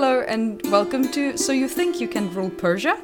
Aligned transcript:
Hello, 0.00 0.20
and 0.20 0.64
welcome 0.70 1.10
to 1.10 1.36
So 1.36 1.50
You 1.50 1.66
Think 1.66 2.00
You 2.00 2.06
Can 2.06 2.32
Rule 2.32 2.50
Persia? 2.50 3.02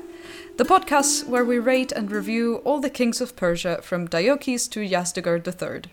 The 0.59 0.65
podcast 0.65 1.27
where 1.27 1.45
we 1.45 1.59
rate 1.59 1.91
and 1.91 2.09
review 2.09 2.59
all 2.59 2.79
the 2.79 2.89
kings 2.89 3.21
of 3.21 3.35
Persia 3.35 3.83
from 3.83 4.07
Deioces 4.07 4.71
to 4.71 4.79
Yazdegerd 4.79 5.45
III. 5.45 5.91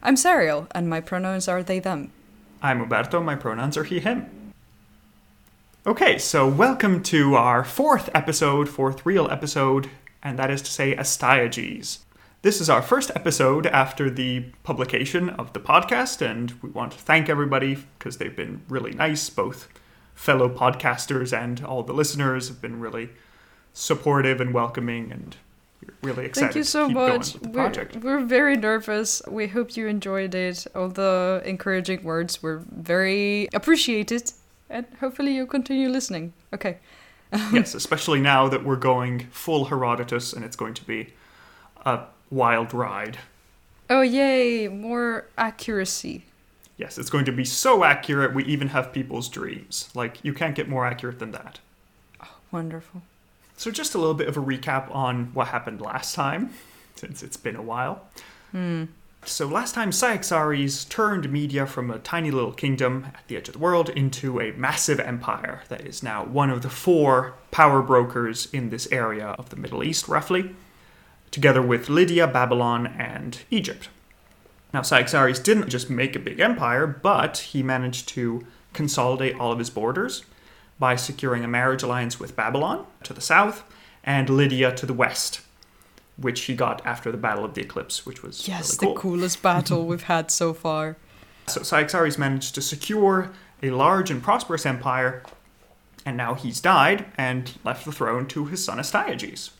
I'm 0.00 0.14
Sariel, 0.14 0.68
and 0.70 0.88
my 0.88 1.00
pronouns 1.00 1.48
are 1.48 1.64
they 1.64 1.80
them. 1.80 2.12
I'm 2.62 2.86
Uberto, 2.86 3.20
my 3.20 3.34
pronouns 3.34 3.76
are 3.76 3.82
he, 3.82 3.98
him. 3.98 4.52
Okay, 5.84 6.18
so 6.18 6.46
welcome 6.46 7.02
to 7.02 7.34
our 7.34 7.64
fourth 7.64 8.08
episode, 8.14 8.68
fourth 8.68 9.04
real 9.04 9.28
episode, 9.28 9.90
and 10.22 10.38
that 10.38 10.52
is 10.52 10.62
to 10.62 10.70
say, 10.70 10.94
Astyages. 10.94 11.98
This 12.42 12.60
is 12.60 12.70
our 12.70 12.80
first 12.80 13.10
episode 13.16 13.66
after 13.66 14.08
the 14.08 14.44
publication 14.62 15.30
of 15.30 15.52
the 15.52 15.58
podcast, 15.58 16.24
and 16.24 16.52
we 16.62 16.70
want 16.70 16.92
to 16.92 16.98
thank 16.98 17.28
everybody 17.28 17.76
because 17.98 18.18
they've 18.18 18.36
been 18.36 18.62
really 18.68 18.92
nice. 18.92 19.28
Both 19.28 19.66
fellow 20.14 20.48
podcasters 20.48 21.36
and 21.36 21.62
all 21.64 21.82
the 21.82 21.92
listeners 21.92 22.48
have 22.48 22.60
been 22.60 22.80
really 22.80 23.10
supportive 23.72 24.40
and 24.40 24.54
welcoming, 24.54 25.10
and 25.12 25.36
really 26.02 26.26
excited 26.26 26.46
Thank 26.46 26.56
you 26.56 26.64
so 26.64 26.88
much. 26.88 27.36
We're, 27.42 27.88
we're 28.00 28.24
very 28.24 28.56
nervous. 28.56 29.20
We 29.28 29.48
hope 29.48 29.76
you 29.76 29.86
enjoyed 29.86 30.34
it. 30.34 30.66
All 30.74 30.88
the 30.88 31.42
encouraging 31.44 32.04
words 32.04 32.42
were 32.42 32.62
very 32.70 33.48
appreciated, 33.52 34.32
and 34.70 34.86
hopefully 35.00 35.34
you'll 35.34 35.46
continue 35.46 35.88
listening. 35.88 36.32
Okay. 36.52 36.78
yes, 37.52 37.74
especially 37.74 38.20
now 38.20 38.48
that 38.48 38.64
we're 38.64 38.76
going 38.76 39.26
full 39.30 39.66
Herodotus, 39.66 40.32
and 40.32 40.44
it's 40.44 40.56
going 40.56 40.74
to 40.74 40.84
be 40.84 41.12
a 41.84 42.04
wild 42.30 42.72
ride. 42.72 43.18
Oh, 43.90 44.02
yay! 44.02 44.68
More 44.68 45.26
accuracy. 45.36 46.24
Yes, 46.76 46.98
it's 46.98 47.10
going 47.10 47.24
to 47.26 47.32
be 47.32 47.44
so 47.44 47.84
accurate 47.84 48.34
we 48.34 48.44
even 48.44 48.68
have 48.68 48.92
people's 48.92 49.28
dreams. 49.28 49.88
Like, 49.94 50.24
you 50.24 50.32
can't 50.32 50.56
get 50.56 50.68
more 50.68 50.86
accurate 50.86 51.18
than 51.18 51.30
that. 51.32 51.60
Oh, 52.22 52.36
Wonderful. 52.50 53.02
So, 53.56 53.70
just 53.70 53.94
a 53.94 53.98
little 53.98 54.14
bit 54.14 54.26
of 54.26 54.36
a 54.36 54.42
recap 54.42 54.92
on 54.94 55.26
what 55.34 55.48
happened 55.48 55.80
last 55.80 56.14
time, 56.14 56.50
since 56.96 57.22
it's 57.22 57.36
been 57.36 57.54
a 57.54 57.62
while. 57.62 58.08
Hmm. 58.50 58.84
So, 59.24 59.46
last 59.46 59.74
time, 59.74 59.90
Cyaxares 59.90 60.84
turned 60.84 61.32
Media 61.32 61.64
from 61.64 61.90
a 61.90 61.98
tiny 61.98 62.30
little 62.30 62.52
kingdom 62.52 63.06
at 63.14 63.26
the 63.28 63.36
edge 63.36 63.48
of 63.48 63.54
the 63.54 63.60
world 63.60 63.88
into 63.88 64.40
a 64.40 64.52
massive 64.52 65.00
empire 65.00 65.62
that 65.68 65.86
is 65.86 66.02
now 66.02 66.24
one 66.24 66.50
of 66.50 66.62
the 66.62 66.68
four 66.68 67.34
power 67.50 67.80
brokers 67.80 68.48
in 68.52 68.68
this 68.68 68.86
area 68.90 69.28
of 69.38 69.48
the 69.48 69.56
Middle 69.56 69.82
East, 69.82 70.08
roughly, 70.08 70.54
together 71.30 71.62
with 71.62 71.88
Lydia, 71.88 72.26
Babylon, 72.26 72.86
and 72.86 73.38
Egypt. 73.50 73.88
Now, 74.74 74.82
Cyaxares 74.82 75.38
didn't 75.38 75.68
just 75.68 75.88
make 75.88 76.16
a 76.16 76.18
big 76.18 76.40
empire, 76.40 76.88
but 76.88 77.38
he 77.38 77.62
managed 77.62 78.08
to 78.08 78.44
consolidate 78.72 79.38
all 79.38 79.52
of 79.52 79.60
his 79.60 79.70
borders 79.70 80.24
by 80.80 80.96
securing 80.96 81.44
a 81.44 81.48
marriage 81.48 81.84
alliance 81.84 82.18
with 82.18 82.34
Babylon 82.34 82.84
to 83.04 83.12
the 83.12 83.20
south 83.20 83.62
and 84.02 84.28
Lydia 84.28 84.74
to 84.74 84.84
the 84.84 84.92
west, 84.92 85.42
which 86.16 86.40
he 86.42 86.56
got 86.56 86.84
after 86.84 87.12
the 87.12 87.16
Battle 87.16 87.44
of 87.44 87.54
the 87.54 87.60
Eclipse, 87.60 88.04
which 88.04 88.24
was 88.24 88.48
Yes, 88.48 88.82
really 88.82 88.94
the 88.94 89.00
coolest 89.00 89.42
battle 89.42 89.86
we've 89.86 90.02
had 90.02 90.32
so 90.32 90.52
far. 90.52 90.96
So 91.46 91.62
Cyaxares 91.62 92.18
managed 92.18 92.56
to 92.56 92.60
secure 92.60 93.30
a 93.62 93.70
large 93.70 94.10
and 94.10 94.20
prosperous 94.20 94.66
empire, 94.66 95.22
and 96.04 96.16
now 96.16 96.34
he's 96.34 96.60
died 96.60 97.06
and 97.16 97.56
left 97.62 97.84
the 97.84 97.92
throne 97.92 98.26
to 98.26 98.46
his 98.46 98.64
son 98.64 98.78
Astyages. 98.78 99.50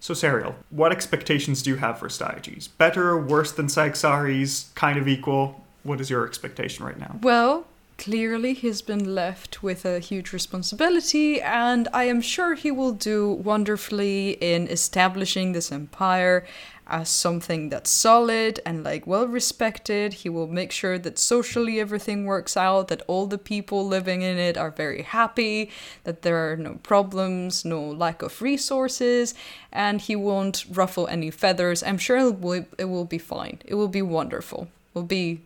So 0.00 0.14
Sariel, 0.14 0.54
what 0.70 0.92
expectations 0.92 1.62
do 1.62 1.70
you 1.70 1.76
have 1.76 1.98
for 1.98 2.06
Astyages? 2.08 2.68
Better, 2.68 3.18
worse 3.18 3.52
than 3.52 3.66
Cyaxares, 3.66 4.72
kind 4.74 4.98
of 4.98 5.08
equal? 5.08 5.64
What 5.82 6.00
is 6.00 6.10
your 6.10 6.26
expectation 6.26 6.84
right 6.84 6.98
now? 6.98 7.18
Well, 7.22 7.66
clearly 7.98 8.52
he's 8.52 8.82
been 8.82 9.14
left 9.14 9.62
with 9.62 9.84
a 9.84 9.98
huge 9.98 10.32
responsibility, 10.32 11.40
and 11.40 11.88
I 11.92 12.04
am 12.04 12.20
sure 12.20 12.54
he 12.54 12.70
will 12.70 12.92
do 12.92 13.30
wonderfully 13.30 14.32
in 14.40 14.68
establishing 14.68 15.52
this 15.52 15.72
empire 15.72 16.44
as 16.88 17.08
something 17.08 17.68
that's 17.68 17.90
solid 17.90 18.60
and 18.64 18.84
like 18.84 19.06
well 19.06 19.26
respected. 19.26 20.14
He 20.14 20.28
will 20.28 20.46
make 20.46 20.70
sure 20.70 20.98
that 20.98 21.18
socially 21.18 21.80
everything 21.80 22.24
works 22.24 22.56
out, 22.56 22.88
that 22.88 23.02
all 23.06 23.26
the 23.26 23.38
people 23.38 23.86
living 23.86 24.22
in 24.22 24.38
it 24.38 24.56
are 24.56 24.70
very 24.70 25.02
happy, 25.02 25.70
that 26.04 26.22
there 26.22 26.50
are 26.50 26.56
no 26.56 26.78
problems, 26.82 27.64
no 27.64 27.82
lack 27.82 28.22
of 28.22 28.40
resources, 28.40 29.34
and 29.72 30.00
he 30.00 30.14
won't 30.14 30.64
ruffle 30.70 31.08
any 31.08 31.30
feathers. 31.30 31.82
I'm 31.82 31.98
sure 31.98 32.18
it 32.18 32.40
will, 32.40 32.66
it 32.78 32.84
will 32.84 33.04
be 33.04 33.18
fine. 33.18 33.60
It 33.64 33.74
will 33.74 33.88
be 33.88 34.02
wonderful. 34.02 34.68
It 34.94 34.94
will 34.94 35.02
be 35.02 35.40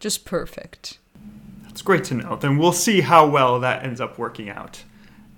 just 0.00 0.24
perfect. 0.24 0.98
That's 1.64 1.82
great 1.82 2.04
to 2.04 2.14
know. 2.14 2.36
Then 2.36 2.58
we'll 2.58 2.72
see 2.72 3.02
how 3.02 3.28
well 3.28 3.60
that 3.60 3.84
ends 3.84 4.00
up 4.00 4.18
working 4.18 4.48
out 4.48 4.84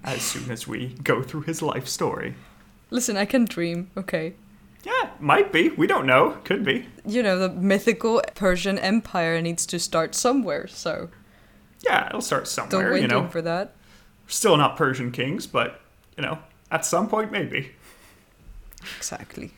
as 0.03 0.23
soon 0.23 0.51
as 0.51 0.69
we 0.69 0.89
go 1.03 1.23
through 1.23 1.43
his 1.43 1.63
life 1.63 1.89
story. 1.89 2.35
Listen, 2.91 3.17
I 3.17 3.25
can 3.25 3.45
dream, 3.45 3.91
okay? 3.97 4.35
Yeah, 4.85 5.11
might 5.19 5.51
be. 5.53 5.71
We 5.71 5.87
don't 5.87 6.07
know. 6.07 6.39
Could 6.45 6.65
be. 6.65 6.87
You 7.07 7.23
know, 7.23 7.39
the 7.39 7.49
mythical 7.49 8.23
Persian 8.35 8.79
Empire 8.79 9.41
needs 9.41 9.65
to 9.67 9.79
start 9.79 10.15
somewhere, 10.15 10.67
so 10.67 11.09
Yeah, 11.83 12.07
it'll 12.09 12.21
start 12.21 12.47
somewhere, 12.49 12.91
don't 12.93 13.01
you 13.03 13.09
know. 13.09 13.29
for 13.29 13.43
that. 13.43 13.75
Still 14.27 14.57
not 14.57 14.77
Persian 14.77 15.11
kings, 15.11 15.47
but, 15.47 15.81
you 16.17 16.23
know, 16.23 16.39
at 16.71 16.85
some 16.85 17.09
point, 17.09 17.31
maybe. 17.33 17.73
Exactly. 18.97 19.53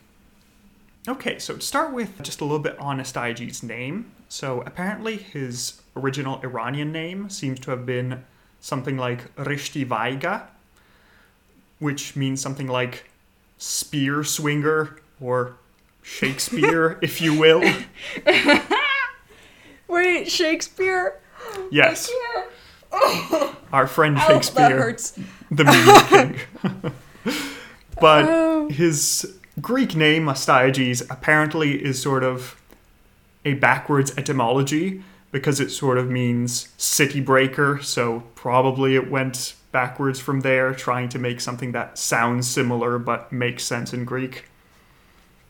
Okay, 1.07 1.39
so 1.39 1.55
to 1.55 1.61
start 1.61 1.93
with, 1.93 2.21
just 2.21 2.41
a 2.41 2.43
little 2.45 2.59
bit 2.59 2.77
on 2.79 2.99
Astyages' 2.99 3.63
name. 3.63 4.11
So 4.29 4.61
apparently, 4.65 5.15
his 5.17 5.81
original 5.95 6.39
Iranian 6.43 6.91
name 6.91 7.29
seems 7.29 7.59
to 7.61 7.71
have 7.71 7.85
been 7.85 8.23
something 8.59 8.97
like 8.97 9.33
Rishti 9.35 9.85
Vaiga, 9.85 10.43
which 11.79 12.15
means 12.15 12.41
something 12.41 12.67
like 12.67 13.09
spear 13.57 14.23
swinger 14.23 14.99
or 15.21 15.55
Shakespeare, 16.03 16.97
if 17.01 17.21
you 17.21 17.37
will. 17.37 17.61
Wait, 19.87 20.29
Shakespeare? 20.29 21.19
Yes, 21.71 22.11
our 23.71 23.87
friend 23.87 24.17
Ow, 24.17 24.27
that 24.27 24.33
Shakespeare, 24.33 24.77
hurts. 24.77 25.17
the 25.51 25.63
media 25.63 26.03
king. 26.07 26.93
but 28.01 28.25
Oh. 28.27 28.69
his 28.69 29.37
Greek 29.61 29.95
name, 29.95 30.25
Astyages, 30.27 31.01
apparently 31.09 31.83
is 31.83 32.01
sort 32.01 32.23
of 32.23 32.59
a 33.45 33.53
backwards 33.53 34.13
etymology 34.17 35.03
because 35.31 35.59
it 35.59 35.69
sort 35.71 35.97
of 35.97 36.09
means 36.09 36.69
city 36.77 37.21
breaker, 37.21 37.79
so 37.81 38.23
probably 38.35 38.95
it 38.95 39.09
went 39.09 39.55
backwards 39.71 40.19
from 40.19 40.41
there, 40.41 40.73
trying 40.73 41.07
to 41.09 41.19
make 41.19 41.39
something 41.39 41.71
that 41.71 41.97
sounds 41.97 42.47
similar 42.47 42.97
but 42.99 43.31
makes 43.31 43.63
sense 43.63 43.93
in 43.93 44.05
Greek. 44.05 44.45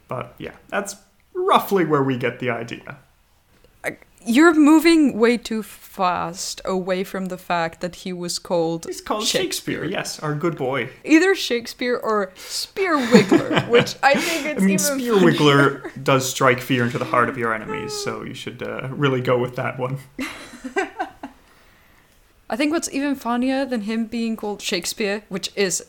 But 0.08 0.34
yeah, 0.38 0.56
that's 0.70 0.96
roughly 1.34 1.86
where 1.86 2.04
we 2.04 2.18
get 2.18 2.40
the 2.40 2.50
idea. 2.50 2.98
You're 4.30 4.54
moving 4.54 5.18
way 5.18 5.38
too 5.38 5.64
fast 5.64 6.60
away 6.66 7.06
from 7.06 7.28
the 7.28 7.38
fact 7.38 7.80
that 7.80 7.96
he 7.98 8.12
was 8.12 8.40
called 8.40 8.86
He's 8.86 9.00
called 9.00 9.26
Shakespeare, 9.26 9.86
yes, 9.86 10.20
our 10.20 10.36
good 10.36 10.58
boy. 10.58 10.90
either 11.06 11.34
Shakespeare 11.34 11.96
or 11.96 12.34
Spear 12.36 12.98
Wiggler, 12.98 13.66
which 13.70 13.96
I 14.04 14.16
think 14.16 14.46
it's 14.48 14.62
I 14.62 14.66
mean, 14.66 14.70
even 14.72 14.80
Spear 14.80 15.14
funnier. 15.14 15.32
Wiggler 15.32 16.04
does 16.04 16.30
strike 16.30 16.60
fear 16.60 16.84
into 16.84 16.98
the 16.98 17.06
heart 17.06 17.30
of 17.30 17.38
your 17.38 17.54
enemies, 17.54 17.94
so 17.94 18.24
you 18.24 18.34
should 18.34 18.62
uh, 18.62 18.90
really 18.92 19.22
go 19.22 19.38
with 19.38 19.56
that 19.56 19.80
one. 19.80 19.98
I 22.50 22.56
think 22.58 22.74
what's 22.74 22.92
even 22.92 23.16
funnier 23.16 23.66
than 23.66 23.82
him 23.82 24.08
being 24.08 24.36
called 24.36 24.62
Shakespeare, 24.62 25.24
which 25.30 25.52
is 25.56 25.86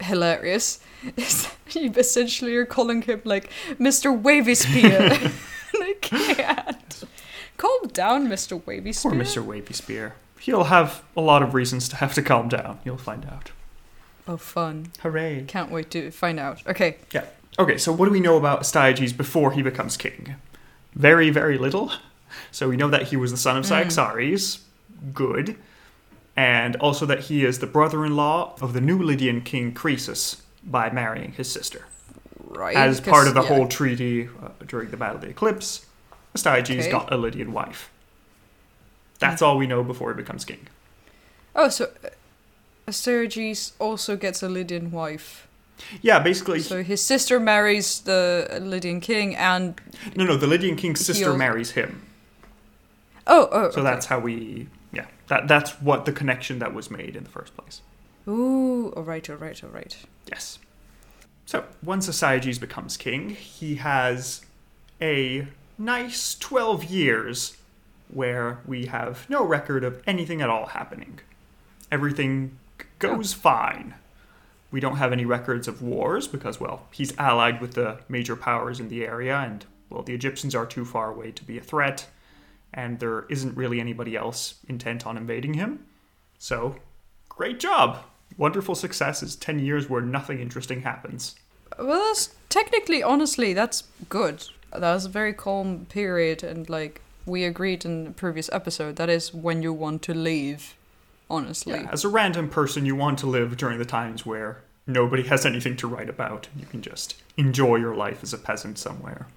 hilarious, 0.00 0.80
is 1.16 1.48
that 1.64 1.74
you 1.74 1.92
essentially 1.96 2.56
are 2.56 2.66
calling 2.66 3.02
him 3.02 3.22
like 3.24 3.50
Mr. 3.78 4.18
Wavy 4.18 4.54
Spear. 4.54 5.10
I 5.74 5.94
can't. 6.00 7.04
Calm 7.56 7.88
down, 7.88 8.28
Mr. 8.28 8.64
Wavy 8.66 8.92
Spear. 8.92 9.12
Poor 9.12 9.20
Mr. 9.20 9.44
Wavy 9.44 9.74
Spear. 9.74 10.14
He'll 10.40 10.64
have 10.64 11.02
a 11.16 11.20
lot 11.20 11.42
of 11.42 11.54
reasons 11.54 11.88
to 11.90 11.96
have 11.96 12.14
to 12.14 12.22
calm 12.22 12.48
down. 12.48 12.78
You'll 12.84 12.96
find 12.96 13.26
out. 13.26 13.50
Oh, 14.26 14.36
fun. 14.36 14.92
Hooray. 15.00 15.44
Can't 15.46 15.70
wait 15.70 15.90
to 15.90 16.10
find 16.10 16.40
out. 16.40 16.62
Okay. 16.66 16.96
Yeah. 17.12 17.24
Okay, 17.58 17.76
so 17.76 17.92
what 17.92 18.06
do 18.06 18.12
we 18.12 18.20
know 18.20 18.36
about 18.36 18.60
Astyages 18.60 19.14
before 19.14 19.52
he 19.52 19.60
becomes 19.60 19.96
king? 19.96 20.36
Very, 20.94 21.30
very 21.30 21.58
little. 21.58 21.92
So 22.50 22.68
we 22.68 22.76
know 22.76 22.88
that 22.88 23.08
he 23.08 23.16
was 23.16 23.32
the 23.32 23.36
son 23.36 23.56
of 23.56 23.64
mm-hmm. 23.64 23.88
Cyaxares. 23.88 24.60
Good. 25.12 25.56
And 26.40 26.76
also 26.76 27.04
that 27.04 27.20
he 27.28 27.44
is 27.44 27.58
the 27.58 27.66
brother 27.66 28.06
in 28.06 28.16
law 28.16 28.54
of 28.62 28.72
the 28.72 28.80
new 28.80 28.98
Lydian 29.02 29.42
king 29.42 29.74
Croesus 29.74 30.40
by 30.64 30.88
marrying 30.90 31.32
his 31.32 31.52
sister. 31.52 31.84
Right. 32.42 32.74
As 32.74 32.98
part 32.98 33.28
of 33.28 33.34
the 33.34 33.42
yeah. 33.42 33.48
whole 33.48 33.68
treaty 33.68 34.28
uh, 34.42 34.48
during 34.66 34.90
the 34.90 34.96
Battle 34.96 35.16
of 35.16 35.20
the 35.22 35.28
Eclipse, 35.28 35.84
Astyages 36.34 36.80
Okay. 36.86 36.90
got 36.90 37.12
a 37.12 37.18
Lydian 37.18 37.52
wife. 37.52 37.90
That's 39.18 39.42
all 39.42 39.58
we 39.58 39.66
know 39.66 39.84
before 39.84 40.12
he 40.12 40.16
becomes 40.16 40.46
king. 40.46 40.66
Oh, 41.54 41.68
so 41.68 41.84
uh, 42.02 42.08
Astyages 42.88 43.72
also 43.78 44.16
gets 44.16 44.42
a 44.42 44.48
Lydian 44.48 44.90
wife. 44.90 45.46
Yeah, 46.00 46.20
basically, 46.20 46.60
So 46.60 46.82
his 46.82 47.02
sister 47.02 47.38
marries 47.38 48.00
the 48.00 48.58
Lydian 48.62 49.00
king, 49.00 49.36
and 49.36 49.78
no, 50.16 50.24
no, 50.24 50.36
the 50.36 50.46
Lydian 50.46 50.76
king's 50.76 51.04
sister 51.04 51.26
He'll- 51.26 51.36
marries 51.36 51.72
him. 51.72 52.00
oh, 53.26 53.48
oh, 53.52 53.70
So 53.70 53.80
okay. 53.80 53.82
that's 53.82 54.06
how 54.06 54.18
we. 54.20 54.68
That 55.30 55.46
that's 55.46 55.80
what 55.80 56.06
the 56.06 56.12
connection 56.12 56.58
that 56.58 56.74
was 56.74 56.90
made 56.90 57.14
in 57.14 57.22
the 57.22 57.30
first 57.30 57.56
place. 57.56 57.82
Ooh, 58.26 58.92
all 58.96 59.04
right, 59.04 59.30
all 59.30 59.36
right, 59.36 59.62
all 59.62 59.70
right. 59.70 59.96
Yes. 60.28 60.58
So 61.46 61.64
once 61.84 62.08
Astyages 62.08 62.58
becomes 62.58 62.96
king, 62.96 63.30
he 63.30 63.76
has 63.76 64.44
a 65.00 65.46
nice 65.78 66.34
12 66.34 66.84
years 66.84 67.56
where 68.08 68.58
we 68.66 68.86
have 68.86 69.30
no 69.30 69.44
record 69.44 69.84
of 69.84 70.02
anything 70.04 70.42
at 70.42 70.50
all 70.50 70.66
happening. 70.66 71.20
Everything 71.92 72.58
goes 72.98 73.32
oh. 73.32 73.38
fine. 73.38 73.94
We 74.72 74.80
don't 74.80 74.96
have 74.96 75.12
any 75.12 75.24
records 75.24 75.68
of 75.68 75.80
wars 75.80 76.26
because, 76.26 76.58
well, 76.58 76.88
he's 76.90 77.16
allied 77.18 77.60
with 77.60 77.74
the 77.74 78.00
major 78.08 78.34
powers 78.34 78.80
in 78.80 78.88
the 78.88 79.04
area, 79.04 79.36
and, 79.38 79.64
well, 79.90 80.02
the 80.02 80.14
Egyptians 80.14 80.56
are 80.56 80.66
too 80.66 80.84
far 80.84 81.10
away 81.10 81.30
to 81.30 81.44
be 81.44 81.56
a 81.56 81.62
threat, 81.62 82.06
and 82.72 82.98
there 82.98 83.26
isn't 83.28 83.56
really 83.56 83.80
anybody 83.80 84.16
else 84.16 84.54
intent 84.68 85.06
on 85.06 85.16
invading 85.16 85.54
him. 85.54 85.86
So, 86.38 86.76
great 87.28 87.60
job! 87.60 88.04
Wonderful 88.36 88.74
success 88.74 89.22
is 89.22 89.36
10 89.36 89.58
years 89.58 89.90
where 89.90 90.00
nothing 90.00 90.40
interesting 90.40 90.82
happens. 90.82 91.34
Well, 91.78 91.98
that's 92.06 92.34
technically, 92.48 93.02
honestly, 93.02 93.52
that's 93.52 93.84
good. 94.08 94.44
That 94.72 94.94
was 94.94 95.04
a 95.06 95.08
very 95.10 95.32
calm 95.32 95.86
period, 95.86 96.42
and 96.42 96.68
like 96.68 97.02
we 97.26 97.44
agreed 97.44 97.84
in 97.84 98.04
the 98.04 98.10
previous 98.10 98.48
episode, 98.52 98.96
that 98.96 99.08
is 99.08 99.34
when 99.34 99.62
you 99.62 99.72
want 99.72 100.02
to 100.02 100.14
leave. 100.14 100.76
Honestly, 101.28 101.74
Yeah, 101.74 101.88
as 101.92 102.04
a 102.04 102.08
random 102.08 102.48
person, 102.48 102.84
you 102.84 102.96
want 102.96 103.18
to 103.20 103.26
live 103.26 103.56
during 103.56 103.78
the 103.78 103.84
times 103.84 104.26
where 104.26 104.62
nobody 104.84 105.22
has 105.24 105.46
anything 105.46 105.76
to 105.76 105.86
write 105.86 106.08
about. 106.08 106.48
And 106.52 106.60
you 106.60 106.66
can 106.66 106.82
just 106.82 107.14
enjoy 107.36 107.76
your 107.76 107.94
life 107.94 108.24
as 108.24 108.32
a 108.32 108.38
peasant 108.38 108.78
somewhere. 108.78 109.28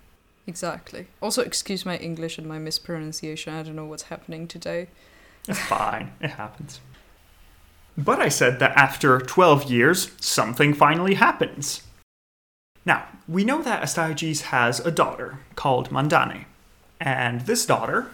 Exactly. 0.47 1.07
Also, 1.21 1.41
excuse 1.41 1.85
my 1.85 1.97
English 1.97 2.37
and 2.37 2.47
my 2.47 2.59
mispronunciation. 2.59 3.53
I 3.53 3.63
don't 3.63 3.75
know 3.75 3.85
what's 3.85 4.03
happening 4.03 4.47
today. 4.47 4.87
It's 5.47 5.59
fine, 5.59 6.13
it 6.21 6.31
happens. 6.31 6.79
But 7.97 8.19
I 8.19 8.29
said 8.29 8.59
that 8.59 8.75
after 8.75 9.19
12 9.19 9.65
years, 9.65 10.11
something 10.19 10.73
finally 10.73 11.15
happens. 11.15 11.83
Now, 12.85 13.05
we 13.27 13.43
know 13.43 13.61
that 13.61 13.83
Astyages 13.83 14.41
has 14.43 14.79
a 14.79 14.91
daughter 14.91 15.39
called 15.55 15.89
Mandane. 15.89 16.45
And 16.99 17.41
this 17.41 17.65
daughter, 17.65 18.07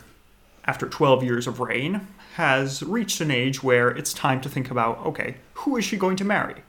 after 0.66 0.88
12 0.88 1.24
years 1.24 1.48
of 1.48 1.60
reign, 1.60 2.08
has 2.36 2.84
reached 2.84 3.22
an 3.22 3.32
age 3.32 3.64
where 3.64 3.90
it's 3.90 4.14
time 4.14 4.42
to 4.42 4.50
think 4.50 4.70
about 4.70 5.06
okay, 5.06 5.38
who 5.56 5.78
is 5.78 5.86
she 5.86 5.98
going 5.98 6.16
to 6.18 6.26
marry? 6.26 6.64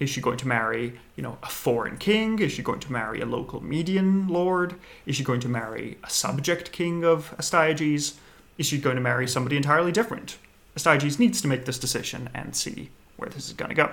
Is 0.00 0.10
she 0.10 0.20
going 0.20 0.38
to 0.38 0.48
marry, 0.48 0.98
you 1.16 1.22
know, 1.22 1.38
a 1.42 1.48
foreign 1.48 1.98
king? 1.98 2.38
Is 2.40 2.52
she 2.52 2.62
going 2.62 2.80
to 2.80 2.92
marry 2.92 3.20
a 3.20 3.26
local 3.26 3.62
median 3.62 4.26
lord? 4.28 4.74
Is 5.06 5.16
she 5.16 5.24
going 5.24 5.40
to 5.40 5.48
marry 5.48 5.98
a 6.02 6.10
subject 6.10 6.72
king 6.72 7.04
of 7.04 7.34
Astyages? 7.38 8.14
Is 8.58 8.66
she 8.66 8.78
going 8.78 8.96
to 8.96 9.02
marry 9.02 9.28
somebody 9.28 9.56
entirely 9.56 9.92
different? 9.92 10.38
Astyages 10.76 11.18
needs 11.18 11.40
to 11.42 11.48
make 11.48 11.64
this 11.64 11.78
decision 11.78 12.28
and 12.34 12.56
see 12.56 12.90
where 13.16 13.30
this 13.30 13.46
is 13.46 13.52
going 13.52 13.68
to 13.68 13.74
go. 13.74 13.92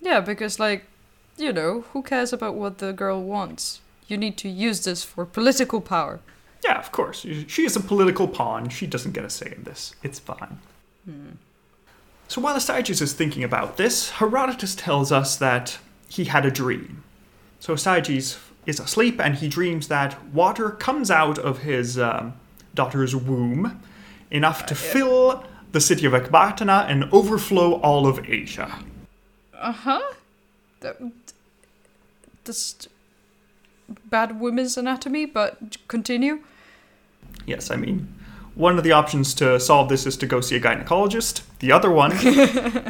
Yeah, 0.00 0.20
because 0.20 0.60
like, 0.60 0.84
you 1.36 1.52
know, 1.52 1.84
who 1.92 2.02
cares 2.02 2.32
about 2.32 2.54
what 2.54 2.78
the 2.78 2.92
girl 2.92 3.22
wants? 3.22 3.80
You 4.06 4.16
need 4.16 4.36
to 4.38 4.48
use 4.48 4.84
this 4.84 5.02
for 5.02 5.26
political 5.26 5.80
power. 5.80 6.20
Yeah, 6.64 6.78
of 6.78 6.92
course. 6.92 7.26
She 7.48 7.64
is 7.64 7.74
a 7.74 7.80
political 7.80 8.28
pawn. 8.28 8.68
She 8.68 8.86
doesn't 8.86 9.12
get 9.12 9.24
a 9.24 9.30
say 9.30 9.52
in 9.56 9.64
this. 9.64 9.96
It's 10.02 10.20
fine. 10.20 10.60
Hmm. 11.04 11.30
So 12.32 12.40
while 12.40 12.56
Astyages 12.56 13.02
is 13.02 13.12
thinking 13.12 13.44
about 13.44 13.76
this, 13.76 14.08
Herodotus 14.12 14.74
tells 14.74 15.12
us 15.12 15.36
that 15.36 15.76
he 16.08 16.24
had 16.24 16.46
a 16.46 16.50
dream. 16.50 17.04
So 17.60 17.74
Astyages 17.74 18.38
is 18.64 18.80
asleep 18.80 19.20
and 19.20 19.34
he 19.34 19.48
dreams 19.48 19.88
that 19.88 20.24
water 20.28 20.70
comes 20.70 21.10
out 21.10 21.38
of 21.38 21.58
his 21.58 21.98
um, 21.98 22.32
daughter's 22.74 23.14
womb 23.14 23.82
enough 24.30 24.64
to 24.64 24.74
fill 24.74 25.44
the 25.72 25.80
city 25.82 26.06
of 26.06 26.14
Ecbatana 26.14 26.88
and 26.88 27.04
overflow 27.12 27.74
all 27.82 28.06
of 28.06 28.26
Asia. 28.26 28.78
Uh 29.52 29.72
huh. 29.72 30.14
That's 32.44 32.88
bad 34.06 34.40
women's 34.40 34.78
anatomy, 34.78 35.26
but 35.26 35.76
continue. 35.86 36.38
Yes, 37.44 37.70
I 37.70 37.76
mean, 37.76 38.08
one 38.54 38.78
of 38.78 38.84
the 38.84 38.92
options 38.92 39.34
to 39.34 39.58
solve 39.58 39.88
this 39.88 40.06
is 40.06 40.16
to 40.18 40.26
go 40.26 40.40
see 40.40 40.56
a 40.56 40.60
gynecologist. 40.60 41.42
The 41.60 41.72
other 41.72 41.90
one 41.90 42.12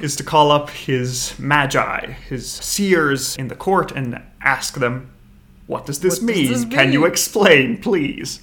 is 0.02 0.16
to 0.16 0.24
call 0.24 0.50
up 0.50 0.70
his 0.70 1.38
magi, 1.38 2.12
his 2.28 2.50
seers 2.50 3.36
in 3.36 3.48
the 3.48 3.54
court, 3.54 3.92
and 3.92 4.20
ask 4.40 4.74
them, 4.74 5.10
What 5.66 5.86
does 5.86 6.00
this, 6.00 6.20
What 6.20 6.26
does 6.26 6.36
mean? 6.36 6.52
this 6.52 6.64
Can 6.64 6.92
you 6.92 7.04
explain, 7.04 7.80
please? 7.80 8.40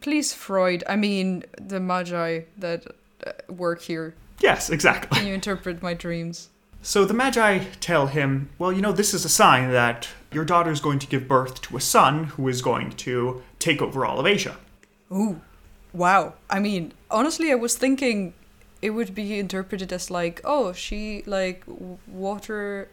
Please, 0.00 0.32
Freud. 0.32 0.84
I 0.88 0.96
mean, 0.96 1.44
the 1.60 1.80
magi 1.80 2.42
that 2.58 2.86
uh, 3.26 3.32
work 3.48 3.82
here. 3.82 4.14
Yes, 4.40 4.70
exactly. 4.70 5.18
Can 5.18 5.26
you 5.28 5.34
interpret 5.34 5.82
my 5.82 5.94
dreams? 5.94 6.50
So 6.82 7.06
the 7.06 7.14
Magi 7.14 7.64
tell 7.80 8.08
him, 8.08 8.50
Well, 8.58 8.70
you 8.70 8.82
know, 8.82 8.92
this 8.92 9.14
is 9.14 9.24
a 9.24 9.28
sign 9.30 9.70
that 9.72 10.08
your 10.30 10.44
daughter 10.44 10.70
is 10.70 10.80
going 10.80 10.98
to 10.98 11.06
give 11.06 11.26
birth 11.26 11.62
to 11.62 11.76
a 11.78 11.80
son 11.80 12.24
who 12.24 12.46
is 12.48 12.60
going 12.60 12.90
to 12.90 13.42
take 13.58 13.80
over 13.80 14.04
all 14.04 14.20
of 14.20 14.26
Asia. 14.26 14.56
Ooh, 15.10 15.40
wow. 15.94 16.34
I 16.50 16.60
mean, 16.60 16.92
honestly, 17.10 17.50
I 17.50 17.54
was 17.54 17.76
thinking 17.78 18.34
it 18.82 18.90
would 18.90 19.14
be 19.14 19.38
interpreted 19.38 19.92
as 19.92 20.10
like, 20.10 20.42
oh, 20.44 20.72
she 20.74 21.22
like 21.24 21.64
water 22.06 22.88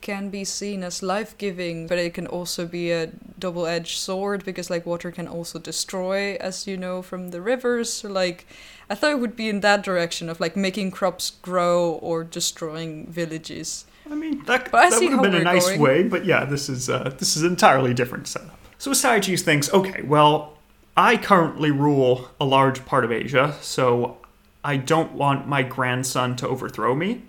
can 0.00 0.30
be 0.30 0.44
seen 0.44 0.82
as 0.82 1.02
life-giving, 1.02 1.86
but 1.86 1.98
it 1.98 2.14
can 2.14 2.26
also 2.26 2.64
be 2.66 2.90
a 2.90 3.08
double-edged 3.38 3.98
sword 3.98 4.42
because 4.46 4.70
like 4.70 4.86
water 4.86 5.10
can 5.10 5.28
also 5.28 5.58
destroy, 5.58 6.36
as 6.40 6.66
you 6.66 6.78
know 6.78 7.02
from 7.02 7.32
the 7.32 7.42
rivers. 7.42 7.92
So, 7.92 8.08
like, 8.08 8.46
I 8.88 8.94
thought 8.94 9.10
it 9.10 9.20
would 9.20 9.36
be 9.36 9.50
in 9.50 9.60
that 9.60 9.82
direction 9.82 10.30
of 10.30 10.40
like 10.40 10.56
making 10.56 10.92
crops 10.92 11.32
grow 11.42 11.98
or 12.00 12.24
destroying 12.24 13.08
villages. 13.08 13.84
I 14.10 14.14
mean, 14.14 14.42
that, 14.46 14.70
But 14.72 14.90
that 14.90 15.00
would 15.00 15.12
have 15.12 15.22
been 15.22 15.34
a 15.34 15.44
nice 15.44 15.68
going. 15.68 15.80
way, 15.80 16.02
but 16.02 16.24
yeah, 16.24 16.46
this 16.46 16.68
is 16.70 16.88
uh, 16.88 17.14
this 17.18 17.36
is 17.36 17.42
an 17.42 17.50
entirely 17.50 17.92
different 17.92 18.26
setup. 18.26 18.58
So 18.78 18.90
Astyages 18.90 19.42
thinks, 19.42 19.70
okay, 19.72 20.02
well, 20.02 20.56
I 21.00 21.16
currently 21.16 21.70
rule 21.70 22.28
a 22.38 22.44
large 22.44 22.84
part 22.84 23.06
of 23.06 23.10
Asia, 23.10 23.56
so 23.62 24.18
I 24.62 24.76
don't 24.76 25.12
want 25.12 25.48
my 25.48 25.62
grandson 25.62 26.36
to 26.36 26.46
overthrow 26.46 26.94
me. 26.94 27.22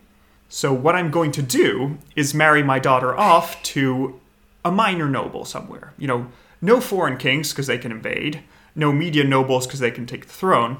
So 0.49 0.73
what 0.73 0.93
I'm 0.93 1.09
going 1.09 1.31
to 1.31 1.41
do 1.41 1.97
is 2.13 2.33
marry 2.33 2.63
my 2.63 2.79
daughter 2.79 3.17
off 3.17 3.63
to 3.63 4.19
a 4.65 4.71
minor 4.73 5.07
noble 5.07 5.45
somewhere. 5.45 5.93
You 5.97 6.07
know, 6.07 6.27
no 6.61 6.81
foreign 6.81 7.15
kings 7.15 7.53
because 7.53 7.67
they 7.67 7.77
can 7.77 7.93
invade, 7.93 8.43
no 8.75 8.91
media 8.91 9.23
nobles 9.23 9.65
because 9.65 9.79
they 9.79 9.89
can 9.89 10.05
take 10.05 10.27
the 10.27 10.33
throne. 10.33 10.75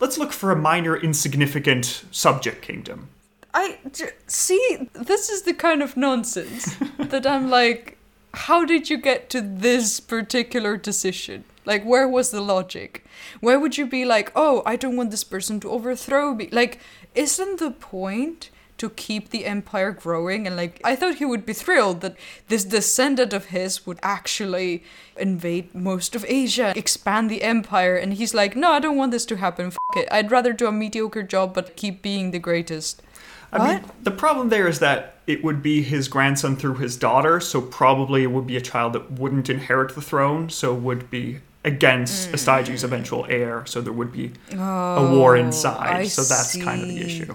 Let's 0.00 0.16
look 0.16 0.32
for 0.32 0.50
a 0.50 0.56
minor, 0.56 0.96
insignificant 0.96 2.06
subject 2.10 2.62
kingdom. 2.62 3.10
I 3.52 3.80
see. 4.26 4.88
This 4.94 5.28
is 5.28 5.42
the 5.42 5.52
kind 5.52 5.82
of 5.82 5.94
nonsense 5.94 6.74
that 6.98 7.26
I'm 7.26 7.50
like. 7.50 7.98
How 8.32 8.64
did 8.64 8.88
you 8.88 8.96
get 8.96 9.28
to 9.30 9.40
this 9.42 9.98
particular 9.98 10.76
decision? 10.76 11.44
Like, 11.64 11.84
where 11.84 12.08
was 12.08 12.30
the 12.30 12.40
logic? 12.40 13.04
Where 13.40 13.60
would 13.60 13.76
you 13.76 13.86
be 13.86 14.04
like, 14.04 14.32
oh, 14.34 14.62
I 14.64 14.76
don't 14.76 14.96
want 14.96 15.10
this 15.10 15.24
person 15.24 15.60
to 15.60 15.70
overthrow 15.70 16.34
me? 16.34 16.48
Like, 16.50 16.80
isn't 17.14 17.58
the 17.58 17.70
point 17.70 18.50
to 18.78 18.88
keep 18.88 19.28
the 19.28 19.44
empire 19.44 19.92
growing? 19.92 20.46
And 20.46 20.56
like, 20.56 20.80
I 20.82 20.96
thought 20.96 21.16
he 21.16 21.26
would 21.26 21.44
be 21.44 21.52
thrilled 21.52 22.00
that 22.00 22.16
this 22.48 22.64
descendant 22.64 23.34
of 23.34 23.46
his 23.46 23.86
would 23.86 23.98
actually 24.02 24.82
invade 25.18 25.74
most 25.74 26.16
of 26.16 26.24
Asia, 26.26 26.72
expand 26.74 27.30
the 27.30 27.42
empire. 27.42 27.94
And 27.94 28.14
he's 28.14 28.32
like, 28.32 28.56
no, 28.56 28.72
I 28.72 28.80
don't 28.80 28.96
want 28.96 29.12
this 29.12 29.26
to 29.26 29.36
happen. 29.36 29.66
F 29.66 29.76
it. 29.96 30.08
I'd 30.10 30.30
rather 30.30 30.54
do 30.54 30.66
a 30.66 30.72
mediocre 30.72 31.22
job, 31.22 31.52
but 31.52 31.76
keep 31.76 32.00
being 32.00 32.30
the 32.30 32.38
greatest. 32.38 33.02
I 33.52 33.74
mean, 33.74 33.84
the 34.02 34.12
problem 34.12 34.48
there 34.48 34.68
is 34.68 34.78
that 34.78 35.16
it 35.26 35.42
would 35.42 35.60
be 35.60 35.82
his 35.82 36.06
grandson 36.08 36.56
through 36.56 36.76
his 36.76 36.96
daughter, 36.96 37.40
so 37.40 37.60
probably 37.60 38.22
it 38.22 38.28
would 38.28 38.46
be 38.46 38.56
a 38.56 38.60
child 38.60 38.92
that 38.92 39.12
wouldn't 39.12 39.50
inherit 39.50 39.94
the 39.94 40.00
throne, 40.00 40.48
so 40.48 40.72
would 40.72 41.10
be 41.10 41.40
against 41.64 42.32
Astyages' 42.32 42.84
eventual 42.84 43.26
heir, 43.28 43.64
so 43.66 43.80
there 43.80 43.92
would 43.92 44.12
be 44.12 44.32
a 44.52 45.08
war 45.12 45.36
inside. 45.36 45.90
Oh, 45.96 45.98
I 46.00 46.04
so 46.04 46.22
that's 46.22 46.56
kind 46.56 46.82
of 46.82 46.88
the 46.88 47.00
issue. 47.00 47.34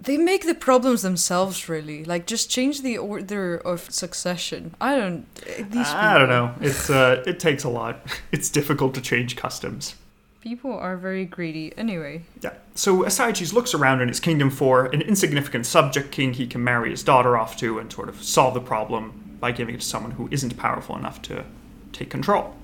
They 0.00 0.16
make 0.16 0.46
the 0.46 0.54
problems 0.54 1.02
themselves, 1.02 1.68
really. 1.68 2.04
Like, 2.04 2.26
just 2.26 2.50
change 2.50 2.82
the 2.82 2.98
order 2.98 3.56
of 3.56 3.88
succession. 3.92 4.74
I 4.80 4.96
don't. 4.96 5.26
eh, 5.46 5.62
These 5.70 5.86
I 5.86 6.18
don't 6.18 6.28
know. 6.28 6.54
It's 6.60 6.90
uh, 6.90 7.22
it 7.26 7.38
takes 7.38 7.62
a 7.64 7.68
lot. 7.68 8.00
It's 8.32 8.50
difficult 8.50 8.94
to 8.94 9.00
change 9.00 9.36
customs. 9.36 9.94
People 10.40 10.72
are 10.76 10.96
very 10.96 11.24
greedy. 11.24 11.72
Anyway, 11.78 12.22
Yeah. 12.42 12.54
So 12.74 13.04
Astyages 13.04 13.52
looks 13.52 13.74
around 13.74 14.00
in 14.00 14.08
his 14.08 14.18
kingdom 14.18 14.50
for 14.50 14.86
an 14.86 15.02
insignificant 15.02 15.66
subject 15.66 16.10
king 16.10 16.32
he 16.32 16.48
can 16.48 16.64
marry 16.64 16.90
his 16.90 17.04
daughter 17.04 17.36
off 17.38 17.56
to 17.58 17.78
and 17.78 17.92
sort 17.92 18.08
of 18.08 18.20
solve 18.24 18.54
the 18.54 18.60
problem 18.60 19.36
by 19.38 19.52
giving 19.52 19.76
it 19.76 19.82
to 19.82 19.86
someone 19.86 20.12
who 20.12 20.28
isn't 20.32 20.56
powerful 20.56 20.96
enough 20.96 21.22
to 21.22 21.44
take 21.92 22.10
control. 22.10 22.56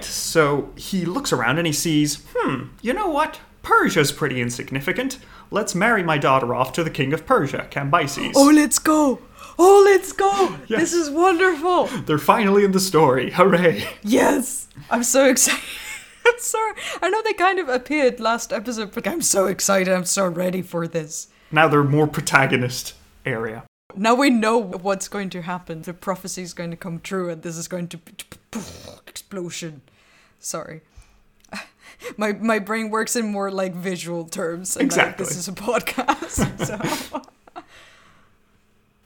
So 0.00 0.72
he 0.76 1.04
looks 1.04 1.32
around 1.32 1.58
and 1.58 1.66
he 1.66 1.72
sees, 1.72 2.24
hmm, 2.34 2.64
you 2.82 2.92
know 2.92 3.08
what? 3.08 3.40
Persia's 3.62 4.12
pretty 4.12 4.40
insignificant. 4.40 5.18
Let's 5.50 5.74
marry 5.74 6.02
my 6.02 6.18
daughter 6.18 6.54
off 6.54 6.72
to 6.74 6.84
the 6.84 6.90
king 6.90 7.12
of 7.12 7.26
Persia, 7.26 7.66
Cambyses. 7.70 8.32
oh, 8.36 8.50
let's 8.54 8.78
go! 8.78 9.20
Oh, 9.58 9.82
let's 9.84 10.12
go! 10.12 10.56
Yes. 10.68 10.80
This 10.80 10.92
is 10.92 11.10
wonderful! 11.10 11.86
They're 11.86 12.18
finally 12.18 12.64
in 12.64 12.72
the 12.72 12.80
story. 12.80 13.30
Hooray! 13.30 13.86
Yes, 14.02 14.68
I'm 14.90 15.02
so 15.02 15.28
excited. 15.28 15.62
Sorry, 16.38 16.74
I 17.00 17.08
know 17.08 17.22
they 17.22 17.32
kind 17.32 17.58
of 17.58 17.68
appeared 17.68 18.20
last 18.20 18.52
episode, 18.52 18.92
but 18.92 19.06
I'm 19.06 19.22
so 19.22 19.46
excited. 19.46 19.92
I'm 19.94 20.04
so 20.04 20.26
ready 20.26 20.60
for 20.62 20.86
this. 20.88 21.28
Now 21.50 21.68
they're 21.68 21.84
more 21.84 22.06
protagonist 22.08 22.94
area. 23.24 23.64
Now 23.96 24.14
we 24.14 24.30
know 24.30 24.58
what's 24.58 25.08
going 25.08 25.30
to 25.30 25.42
happen. 25.42 25.82
The 25.82 25.94
prophecy 25.94 26.42
is 26.42 26.52
going 26.52 26.70
to 26.70 26.76
come 26.76 27.00
true, 27.00 27.30
and 27.30 27.42
this 27.42 27.56
is 27.56 27.66
going 27.66 27.88
to 27.88 27.96
be 27.98 28.12
explosion. 29.06 29.80
Sorry. 30.38 30.82
My 32.18 32.32
my 32.32 32.58
brain 32.58 32.90
works 32.90 33.16
in 33.16 33.32
more 33.32 33.50
like 33.50 33.74
visual 33.74 34.26
terms. 34.26 34.76
And 34.76 34.84
Exactly. 34.84 35.24
Like, 35.24 35.28
this 35.28 35.38
is 35.38 35.48
a 35.48 35.52
podcast. 35.52 37.16
So. 37.16 37.22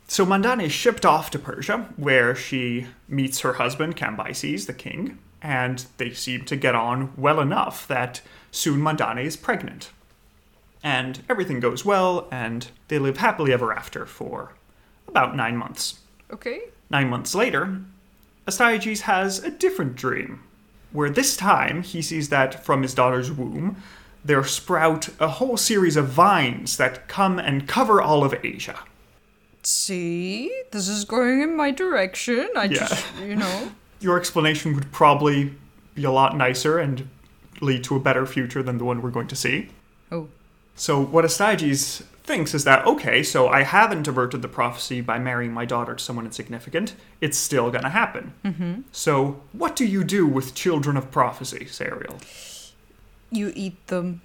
So 0.08 0.26
Mandane 0.26 0.64
is 0.64 0.72
shipped 0.72 1.06
off 1.06 1.30
to 1.30 1.38
Persia, 1.38 1.88
where 1.96 2.34
she 2.34 2.88
meets 3.06 3.40
her 3.40 3.52
husband, 3.52 3.96
Cambyses, 3.96 4.66
the 4.66 4.72
king, 4.74 5.20
and 5.40 5.86
they 5.98 6.10
seem 6.12 6.44
to 6.46 6.56
get 6.56 6.74
on 6.74 7.12
well 7.16 7.38
enough 7.38 7.86
that 7.86 8.20
soon 8.50 8.80
Mandane 8.80 9.24
is 9.24 9.36
pregnant. 9.36 9.90
And 10.82 11.22
everything 11.28 11.60
goes 11.60 11.84
well, 11.84 12.26
and 12.32 12.66
they 12.88 12.98
live 12.98 13.18
happily 13.18 13.52
ever 13.52 13.72
after 13.72 14.04
for 14.04 14.52
about 15.10 15.36
nine 15.36 15.56
months. 15.56 16.00
okay. 16.32 16.60
Nine 16.88 17.08
months 17.08 17.34
later, 17.36 17.80
Astyages 18.48 19.02
has 19.02 19.38
a 19.44 19.50
different 19.50 19.94
dream, 19.94 20.42
where 20.92 21.08
this 21.10 21.36
time 21.36 21.82
he 21.82 22.02
sees 22.02 22.30
that 22.30 22.64
from 22.64 22.82
his 22.82 22.94
daughter's 22.94 23.30
womb 23.30 23.76
there 24.24 24.42
sprout 24.44 25.08
a 25.18 25.28
whole 25.28 25.56
series 25.56 25.96
of 25.96 26.06
vines 26.08 26.76
that 26.76 27.06
come 27.08 27.38
and 27.38 27.66
cover 27.68 28.02
all 28.02 28.22
of 28.24 28.34
Asia. 28.44 28.78
See, 29.62 30.52
this 30.72 30.88
is 30.88 31.04
going 31.04 31.40
in 31.42 31.56
my 31.56 31.70
direction. 31.70 32.48
I 32.56 32.64
Yeah. 32.64 32.86
just, 32.88 33.06
you 33.22 33.36
know. 33.36 33.72
Your 34.00 34.18
explanation 34.18 34.74
would 34.74 34.90
probably 34.92 35.54
be 35.94 36.04
a 36.04 36.10
lot 36.10 36.36
nicer 36.36 36.78
and 36.78 37.08
lead 37.60 37.84
to 37.84 37.96
a 37.96 38.00
better 38.00 38.26
future 38.26 38.62
than 38.62 38.78
the 38.78 38.84
one 38.84 39.00
we're 39.02 39.10
going 39.10 39.28
to 39.28 39.36
see. 39.36 39.68
Oh, 40.10 40.28
So, 40.74 41.00
what 41.00 41.24
Astyages 41.24 42.02
thinks 42.22 42.54
is 42.54 42.64
that, 42.64 42.86
okay, 42.86 43.22
so 43.22 43.48
I 43.48 43.62
haven't 43.62 44.06
averted 44.06 44.42
the 44.42 44.48
prophecy 44.48 45.00
by 45.00 45.18
marrying 45.18 45.52
my 45.52 45.64
daughter 45.64 45.94
to 45.94 46.02
someone 46.02 46.26
insignificant. 46.26 46.94
It's 47.20 47.38
still 47.38 47.70
going 47.70 47.84
to 47.84 47.90
happen. 47.90 48.34
Mm-hmm. 48.44 48.80
So, 48.92 49.40
what 49.52 49.74
do 49.76 49.86
you 49.86 50.04
do 50.04 50.26
with 50.26 50.54
children 50.54 50.96
of 50.96 51.10
prophecy, 51.10 51.66
Sariel? 51.66 52.20
you 53.30 53.52
eat 53.54 53.86
them. 53.86 54.20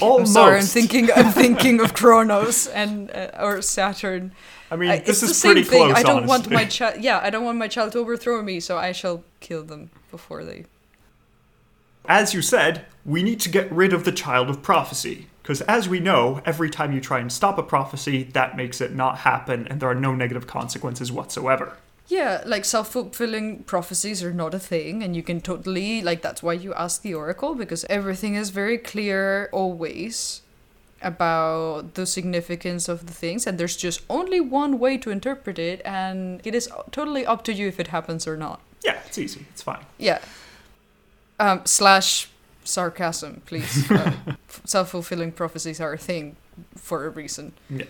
Almost. 0.00 0.20
I'm 0.20 0.32
sorry. 0.32 0.58
I'm 0.58 0.64
thinking. 0.64 1.08
I'm 1.16 1.32
thinking 1.32 1.80
of 1.80 1.94
Kronos 1.94 2.66
and 2.68 3.10
uh, 3.10 3.30
or 3.40 3.62
Saturn. 3.62 4.32
I 4.70 4.76
mean, 4.76 4.90
I- 4.90 4.98
this 4.98 5.22
is 5.22 5.40
pretty 5.40 5.62
thing. 5.62 5.88
close. 5.88 5.96
I 5.96 6.02
don't 6.02 6.26
want 6.26 6.50
my 6.50 6.66
child. 6.66 7.00
Yeah, 7.02 7.18
I 7.22 7.30
don't 7.30 7.44
want 7.44 7.58
my 7.58 7.68
child 7.68 7.92
to 7.92 7.98
overthrow 7.98 8.42
me, 8.42 8.60
so 8.60 8.76
I 8.76 8.92
shall 8.92 9.24
kill 9.40 9.64
them 9.64 9.90
before 10.10 10.44
they. 10.44 10.66
As 12.08 12.34
you 12.34 12.42
said, 12.42 12.84
we 13.04 13.22
need 13.22 13.40
to 13.40 13.48
get 13.48 13.72
rid 13.72 13.92
of 13.92 14.04
the 14.04 14.12
child 14.12 14.48
of 14.50 14.62
prophecy. 14.62 15.26
Because 15.46 15.60
as 15.60 15.88
we 15.88 16.00
know, 16.00 16.42
every 16.44 16.68
time 16.68 16.92
you 16.92 17.00
try 17.00 17.20
and 17.20 17.32
stop 17.32 17.56
a 17.56 17.62
prophecy, 17.62 18.24
that 18.32 18.56
makes 18.56 18.80
it 18.80 18.96
not 18.96 19.18
happen, 19.18 19.68
and 19.68 19.78
there 19.78 19.88
are 19.88 19.94
no 19.94 20.12
negative 20.12 20.48
consequences 20.48 21.12
whatsoever. 21.12 21.76
Yeah, 22.08 22.42
like 22.44 22.64
self 22.64 22.90
fulfilling 22.90 23.62
prophecies 23.62 24.24
are 24.24 24.32
not 24.32 24.54
a 24.54 24.58
thing, 24.58 25.04
and 25.04 25.14
you 25.14 25.22
can 25.22 25.40
totally 25.40 26.02
like 26.02 26.20
that's 26.20 26.42
why 26.42 26.54
you 26.54 26.74
ask 26.74 27.02
the 27.02 27.14
oracle 27.14 27.54
because 27.54 27.84
everything 27.84 28.34
is 28.34 28.50
very 28.50 28.76
clear 28.76 29.48
always 29.52 30.42
about 31.00 31.94
the 31.94 32.06
significance 32.06 32.88
of 32.88 33.06
the 33.06 33.12
things, 33.12 33.46
and 33.46 33.56
there's 33.56 33.76
just 33.76 34.00
only 34.10 34.40
one 34.40 34.80
way 34.80 34.98
to 34.98 35.10
interpret 35.10 35.60
it, 35.60 35.80
and 35.84 36.40
it 36.42 36.56
is 36.56 36.68
totally 36.90 37.24
up 37.24 37.44
to 37.44 37.52
you 37.52 37.68
if 37.68 37.78
it 37.78 37.88
happens 37.88 38.26
or 38.26 38.36
not. 38.36 38.60
Yeah, 38.82 38.98
it's 39.06 39.16
easy. 39.16 39.46
It's 39.52 39.62
fine. 39.62 39.86
Yeah. 39.96 40.18
Um, 41.38 41.62
slash 41.66 42.30
sarcasm, 42.66 43.42
please. 43.46 43.90
Uh, 43.96 44.12
self 44.64 44.90
fulfilling 44.90 45.32
prophecies 45.32 45.80
are 45.80 45.92
a 45.92 45.98
thing 45.98 46.36
for 46.74 47.06
a 47.06 47.10
reason. 47.10 47.52
Yeah. 47.70 47.84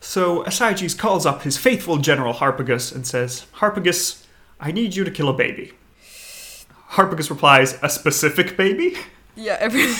So 0.00 0.44
Astyages 0.44 0.96
calls 0.96 1.24
up 1.24 1.42
his 1.42 1.56
faithful 1.56 1.98
general 1.98 2.34
Harpagus 2.34 2.94
and 2.94 3.06
says, 3.06 3.46
Harpagus, 3.56 4.24
I 4.60 4.70
need 4.70 4.94
you 4.94 5.04
to 5.04 5.10
kill 5.10 5.28
a 5.28 5.32
baby. 5.32 5.72
Harpagus 6.90 7.30
replies, 7.30 7.78
A 7.82 7.88
specific 7.88 8.56
baby? 8.56 8.96
Yeah, 9.34 9.56
every 9.58 9.86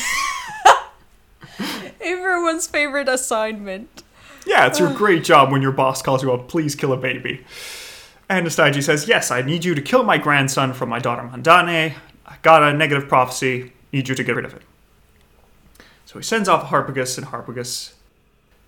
everyone's 2.00 2.66
favorite 2.66 3.08
assignment. 3.08 4.02
Yeah, 4.46 4.66
it's 4.66 4.78
your 4.78 4.92
great 4.92 5.24
job 5.24 5.50
when 5.50 5.62
your 5.62 5.72
boss 5.72 6.02
calls 6.02 6.22
you 6.22 6.32
up, 6.32 6.48
please 6.48 6.74
kill 6.74 6.92
a 6.92 6.96
baby. 6.96 7.44
And 8.28 8.46
Astyages 8.46 8.84
says, 8.84 9.08
Yes, 9.08 9.30
I 9.30 9.42
need 9.42 9.64
you 9.64 9.74
to 9.74 9.82
kill 9.82 10.04
my 10.04 10.18
grandson 10.18 10.72
from 10.72 10.88
my 10.88 10.98
daughter 10.98 11.22
Mandane. 11.22 11.94
I 12.26 12.36
got 12.42 12.62
a 12.62 12.72
negative 12.72 13.08
prophecy, 13.08 13.72
need 13.94 14.08
you 14.08 14.14
to 14.14 14.24
get 14.24 14.34
rid 14.36 14.44
of 14.44 14.52
it. 14.54 14.62
So 16.04 16.18
he 16.18 16.24
sends 16.24 16.48
off 16.48 16.68
Harpagus, 16.68 17.16
and 17.16 17.28
Harpagus 17.28 17.94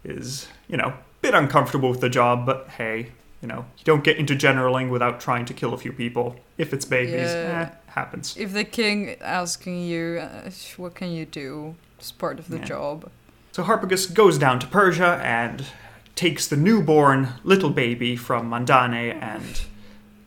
is, 0.05 0.49
you 0.69 0.77
know, 0.77 0.87
a 0.89 0.95
bit 1.21 1.35
uncomfortable 1.35 1.91
with 1.91 2.01
the 2.01 2.09
job, 2.09 2.47
but 2.47 2.69
hey, 2.79 3.13
you 3.43 3.49
know, 3.49 3.67
you 3.77 3.85
don't 3.85 4.05
get 4.05 4.17
into 4.17 4.35
generaling 4.35 4.89
without 4.89 5.21
trying 5.21 5.45
to 5.47 5.53
kill 5.55 5.75
a 5.75 5.79
few 5.79 5.93
people. 5.93 6.37
If 6.57 6.73
it's 6.73 6.85
babies, 6.85 7.35
Yeah. 7.35 7.71
eh, 7.71 7.93
happens. 7.93 8.35
If 8.39 8.53
the 8.53 8.65
king 8.65 9.17
asking 9.21 9.83
you, 9.85 10.19
uh, 10.21 10.51
what 10.77 10.95
can 10.95 11.11
you 11.11 11.27
do? 11.27 11.75
It's 11.99 12.13
part 12.13 12.39
of 12.39 12.49
the 12.49 12.59
Yeah. 12.59 12.65
job. 12.65 13.11
So 13.53 13.65
Harpagus 13.65 14.13
goes 14.13 14.39
down 14.39 14.59
to 14.61 14.67
Persia 14.67 15.21
and 15.25 15.67
takes 16.15 16.47
the 16.47 16.57
newborn 16.57 17.29
little 17.45 17.71
baby 17.71 18.17
from 18.17 18.51
Mandane 18.51 19.19
and 19.21 19.63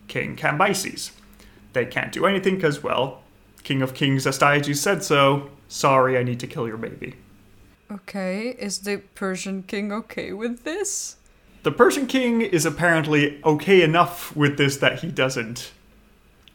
King 0.08 0.36
Cambyses. 0.36 1.12
They 1.74 1.86
can't 1.86 2.12
do 2.12 2.25
anything 2.25 2.56
because, 2.56 2.84
well, 2.84 3.22
King 3.69 3.83
of 3.83 3.93
Kings 3.93 4.25
Astyages 4.25 4.77
said 4.81 5.03
so. 5.03 5.51
Sorry, 5.67 6.17
I 6.17 6.23
need 6.23 6.39
to 6.39 6.47
kill 6.47 6.67
your 6.67 6.75
baby. 6.77 7.13
Okay, 7.91 8.55
is 8.57 8.79
the 8.79 8.97
Persian 9.13 9.61
king 9.61 9.91
okay 9.91 10.33
with 10.33 10.63
this? 10.63 11.17
The 11.61 11.71
Persian 11.71 12.07
king 12.07 12.41
is 12.41 12.65
apparently 12.65 13.39
okay 13.43 13.83
enough 13.83 14.35
with 14.35 14.57
this 14.57 14.77
that 14.77 15.01
he 15.01 15.11
doesn't 15.11 15.71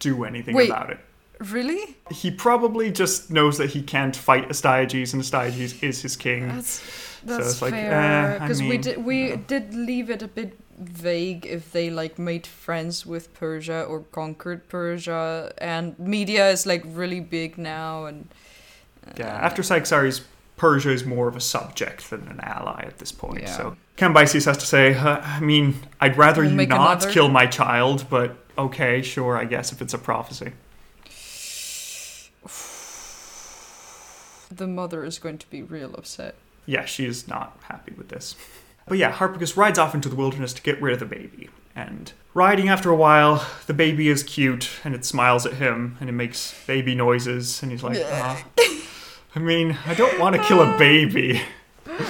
do 0.01 0.25
anything 0.25 0.57
Wait. 0.57 0.69
about 0.69 0.91
it. 0.91 0.99
Really? 1.39 1.97
He 2.11 2.33
probably 2.33 2.91
just 2.91 3.31
knows 3.31 3.59
that 3.59 3.71
he 3.71 3.83
can't 3.83 4.17
fight 4.17 4.49
Astyages, 4.49 5.13
and 5.15 5.23
Astyages 5.23 5.81
is 5.85 6.03
his 6.03 6.17
king. 6.17 6.49
That's 6.49 6.83
that's 7.23 7.47
it's 7.53 7.63
like, 7.63 7.75
fair. 7.75 7.93
eh, 7.93 8.35
I 8.35 8.39
Because 8.41 8.61
we 8.61 8.71
mean, 8.71 8.81
did 8.81 9.05
we 9.05 9.29
yeah. 9.29 9.37
did 9.47 9.73
leave 9.73 10.11
it 10.11 10.21
a 10.21 10.27
bit 10.29 10.59
vague 10.79 11.47
if 11.47 11.73
they 11.73 11.91
like 11.91 12.19
made 12.19 12.47
friends 12.47 13.07
with 13.07 13.33
Persia 13.35 13.83
or 13.83 14.01
conquered 14.01 14.69
Persia, 14.69 15.53
and 15.59 15.99
media 15.99 16.51
is 16.51 16.67
like 16.67 16.83
really 16.87 17.21
big 17.21 17.59
now, 17.59 18.07
and 18.07 18.29
Yeah, 19.17 19.27
after 19.27 19.63
Cyaxares, 19.63 20.23
Persia 20.57 20.91
is 20.91 21.05
more 21.05 21.29
of 21.29 21.37
a 21.37 21.41
subject 21.41 22.09
than 22.11 22.27
an 22.29 22.41
ally 22.41 22.85
at 22.87 22.99
this 22.99 23.13
point. 23.13 23.43
Yeah. 23.43 23.57
So 23.57 23.77
Cambyses 23.97 24.47
has 24.47 24.57
to 24.59 24.67
say, 24.67 24.95
uh, 24.95 25.21
I 25.23 25.41
mean, 25.41 25.77
I'd 26.01 26.17
rather 26.17 26.43
We'll 26.43 26.53
you 26.53 26.67
not 26.67 26.99
another. 26.99 27.11
kill 27.11 27.29
my 27.29 27.47
child, 27.47 28.07
but 28.09 28.37
okay, 28.57 29.03
sure, 29.03 29.37
I 29.37 29.45
guess 29.45 29.73
if 29.73 29.83
it's 29.83 29.95
a 29.95 29.99
prophecy. 29.99 30.53
the 34.51 34.67
mother 34.67 35.05
is 35.05 35.19
going 35.19 35.39
to 35.39 35.51
be 35.51 35.63
real 35.63 35.95
upset. 35.95 36.35
Yeah, 36.67 36.85
she 36.85 37.05
is 37.05 37.29
not 37.29 37.59
happy 37.65 37.93
with 37.97 38.09
this. 38.09 38.35
But 38.87 38.99
yeah, 38.99 39.13
Harpagus 39.13 39.57
rides 39.57 39.79
off 39.79 39.95
into 39.95 40.09
the 40.09 40.17
wilderness 40.17 40.53
to 40.55 40.63
get 40.63 40.81
rid 40.81 40.93
of 40.95 41.01
the 41.01 41.07
baby. 41.07 41.49
And 41.75 42.13
riding 42.35 42.69
after 42.69 42.91
a 42.91 42.97
while, 42.97 43.47
the 43.67 43.75
baby 43.75 44.09
is 44.09 44.23
cute 44.23 44.71
and 44.85 44.95
it 44.95 45.05
smiles 45.05 45.47
at 45.47 45.55
him 45.55 45.97
and 46.01 46.09
it 46.09 46.13
makes 46.13 46.55
baby 46.67 46.95
noises. 46.95 47.63
And 47.63 47.73
he's 47.73 47.83
like, 47.83 47.99
"Ah." 48.05 48.45
I 49.37 49.41
mean, 49.41 49.77
I 49.87 49.95
don't 49.95 50.19
want 50.21 50.37
to 50.37 50.43
kill 50.45 50.63
a 50.63 50.79
baby. 50.79 51.43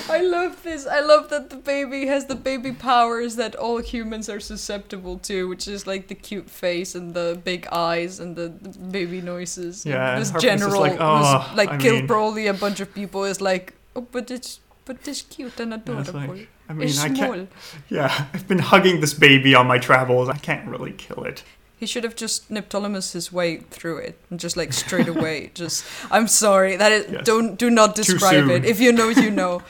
I 0.08 0.20
love 0.20 0.62
this. 0.62 0.86
I 0.86 1.00
love 1.00 1.30
that 1.30 1.50
the 1.50 1.56
baby 1.56 2.06
has 2.06 2.26
the 2.26 2.34
baby 2.34 2.72
powers 2.72 3.36
that 3.36 3.54
all 3.54 3.78
humans 3.78 4.28
are 4.28 4.40
susceptible 4.40 5.18
to, 5.20 5.48
which 5.48 5.66
is 5.66 5.86
like 5.86 6.08
the 6.08 6.14
cute 6.14 6.48
face 6.48 6.94
and 6.94 7.14
the 7.14 7.40
big 7.44 7.66
eyes 7.72 8.20
and 8.20 8.36
the, 8.36 8.48
the 8.60 8.78
baby 8.78 9.20
noises. 9.20 9.84
Yeah, 9.84 10.18
this 10.18 10.30
general, 10.32 10.80
like, 10.80 10.96
"Oh, 11.00 11.52
like 11.56 11.70
I 11.70 11.76
killed 11.78 11.98
mean-" 12.00 12.06
probably 12.06 12.46
a 12.46 12.54
bunch 12.54 12.80
of 12.80 12.94
people, 12.94 13.24
is 13.24 13.40
like, 13.40 13.74
oh, 13.96 14.06
but 14.12 14.30
it's 14.30 14.60
but 14.84 15.06
it's 15.08 15.22
cute 15.22 15.58
and 15.60 15.74
adorable. 15.74 16.12
like, 16.12 16.48
I 16.68 16.72
mean, 16.72 16.88
it's 16.88 17.00
I 17.00 17.08
small. 17.08 17.34
can't. 17.34 17.52
Yeah, 17.88 18.26
I've 18.32 18.46
been 18.48 18.58
hugging 18.58 19.00
this 19.00 19.14
baby 19.14 19.54
on 19.54 19.66
my 19.66 19.78
travels. 19.78 20.28
I 20.28 20.36
can't 20.36 20.68
really 20.68 20.92
kill 20.92 21.24
it. 21.24 21.42
He 21.76 21.86
should 21.86 22.04
have 22.04 22.16
just 22.16 22.50
Neoptolemus 22.50 23.12
his 23.12 23.32
way 23.32 23.58
through 23.58 23.98
it 23.98 24.18
and 24.30 24.38
just 24.40 24.56
like 24.56 24.72
straight 24.72 25.08
away. 25.08 25.50
just 25.54 25.84
I'm 26.10 26.28
sorry 26.28 26.76
that 26.76 26.92
is 26.92 27.10
Yes. 27.12 27.24
don't 27.24 27.56
do 27.58 27.68
not 27.68 27.94
describe 27.94 28.48
it. 28.48 28.64
If 28.64 28.80
you 28.80 28.92
know, 28.92 29.08
you 29.08 29.30
know. 29.42 29.62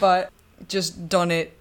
but 0.00 0.30
just 0.68 1.08
done 1.08 1.30
it 1.30 1.56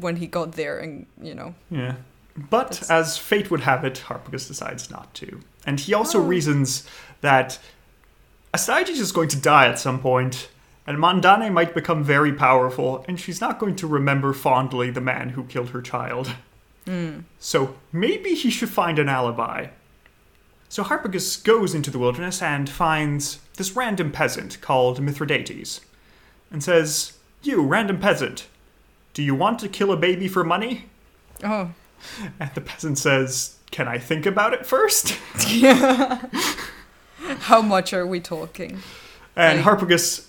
when 0.00 0.16
he 0.16 0.26
got 0.26 0.52
there, 0.52 0.78
and 0.78 1.06
you 1.20 1.34
know. 1.34 1.54
Yeah. 1.70 1.96
But 2.36 2.70
That's- 2.72 2.90
as 2.90 3.16
fate 3.18 3.50
would 3.50 3.60
have 3.60 3.84
it, 3.84 4.02
Harpagus 4.08 4.48
decides 4.48 4.90
not 4.90 5.12
to. 5.14 5.40
And 5.66 5.78
he 5.78 5.94
also 5.94 6.18
Oh. 6.18 6.22
reasons 6.24 6.84
that 7.20 7.58
Astyages 8.52 8.98
is 9.00 9.12
going 9.12 9.28
to 9.28 9.36
die 9.36 9.66
at 9.66 9.78
some 9.78 9.98
point, 10.00 10.48
and 10.86 10.98
Mandane 10.98 11.52
might 11.52 11.74
become 11.74 12.04
very 12.04 12.32
powerful, 12.32 13.04
and 13.08 13.18
she's 13.18 13.40
not 13.40 13.58
going 13.58 13.76
to 13.76 13.86
remember 13.86 14.32
fondly 14.32 14.90
the 14.90 15.00
man 15.00 15.30
who 15.30 15.44
killed 15.44 15.70
her 15.70 15.80
child. 15.82 16.34
Mm. 16.86 17.24
So 17.38 17.76
maybe 17.92 18.34
he 18.34 18.50
should 18.50 18.68
find 18.68 18.98
an 18.98 19.08
alibi. 19.08 19.68
So 20.68 20.82
Harpagus 20.82 21.42
goes 21.42 21.74
into 21.74 21.90
the 21.90 21.98
wilderness 21.98 22.42
and 22.42 22.68
finds 22.68 23.38
this 23.56 23.76
random 23.76 24.10
peasant 24.12 24.60
called 24.60 25.00
Mithridates 25.00 25.80
and 26.50 26.62
says, 26.62 27.14
You, 27.42 27.62
random 27.62 27.98
peasant, 28.00 28.48
do 29.14 29.22
you 29.22 29.34
want 29.34 29.60
to 29.60 29.68
kill 29.68 29.92
a 29.92 29.96
baby 29.96 30.28
for 30.28 30.44
money? 30.44 30.86
Oh. 31.42 31.70
And 32.38 32.50
the 32.54 32.60
peasant 32.60 32.98
says, 32.98 33.56
Can 33.70 33.88
I 33.88 33.96
think 33.98 34.26
about 34.26 34.52
it 34.52 34.66
first? 34.66 35.16
How 37.18 37.62
much 37.62 37.94
are 37.94 38.06
we 38.06 38.20
talking? 38.20 38.80
And 39.36 39.64
Like- 39.64 39.78
Harpagus 39.78 40.26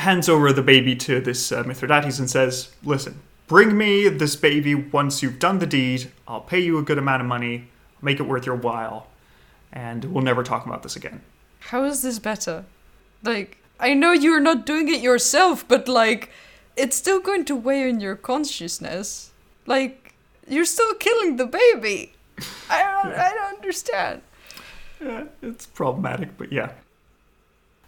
hands 0.00 0.28
over 0.28 0.52
the 0.52 0.62
baby 0.62 0.96
to 0.96 1.20
this 1.20 1.52
uh, 1.52 1.62
Mithridates 1.62 2.18
and 2.18 2.28
says, 2.28 2.70
Listen, 2.82 3.20
bring 3.46 3.76
me 3.76 4.08
this 4.08 4.36
baby 4.36 4.74
once 4.74 5.22
you've 5.22 5.38
done 5.38 5.58
the 5.58 5.66
deed. 5.66 6.10
I'll 6.26 6.40
pay 6.40 6.60
you 6.60 6.78
a 6.78 6.82
good 6.82 6.98
amount 6.98 7.22
of 7.22 7.28
money, 7.28 7.68
make 8.02 8.18
it 8.18 8.24
worth 8.24 8.46
your 8.46 8.56
while, 8.56 9.06
and 9.72 10.04
we'll 10.06 10.24
never 10.24 10.42
talk 10.42 10.66
about 10.66 10.82
this 10.82 10.96
again. 10.96 11.20
How 11.60 11.84
is 11.84 12.02
this 12.02 12.18
better? 12.18 12.64
Like, 13.22 13.58
I 13.78 13.94
know 13.94 14.12
you're 14.12 14.40
not 14.40 14.66
doing 14.66 14.88
it 14.88 15.00
yourself, 15.00 15.66
but 15.68 15.88
like, 15.88 16.30
it's 16.76 16.96
still 16.96 17.20
going 17.20 17.44
to 17.46 17.56
weigh 17.56 17.88
on 17.88 18.00
your 18.00 18.16
consciousness. 18.16 19.30
Like, 19.66 20.14
you're 20.48 20.64
still 20.64 20.94
killing 20.94 21.36
the 21.36 21.46
baby. 21.46 22.14
I 22.70 22.82
don't, 22.82 23.14
I 23.14 23.30
don't 23.32 23.54
understand. 23.56 24.22
Yeah, 25.02 25.24
it's 25.40 25.64
problematic, 25.64 26.36
but 26.36 26.52
yeah. 26.52 26.72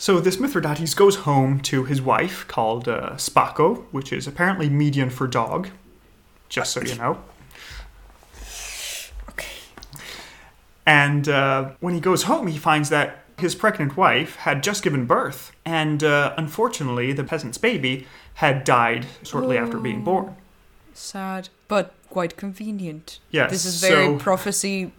So 0.03 0.19
this 0.19 0.41
Mithridates 0.41 0.95
goes 0.95 1.15
home 1.15 1.61
to 1.61 1.85
his 1.85 2.03
wife, 2.03 2.45
called 2.49 2.89
uh, 2.89 3.11
Spako, 3.11 3.85
which 3.93 4.13
is 4.13 4.27
apparently 4.27 4.69
median 4.69 5.11
for 5.11 5.29
dog, 5.29 5.69
just 6.49 6.73
so 6.73 6.81
you 6.83 6.97
know. 6.97 7.23
Okay. 9.29 9.47
And 10.85 11.29
uh, 11.29 11.71
when 11.79 11.95
he 11.95 12.01
goes 12.01 12.25
home, 12.25 12.49
he 12.49 12.59
finds 12.59 12.89
that 12.89 13.23
his 13.39 13.55
pregnant 13.55 13.97
wife 13.97 14.35
had 14.35 14.65
just 14.65 14.83
given 14.83 15.07
birth, 15.07 15.53
and 15.65 16.03
uh, 16.03 16.35
unfortunately, 16.37 17.13
the 17.13 17.23
peasant's 17.23 17.59
baby 17.59 18.09
had 18.35 18.65
died 18.65 19.07
shortly 19.23 19.57
after 19.57 19.79
being 19.79 20.03
born. 20.03 20.35
Sad, 20.95 21.49
but 21.69 21.95
quite 22.11 22.37
convenient. 22.37 23.21
Yes. 23.31 23.53
This 23.53 23.65
is 23.65 23.81
very 23.81 24.07
so, 24.07 24.19
prophecy. 24.19 24.91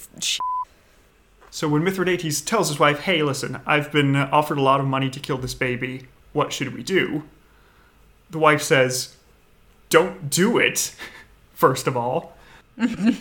So 1.54 1.68
when 1.70 1.84
Mithridates 1.84 2.42
tells 2.42 2.70
his 2.70 2.80
wife, 2.80 3.02
"Hey, 3.02 3.22
listen, 3.22 3.62
I've 3.68 3.92
been 3.92 4.16
uh, 4.16 4.28
offered 4.32 4.58
a 4.58 4.62
lot 4.64 4.80
of 4.80 4.88
money 4.88 5.12
to 5.12 5.20
kill 5.20 5.38
this 5.38 5.54
baby. 5.54 6.08
What 6.34 6.52
should 6.52 6.74
we 6.74 6.82
do?" 6.82 7.26
The 8.32 8.40
wife 8.40 8.64
says, 8.64 9.16
"Don't 9.92 10.32
do 10.32 10.58
it. 10.58 10.96
First 11.54 11.86
of 11.86 11.96
all." 11.96 12.36
I'm 12.80 13.18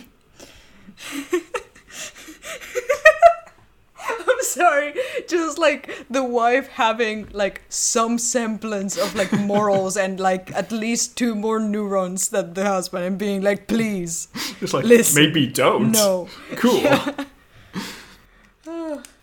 sorry, 4.41 4.95
just 5.27 5.59
like 5.59 6.07
the 6.09 6.23
wife 6.23 6.69
having 6.69 7.27
like 7.33 7.61
some 7.69 8.17
semblance 8.17 8.97
of 8.97 9.13
like 9.13 9.31
morals 9.31 9.95
and 9.95 10.19
like 10.19 10.51
at 10.53 10.71
least 10.71 11.15
two 11.15 11.35
more 11.35 11.59
neurons 11.59 12.29
than 12.29 12.55
the 12.55 12.65
husband 12.65 13.05
and 13.05 13.17
being 13.19 13.43
like, 13.43 13.67
please, 13.67 14.27
Just 14.59 14.73
like 14.73 14.85
Listen, 14.85 15.23
maybe 15.23 15.45
don't. 15.45 15.91
no. 15.91 16.29
Cool. 16.55 16.81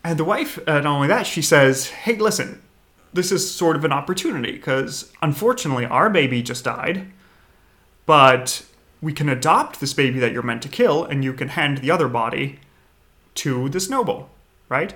And 0.05 0.19
the 0.19 0.25
wife, 0.25 0.59
uh, 0.67 0.81
not 0.81 0.87
only 0.87 1.09
that, 1.09 1.27
she 1.27 1.43
says, 1.43 1.89
"Hey, 1.89 2.17
listen, 2.17 2.63
this 3.13 3.33
is 3.33 3.51
sort 3.51 3.77
of 3.77 3.85
an 3.85 3.93
opportunity 3.93 4.53
because 4.53 5.13
unfortunately 5.21 5.85
our 5.85 6.09
baby 6.11 6.43
just 6.43 6.65
died, 6.65 7.11
but 8.07 8.65
we 9.01 9.13
can 9.13 9.29
adopt 9.29 9.81
this 9.81 9.95
baby 9.95 10.19
that 10.21 10.33
you're 10.33 10.43
meant 10.43 10.63
to 10.63 10.69
kill, 10.69 11.05
and 11.05 11.25
you 11.25 11.33
can 11.33 11.49
hand 11.49 11.79
the 11.79 11.91
other 11.91 12.09
body 12.09 12.61
to 13.35 13.69
this 13.69 13.89
noble, 13.89 14.31
right? 14.69 14.95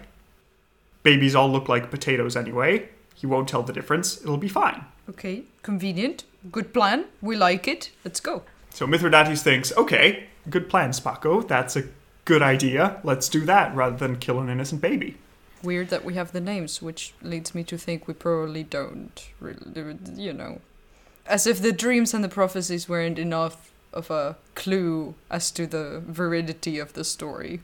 Babies 1.03 1.35
all 1.35 1.51
look 1.51 1.69
like 1.69 1.91
potatoes 1.91 2.37
anyway. 2.37 2.89
He 3.15 3.27
won't 3.27 3.49
tell 3.49 3.63
the 3.63 3.73
difference. 3.73 4.21
It'll 4.23 4.37
be 4.37 4.49
fine." 4.49 4.85
Okay, 5.09 5.45
convenient. 5.63 6.25
Good 6.51 6.73
plan. 6.73 7.07
We 7.21 7.37
like 7.37 7.69
it. 7.69 7.91
Let's 8.05 8.21
go. 8.21 8.43
So 8.71 8.87
Mithridates 8.87 9.43
thinks, 9.43 9.73
okay, 9.77 10.27
good 10.51 10.69
plan, 10.69 10.91
Spako. 10.91 11.47
That's 11.47 11.77
a 11.77 11.85
good 12.25 12.43
idea. 12.43 13.01
Let's 13.05 13.29
do 13.29 13.45
that 13.47 13.75
rather 13.75 13.97
than 13.97 14.17
kill 14.17 14.41
an 14.41 14.49
innocent 14.49 14.81
baby. 14.81 15.17
Weird 15.63 15.89
that 15.89 16.05
we 16.05 16.15
have 16.15 16.33
the 16.33 16.41
names, 16.41 16.83
which 16.83 17.15
leads 17.23 17.55
me 17.55 17.65
to 17.65 17.79
think 17.79 18.07
we 18.07 18.15
probably 18.15 18.63
don't. 18.63 19.29
Really, 19.41 19.97
you 20.15 20.33
know, 20.33 20.61
as 21.27 21.47
if 21.47 21.61
the 21.63 21.73
dreams 21.73 22.13
and 22.13 22.23
the 22.23 22.29
prophecies 22.29 22.89
weren't 22.89 23.19
enough 23.19 23.73
of 23.93 24.11
a 24.11 24.37
clue 24.55 25.15
as 25.31 25.51
to 25.53 25.67
the 25.67 26.03
veridity 26.07 26.79
of 26.79 26.93
the 26.93 27.05
story. 27.05 27.61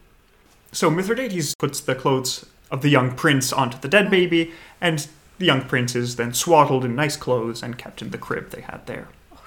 So 0.72 0.88
Mithridates 0.88 1.54
puts 1.56 1.80
the 1.80 1.94
clothes 1.94 2.46
of 2.70 2.82
the 2.82 2.88
young 2.88 3.16
prince 3.16 3.52
onto 3.52 3.78
the 3.78 3.88
dead 3.88 4.10
baby, 4.10 4.52
and 4.80 5.06
the 5.38 5.46
young 5.46 5.62
prince 5.62 5.96
is 5.96 6.16
then 6.16 6.32
swaddled 6.32 6.84
in 6.84 6.94
nice 6.94 7.16
clothes 7.16 7.62
and 7.62 7.76
kept 7.76 8.00
in 8.00 8.10
the 8.10 8.18
crib 8.18 8.50
they 8.50 8.60
had 8.60 8.86
there. 8.86 9.08
Oh, 9.34 9.42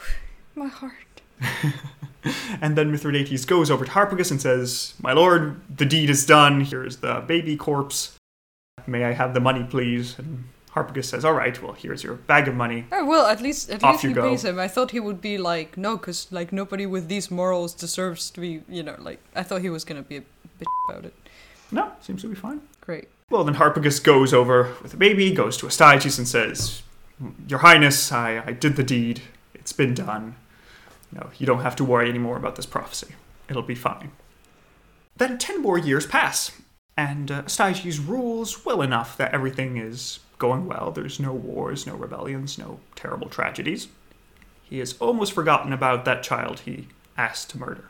my 0.55 0.67
heart. 0.67 1.02
And 2.61 2.77
then 2.77 2.89
Mithridates 2.91 3.43
goes 3.43 3.69
over 3.69 3.83
to 3.83 3.91
Harpagus 3.91 4.31
and 4.31 4.39
says, 4.41 4.93
My 5.01 5.11
lord, 5.11 5.59
the 5.75 5.85
deed 5.85 6.09
is 6.09 6.25
done. 6.25 6.61
Here's 6.61 6.97
the 6.97 7.21
baby 7.27 7.57
corpse. 7.57 8.17
May 8.87 9.03
I 9.03 9.11
have 9.11 9.33
the 9.33 9.41
money, 9.41 9.65
please? 9.69 10.17
And 10.17 10.45
Harpagus 10.71 11.05
says, 11.05 11.25
All 11.25 11.33
right, 11.33 11.61
well, 11.61 11.73
here's 11.73 12.01
your 12.01 12.13
bag 12.13 12.47
of 12.47 12.55
money. 12.55 12.85
Oh, 12.93 13.05
well, 13.05 13.25
at 13.25 13.41
least 13.41 13.69
at 13.69 13.83
Off 13.83 13.95
least 13.95 14.03
you 14.03 14.09
he 14.11 14.13
go. 14.15 14.29
pays 14.29 14.45
him. 14.45 14.57
I 14.57 14.69
thought 14.69 14.91
he 14.91 15.01
would 15.01 15.19
be 15.19 15.37
like, 15.37 15.75
no, 15.75 15.97
because 15.97 16.31
like 16.31 16.53
nobody 16.53 16.85
with 16.85 17.09
these 17.09 17.29
morals 17.29 17.73
deserves 17.73 18.29
to 18.31 18.39
be, 18.39 18.61
you 18.69 18.83
know, 18.83 18.95
like 18.99 19.19
I 19.35 19.43
thought 19.43 19.61
he 19.61 19.69
was 19.69 19.83
gonna 19.83 20.01
be 20.01 20.17
a 20.17 20.21
bitch 20.21 20.89
about 20.89 21.03
it. 21.03 21.13
No, 21.71 21.91
seems 21.99 22.21
to 22.21 22.29
be 22.29 22.35
fine. 22.35 22.61
Great. 22.79 23.09
Well, 23.29 23.43
then 23.43 23.55
Harpagus 23.55 24.01
goes 24.01 24.33
over 24.33 24.73
with 24.81 24.91
the 24.91 24.97
baby, 24.97 25.33
goes 25.33 25.57
to 25.57 25.65
Astyages 25.65 26.17
and 26.17 26.27
says, 26.27 26.83
Your 27.49 27.59
Highness, 27.59 28.11
I, 28.13 28.43
I 28.45 28.51
did 28.53 28.77
the 28.77 28.83
deed. 28.83 29.21
It's 29.53 29.73
been 29.73 29.93
done. 29.93 30.35
No, 31.13 31.29
you 31.37 31.45
don't 31.45 31.61
have 31.61 31.75
to 31.77 31.83
worry 31.83 32.09
anymore 32.09 32.37
about 32.37 32.55
this 32.55 32.65
prophecy. 32.65 33.15
It'll 33.49 33.61
be 33.61 33.75
fine. 33.75 34.11
Then 35.15 35.37
ten 35.37 35.61
more 35.61 35.77
years 35.77 36.07
pass, 36.07 36.51
and 36.97 37.29
uh, 37.29 37.43
Astyages 37.43 37.99
rules 37.99 38.65
well 38.65 38.81
enough 38.81 39.15
that 39.17 39.33
everything 39.33 39.77
is 39.77 40.19
going 40.39 40.65
well. 40.65 40.91
There's 40.91 41.19
no 41.19 41.33
wars, 41.33 41.85
no 41.85 41.95
rebellions, 41.95 42.57
no 42.57 42.79
terrible 42.95 43.29
tragedies. 43.29 43.87
He 44.63 44.79
has 44.79 44.95
almost 44.99 45.33
forgotten 45.33 45.71
about 45.71 46.05
that 46.05 46.23
child 46.23 46.61
he 46.61 46.87
asked 47.15 47.51
to 47.51 47.59
murder. 47.59 47.85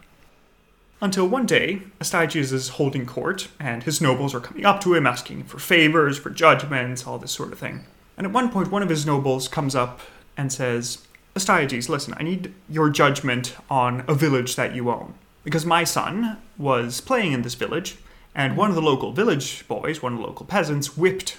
Until 0.99 1.27
one 1.27 1.45
day, 1.45 1.81
Astyages 1.99 2.51
is 2.51 2.69
holding 2.69 3.05
court, 3.05 3.47
and 3.59 3.83
his 3.83 4.01
nobles 4.01 4.33
are 4.33 4.39
coming 4.39 4.65
up 4.65 4.81
to 4.81 4.93
him 4.93 5.07
asking 5.07 5.45
for 5.45 5.59
favors, 5.59 6.17
for 6.17 6.29
judgments, 6.29 7.07
all 7.07 7.17
this 7.17 7.31
sort 7.31 7.53
of 7.53 7.59
thing. 7.59 7.85
And 8.17 8.27
at 8.27 8.33
one 8.33 8.49
point, 8.49 8.71
one 8.71 8.83
of 8.83 8.89
his 8.89 9.05
nobles 9.05 9.47
comes 9.47 9.75
up 9.75 10.01
and 10.37 10.51
says, 10.51 11.05
Astyages, 11.35 11.89
listen, 11.89 12.13
I 12.17 12.23
need 12.23 12.53
your 12.69 12.89
judgment 12.89 13.55
on 13.69 14.03
a 14.07 14.13
village 14.13 14.55
that 14.55 14.75
you 14.75 14.89
own. 14.91 15.15
Because 15.43 15.65
my 15.65 15.83
son 15.83 16.37
was 16.57 17.01
playing 17.01 17.33
in 17.33 17.41
this 17.41 17.55
village, 17.55 17.97
and 18.35 18.55
one 18.55 18.69
of 18.69 18.75
the 18.75 18.81
local 18.81 19.11
village 19.11 19.67
boys, 19.67 20.01
one 20.01 20.13
of 20.13 20.19
the 20.19 20.25
local 20.25 20.45
peasants, 20.45 20.95
whipped 20.97 21.37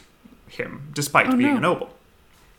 him, 0.48 0.90
despite 0.92 1.28
Oh, 1.28 1.37
being 1.37 1.52
no. 1.52 1.57
a 1.57 1.61
noble. 1.61 1.90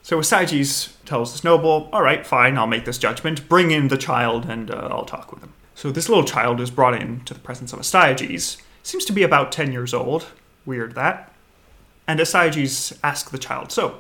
So 0.01 0.17
Astyages 0.19 0.93
tells 1.05 1.31
this 1.33 1.43
noble, 1.43 1.89
all 1.91 2.01
right, 2.01 2.25
fine, 2.25 2.57
I'll 2.57 2.67
make 2.67 2.85
this 2.85 2.97
judgment. 2.97 3.47
Bring 3.49 3.71
in 3.71 3.87
the 3.89 3.97
child 3.97 4.45
and 4.45 4.69
uh, 4.71 4.87
I'll 4.91 5.05
talk 5.05 5.31
with 5.31 5.41
him. 5.43 5.53
So 5.73 5.91
this 5.91 6.07
little 6.09 6.23
child 6.23 6.61
is 6.61 6.69
brought 6.71 6.99
in 6.99 7.21
to 7.25 7.33
the 7.33 7.39
presence 7.39 7.73
of 7.73 7.79
Astyages. 7.79 8.57
Seems 8.83 9.03
to 9.05 9.13
be 9.13 9.23
about 9.23 9.51
10 9.51 9.71
years 9.71 9.93
old. 9.93 10.27
Weird 10.65 10.95
that. 10.95 11.31
And 12.07 12.19
Astyages 12.19 12.97
asks 13.03 13.31
the 13.31 13.37
child, 13.39 13.71
so, 13.71 13.99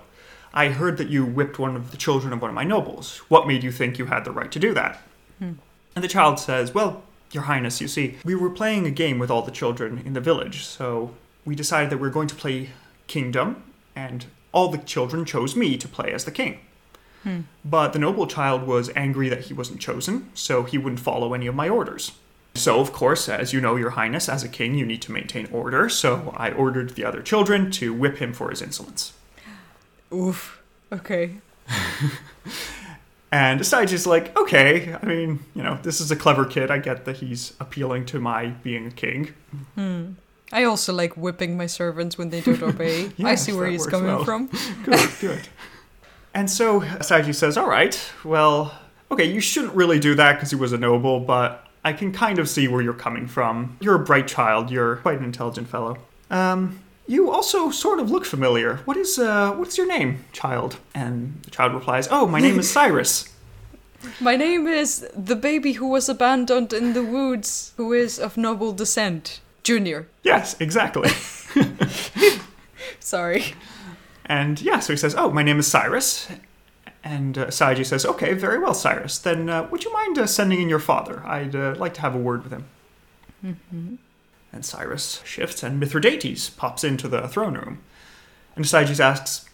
I 0.55 0.69
heard 0.69 0.97
that 0.97 1.09
you 1.09 1.25
whipped 1.25 1.59
one 1.59 1.75
of 1.75 1.91
the 1.91 1.97
children 1.97 2.31
of 2.31 2.41
one 2.41 2.49
of 2.49 2.55
my 2.55 2.63
nobles. 2.63 3.17
What 3.27 3.45
made 3.45 3.63
you 3.63 3.71
think 3.71 3.99
you 3.99 4.05
had 4.05 4.23
the 4.23 4.31
right 4.31 4.51
to 4.53 4.59
do 4.59 4.73
that? 4.73 5.01
Hmm. 5.39 5.53
And 5.95 6.03
the 6.03 6.07
child 6.07 6.39
says, 6.39 6.73
Well, 6.73 7.03
Your 7.31 7.43
Highness, 7.43 7.81
you 7.81 7.89
see, 7.89 8.17
we 8.23 8.35
were 8.35 8.49
playing 8.49 8.85
a 8.85 8.91
game 8.91 9.19
with 9.19 9.29
all 9.29 9.41
the 9.41 9.51
children 9.51 10.01
in 10.05 10.13
the 10.13 10.21
village, 10.21 10.63
so 10.63 11.13
we 11.43 11.55
decided 11.55 11.89
that 11.89 11.97
we 11.97 12.07
were 12.07 12.13
going 12.13 12.29
to 12.29 12.35
play 12.35 12.69
Kingdom, 13.07 13.63
and 13.95 14.25
all 14.53 14.69
the 14.69 14.77
children 14.77 15.25
chose 15.25 15.55
me 15.55 15.77
to 15.77 15.87
play 15.87 16.13
as 16.13 16.23
the 16.23 16.31
king. 16.31 16.59
Hmm. 17.23 17.41
But 17.65 17.91
the 17.91 17.99
noble 17.99 18.25
child 18.25 18.63
was 18.63 18.89
angry 18.95 19.27
that 19.27 19.45
he 19.45 19.53
wasn't 19.53 19.81
chosen, 19.81 20.29
so 20.33 20.63
he 20.63 20.77
wouldn't 20.77 21.01
follow 21.01 21.33
any 21.33 21.47
of 21.47 21.55
my 21.55 21.67
orders. 21.67 22.13
So, 22.53 22.79
of 22.79 22.93
course, 22.93 23.27
as 23.27 23.51
you 23.51 23.59
know, 23.59 23.75
Your 23.75 23.91
Highness, 23.91 24.29
as 24.29 24.43
a 24.43 24.49
king, 24.49 24.75
you 24.75 24.85
need 24.85 25.01
to 25.01 25.11
maintain 25.11 25.49
order, 25.51 25.89
so 25.89 26.33
I 26.37 26.51
ordered 26.51 26.91
the 26.91 27.03
other 27.03 27.21
children 27.21 27.69
to 27.71 27.93
whip 27.93 28.19
him 28.19 28.31
for 28.31 28.49
his 28.49 28.61
insolence. 28.61 29.11
Oof. 30.13 30.61
Okay. 30.91 31.35
And 33.31 33.59
Astyages 33.59 33.91
is 33.91 34.07
like, 34.07 34.33
okay, 34.37 34.93
I 34.93 35.05
mean, 35.05 35.39
you 35.55 35.61
know, 35.61 35.77
this 35.83 35.99
is 35.99 36.09
a 36.09 36.15
clever 36.15 36.45
kid. 36.45 36.71
I 36.71 36.77
get 36.77 37.03
that 37.03 37.17
he's 37.17 37.53
appealing 37.59 38.05
to 38.05 38.19
my 38.21 38.47
being 38.63 38.87
a 38.87 38.91
king. 38.91 39.33
I 40.53 40.63
also 40.63 40.93
like 40.93 41.17
whipping 41.17 41.57
my 41.57 41.65
servants 41.65 42.17
when 42.17 42.29
they 42.29 42.39
don't 42.39 42.63
obey. 42.71 43.11
I 43.21 43.35
see 43.35 43.51
where 43.51 43.67
he's 43.67 43.85
coming 43.87 44.07
well. 44.07 44.23
from. 44.23 44.49
Good, 44.85 45.09
good. 45.19 45.49
And 46.33 46.49
so 46.49 46.79
Astyages 46.79 47.35
says, 47.35 47.57
all 47.57 47.67
right, 47.67 47.99
well, 48.23 48.73
okay, 49.11 49.25
you 49.25 49.41
shouldn't 49.41 49.73
really 49.73 49.99
do 49.99 50.15
that 50.15 50.33
because 50.33 50.51
he 50.51 50.55
was 50.55 50.71
a 50.71 50.77
noble, 50.77 51.19
but 51.19 51.67
I 51.83 51.91
can 51.91 52.13
kind 52.13 52.39
of 52.39 52.47
see 52.47 52.69
where 52.69 52.81
you're 52.81 52.93
coming 52.93 53.27
from. 53.27 53.75
You're 53.81 53.95
a 53.95 54.05
bright 54.05 54.29
child, 54.29 54.71
you're 54.71 54.95
quite 54.97 55.17
an 55.17 55.25
intelligent 55.25 55.67
fellow. 55.67 55.97
Um, 56.29 56.79
you 57.07 57.31
also 57.31 57.71
sort 57.71 57.99
of 57.99 58.09
look 58.11 58.25
familiar. 58.25 58.77
What 58.85 58.97
is 58.97 59.17
uh, 59.19 59.51
what's 59.53 59.77
your 59.77 59.87
name, 59.87 60.25
child? 60.31 60.77
And 60.93 61.41
the 61.43 61.51
child 61.51 61.73
replies, 61.73 62.07
"Oh, 62.11 62.27
my 62.27 62.39
name 62.39 62.59
is 62.59 62.71
Cyrus." 62.77 63.29
My 64.19 64.35
name 64.35 64.67
is 64.67 65.07
the 65.15 65.35
baby 65.35 65.73
who 65.73 65.87
was 65.87 66.07
abandoned 66.09 66.73
in 66.73 66.93
the 66.93 67.03
woods, 67.03 67.73
who 67.77 67.91
is 67.93 68.19
of 68.19 68.37
noble 68.37 68.71
descent. 68.71 69.41
Junior. 69.63 70.07
yes, 70.21 70.55
exactly. 70.59 71.09
Sorry. 72.99 73.55
And 74.27 74.61
yeah, 74.61 74.79
so 74.79 74.93
he 74.93 74.97
says, 74.97 75.15
"Oh, 75.17 75.31
my 75.31 75.41
name 75.43 75.57
is 75.59 75.67
Cyrus." 75.67 76.27
And 77.03 77.37
uh, 77.37 77.47
Astyages 77.47 77.87
says, 77.87 78.05
"Okay, 78.05 78.33
very 78.33 78.59
well, 78.59 78.73
Cyrus. 78.75 79.17
Then 79.17 79.49
uh, 79.49 79.67
would 79.71 79.83
you 79.83 79.91
mind 79.93 80.19
uh, 80.19 80.27
sending 80.27 80.61
in 80.61 80.69
your 80.69 80.79
father? 80.79 81.23
I'd 81.25 81.55
uh, 81.55 81.75
like 81.77 81.93
to 81.95 82.01
have 82.01 82.13
a 82.13 82.19
word 82.19 82.43
with 82.43 82.53
him." 82.53 83.99
And 84.55 84.65
Cyrus 84.65 85.21
shifts, 85.25 85.63
and 85.63 85.81
Mithridates 85.81 86.49
pops 86.49 86.85
into 86.85 87.09
the 87.09 87.27
throne 87.27 87.55
room. 87.55 87.79
And 88.55 88.63
Astyages 88.63 89.01
asks, 89.01 89.49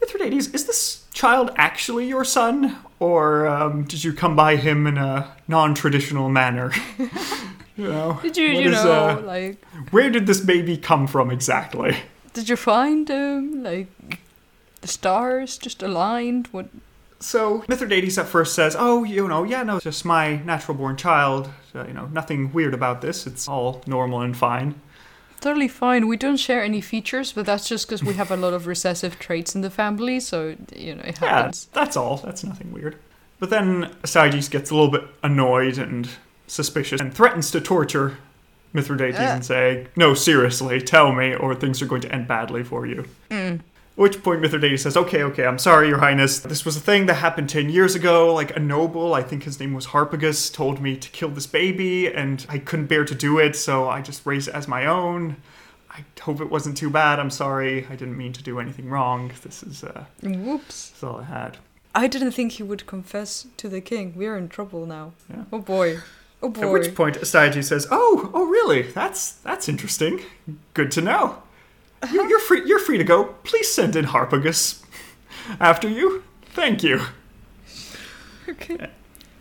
"Mithridates, 0.00 0.48
is 0.48 0.66
this 0.66 1.04
child 1.14 1.52
actually 1.56 2.08
your 2.08 2.24
son, 2.24 2.76
or 2.98 3.46
um, 3.46 3.84
did 3.84 4.02
you 4.02 4.12
come 4.12 4.34
by 4.34 4.56
him 4.56 4.88
in 4.88 4.98
a 4.98 5.32
non-traditional 5.46 6.28
manner?" 6.28 6.72
you 7.76 7.88
know, 7.88 8.18
Did 8.22 8.36
you, 8.36 8.48
you 8.48 8.70
is, 8.70 8.84
know, 8.84 8.90
uh, 8.90 9.22
like, 9.24 9.64
where 9.92 10.10
did 10.10 10.26
this 10.26 10.40
baby 10.40 10.76
come 10.76 11.06
from 11.06 11.30
exactly? 11.30 11.96
did 12.32 12.48
you 12.48 12.56
find 12.56 13.08
him? 13.08 13.62
like, 13.62 14.18
the 14.80 14.88
stars 14.88 15.58
just 15.58 15.80
aligned? 15.80 16.48
What? 16.48 16.66
So 17.20 17.64
Mithridates 17.68 18.16
at 18.18 18.26
first 18.26 18.54
says, 18.54 18.74
"Oh, 18.78 19.04
you 19.04 19.28
know, 19.28 19.44
yeah, 19.44 19.62
no, 19.62 19.78
just 19.78 20.04
my 20.04 20.36
natural-born 20.36 20.96
child. 20.96 21.50
Uh, 21.74 21.84
you 21.86 21.92
know, 21.92 22.06
nothing 22.12 22.52
weird 22.52 22.74
about 22.74 23.00
this. 23.02 23.26
It's 23.26 23.46
all 23.46 23.82
normal 23.86 24.22
and 24.22 24.36
fine." 24.36 24.74
Totally 25.40 25.68
fine. 25.68 26.06
We 26.06 26.16
don't 26.16 26.36
share 26.36 26.62
any 26.62 26.80
features, 26.82 27.32
but 27.32 27.46
that's 27.46 27.66
just 27.68 27.86
because 27.86 28.02
we 28.04 28.14
have 28.14 28.30
a 28.30 28.36
lot 28.36 28.52
of 28.52 28.66
recessive 28.66 29.18
traits 29.18 29.54
in 29.54 29.62
the 29.62 29.70
family, 29.70 30.20
so 30.20 30.54
you 30.74 30.94
know 30.94 31.02
it 31.04 31.18
Yeah, 31.20 31.50
that's 31.72 31.96
all. 31.96 32.16
That's 32.18 32.44
nothing 32.44 32.72
weird. 32.72 32.96
But 33.38 33.48
then 33.48 33.90
Astyages 34.02 34.50
gets 34.50 34.70
a 34.70 34.74
little 34.74 34.90
bit 34.90 35.04
annoyed 35.22 35.78
and 35.78 36.08
suspicious 36.46 37.00
and 37.00 37.12
threatens 37.14 37.50
to 37.52 37.60
torture 37.60 38.18
Mithridates 38.74 39.18
Uh. 39.18 39.22
and 39.22 39.44
say, 39.44 39.86
"No, 39.96 40.12
seriously, 40.14 40.80
tell 40.80 41.12
me, 41.12 41.34
or 41.34 41.54
things 41.54 41.80
are 41.82 41.86
going 41.86 42.02
to 42.02 42.12
end 42.12 42.28
badly 42.28 42.62
for 42.62 42.86
you." 42.86 43.06
Mm. 43.30 43.60
At 44.00 44.04
which 44.04 44.22
point 44.22 44.40
Mithridates 44.40 44.84
says, 44.84 44.96
Okay, 44.96 45.22
okay, 45.24 45.44
I'm 45.44 45.58
sorry, 45.58 45.88
Your 45.88 45.98
Highness. 45.98 46.38
This 46.40 46.64
was 46.64 46.74
a 46.74 46.80
thing 46.80 47.04
that 47.04 47.16
happened 47.16 47.50
10 47.50 47.68
years 47.68 47.94
ago. 47.94 48.32
Like, 48.32 48.56
a 48.56 48.58
noble, 48.58 49.12
I 49.12 49.22
think 49.22 49.42
his 49.42 49.60
name 49.60 49.74
was 49.74 49.88
Harpagus, 49.88 50.50
told 50.50 50.80
me 50.80 50.96
to 50.96 51.10
kill 51.10 51.28
this 51.28 51.46
baby, 51.46 52.06
and 52.10 52.46
I 52.48 52.60
couldn't 52.60 52.86
bear 52.86 53.04
to 53.04 53.14
do 53.14 53.38
it, 53.38 53.56
so 53.56 53.90
I 53.90 54.00
just 54.00 54.24
raised 54.24 54.48
it 54.48 54.54
as 54.54 54.66
my 54.66 54.86
own. 54.86 55.36
I 55.90 56.06
hope 56.22 56.40
it 56.40 56.48
wasn't 56.48 56.78
too 56.78 56.88
bad. 56.88 57.18
I'm 57.18 57.28
sorry. 57.28 57.86
I 57.90 57.94
didn't 57.94 58.16
mean 58.16 58.32
to 58.32 58.42
do 58.42 58.58
anything 58.58 58.88
wrong. 58.88 59.32
This 59.42 59.62
is, 59.62 59.84
uh, 59.84 60.06
Whoops. 60.22 60.88
this 60.88 60.96
is 60.96 61.04
all 61.04 61.18
I 61.18 61.24
had. 61.24 61.58
I 61.94 62.06
didn't 62.06 62.32
think 62.32 62.52
he 62.52 62.62
would 62.62 62.86
confess 62.86 63.48
to 63.58 63.68
the 63.68 63.82
king. 63.82 64.14
We're 64.16 64.38
in 64.38 64.48
trouble 64.48 64.86
now. 64.86 65.12
Yeah. 65.28 65.44
Oh 65.52 65.58
boy. 65.58 65.98
Oh 66.42 66.48
boy. 66.48 66.62
At 66.62 66.72
which 66.72 66.94
point 66.94 67.16
Astyages 67.16 67.64
says, 67.64 67.86
"Oh, 67.90 68.30
oh, 68.32 68.46
really? 68.46 68.80
That's 68.80 69.32
that's 69.32 69.68
interesting. 69.68 70.22
Good 70.72 70.90
to 70.92 71.02
know. 71.02 71.42
You, 72.10 72.28
you're 72.28 72.40
free. 72.40 72.62
You're 72.66 72.78
free 72.78 72.98
to 72.98 73.04
go. 73.04 73.24
Please 73.44 73.72
send 73.72 73.96
in 73.96 74.06
Harpagus 74.06 74.82
after 75.58 75.88
you. 75.88 76.22
Thank 76.42 76.82
you." 76.82 77.02
Okay. 78.48 78.74
At 78.78 78.90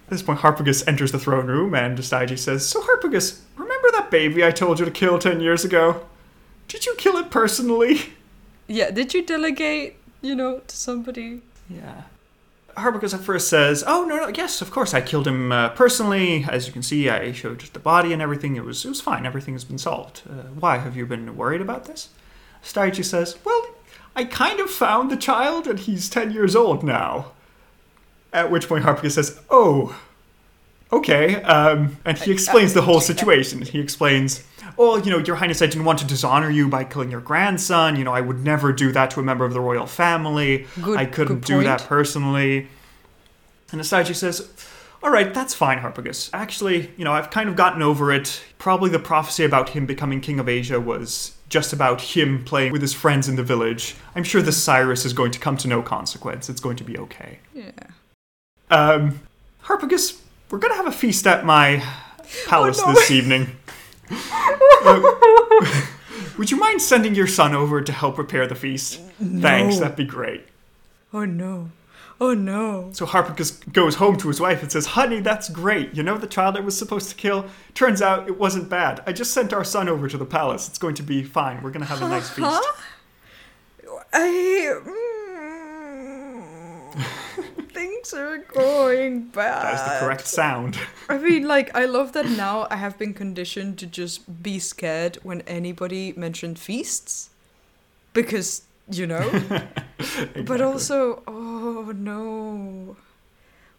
this 0.10 0.22
point, 0.24 0.40
Harpagus 0.40 0.88
enters 0.88 1.12
the 1.12 1.20
throne 1.20 1.48
room, 1.48 1.74
and 1.76 1.98
Astyages 1.98 2.40
says, 2.40 2.68
"So, 2.68 2.82
Harpagus, 2.82 3.42
remember 3.58 3.92
that 3.92 4.12
baby 4.12 4.44
I 4.44 4.52
told 4.52 4.80
you 4.80 4.86
to 4.86 4.92
kill 4.92 5.20
ten 5.20 5.40
years 5.40 5.64
ago? 5.64 6.06
Did 6.68 6.86
you 6.86 6.96
kill 6.98 7.18
it 7.18 7.32
personally?" 7.32 8.14
Yeah, 8.68 8.92
did 8.92 9.14
you 9.14 9.26
delegate, 9.26 9.98
you 10.22 10.36
know, 10.36 10.60
to 10.68 10.76
somebody? 10.76 11.42
Yeah. 11.70 12.04
Harpagus 12.78 13.14
at 13.14 13.22
first 13.22 13.48
says, 13.48 13.84
"Oh 13.86 14.06
no, 14.06 14.18
no, 14.18 14.28
yes, 14.28 14.62
of 14.62 14.72
course, 14.72 14.94
I 14.94 15.02
killed 15.02 15.28
him 15.28 15.52
uh, 15.52 15.70
personally. 15.70 16.46
As 16.50 16.68
you 16.68 16.74
can 16.74 16.84
see, 16.84 17.10
I 17.10 17.32
showed 17.32 17.62
the 17.62 17.80
body 17.80 18.14
and 18.14 18.22
everything. 18.22 18.56
It 18.56 18.64
was, 18.64 18.86
it 18.86 18.90
was 18.90 19.02
fine. 19.02 19.26
Everything 19.26 19.54
has 19.56 19.64
been 19.64 19.78
solved. 19.78 20.22
Uh, 20.30 20.44
why 20.60 20.78
have 20.78 20.96
you 20.96 21.06
been 21.06 21.36
worried 21.38 21.62
about 21.62 21.86
this?" 21.86 22.10
Astyages 22.64 23.10
says, 23.10 23.38
"Well, 23.44 23.76
I 24.16 24.24
kind 24.26 24.60
of 24.60 24.70
found 24.70 25.10
the 25.10 25.18
child, 25.18 25.68
and 25.68 25.80
he's 25.80 26.10
ten 26.10 26.32
years 26.32 26.56
old 26.56 26.84
now." 26.84 27.32
At 28.32 28.52
which 28.52 28.68
point, 28.68 28.84
Harpagus 28.86 29.14
says, 29.14 29.40
"Oh, 29.50 30.00
okay," 30.92 31.42
um, 31.44 31.98
and 32.06 32.18
he 32.18 32.32
explains 32.32 32.74
the 32.74 32.82
whole 32.84 33.02
situation. 33.02 33.62
He 33.62 33.80
explains. 33.80 34.44
Oh, 34.82 34.96
you 34.98 35.12
know, 35.12 35.18
Your 35.18 35.36
Highness, 35.36 35.62
I 35.62 35.66
didn't 35.66 35.84
want 35.84 36.00
to 36.00 36.06
dishonor 36.06 36.50
you 36.50 36.70
by 36.70 36.86
killing 36.86 37.12
your 37.12 37.20
grandson. 37.20 37.98
You 37.98 38.06
know, 38.06 38.14
I 38.14 38.22
would 38.22 38.46
never 38.46 38.72
do 38.72 38.94
that 38.94 39.12
to 39.12 39.20
a 39.20 39.24
member 39.24 39.44
of 39.44 39.54
the 39.54 39.60
royal 39.60 39.86
family. 39.86 40.68
Good. 40.82 40.98
I 40.98 41.06
couldn't 41.06 41.46
do 41.46 41.64
that 41.64 41.84
personally. 41.84 42.70
And 43.74 43.82
Astyages 43.82 44.16
says, 44.16 44.50
All 45.02 45.12
right, 45.12 45.34
that's 45.34 45.54
fine, 45.54 45.80
Harpagus. 45.80 46.30
Actually, 46.34 46.92
you 46.98 47.06
know, 47.06 47.14
I've 47.14 47.30
kind 47.30 47.48
of 47.48 47.56
gotten 47.56 47.82
over 47.82 48.12
it. 48.12 48.42
Probably 48.58 48.90
the 48.90 49.00
prophecy 49.00 49.46
about 49.46 49.70
him 49.70 49.86
becoming 49.86 50.20
king 50.20 50.40
of 50.40 50.50
Asia 50.50 50.80
was 50.80 51.36
just 51.48 51.72
about 51.72 52.02
him 52.02 52.44
playing 52.44 52.72
with 52.74 52.82
his 52.82 52.94
friends 52.94 53.30
in 53.30 53.36
the 53.38 53.44
village. 53.44 53.96
I'm 54.16 54.24
sure 54.26 54.42
this 54.42 54.62
Cyrus 54.62 55.06
is 55.06 55.14
going 55.14 55.32
to 55.32 55.40
come 55.40 55.56
to 55.58 55.68
no 55.70 55.82
consequence. 55.82 56.50
It's 56.50 56.60
going 56.60 56.76
to 56.78 56.84
be 56.84 56.98
okay. 56.98 57.40
Yeah. 57.54 57.72
Um, 58.70 59.22
Harpagus, 59.64 60.20
we're 60.52 60.60
going 60.60 60.74
to 60.74 60.78
have 60.78 60.88
a 60.88 60.92
feast 60.92 61.26
at 61.26 61.46
my 61.46 61.82
palace 62.48 62.80
Oh, 62.84 62.88
no. 62.88 62.94
this 62.94 63.10
evening. 63.12 63.48
Uh, 64.82 65.66
would 66.38 66.50
you 66.50 66.58
mind 66.58 66.82
sending 66.82 67.14
your 67.14 67.28
son 67.28 67.54
over 67.54 67.82
to 67.82 67.92
help 67.92 68.16
prepare 68.16 68.48
the 68.48 68.56
feast? 68.56 69.02
No. 69.20 69.42
Thanks, 69.42 69.78
that'd 69.80 69.98
be 69.98 70.06
great. 70.06 70.46
Oh 71.14 71.26
no. 71.26 71.70
Oh 72.22 72.34
no. 72.34 72.90
So 72.92 73.06
Harpagus 73.06 73.72
goes 73.72 73.96
home 73.96 74.18
to 74.18 74.28
his 74.28 74.42
wife 74.42 74.62
and 74.62 74.70
says, 74.72 74.88
Honey, 74.88 75.22
that's 75.22 75.48
great. 75.50 75.94
You 75.94 76.04
know 76.04 76.18
the 76.18 76.28
child 76.28 76.58
I 76.58 76.60
was 76.60 76.78
supposed 76.78 77.08
to 77.10 77.16
kill? 77.16 77.46
Turns 77.74 78.02
out 78.02 78.28
it 78.28 78.38
wasn't 78.38 78.68
bad. 78.70 79.02
I 79.08 79.14
just 79.14 79.32
sent 79.32 79.54
our 79.54 79.64
son 79.64 79.88
over 79.88 80.10
to 80.10 80.18
the 80.18 80.26
palace. 80.26 80.68
It's 80.68 80.78
going 80.78 80.96
to 80.96 81.04
be 81.04 81.24
fine. 81.24 81.62
We're 81.64 81.72
going 81.72 81.86
to 81.86 81.88
have 81.88 82.02
a 82.02 82.10
nice 82.10 82.30
feast. 82.30 82.50
Huh? 82.50 82.74
I. 84.12 84.80
mm, 84.86 86.94
things 87.74 88.14
are 88.14 88.40
going 88.40 89.30
bad. 89.30 89.64
That 89.64 89.74
is 89.76 89.82
the 89.82 90.06
correct 90.06 90.28
sound. 90.28 90.78
I 91.08 91.18
mean, 91.18 91.48
like, 91.48 91.74
I 91.76 91.86
love 91.86 92.12
that 92.14 92.26
now 92.26 92.68
I 92.70 92.76
have 92.76 92.98
been 92.98 93.14
conditioned 93.14 93.78
to 93.80 93.86
just 93.86 94.44
be 94.44 94.60
scared 94.60 95.18
when 95.24 95.40
anybody 95.42 96.14
mentioned 96.18 96.60
feasts. 96.60 97.30
Because, 98.12 98.64
you 98.92 99.08
know? 99.08 99.42
But 100.46 100.62
also, 100.62 101.24
oh 101.28 101.92
no. 101.96 102.96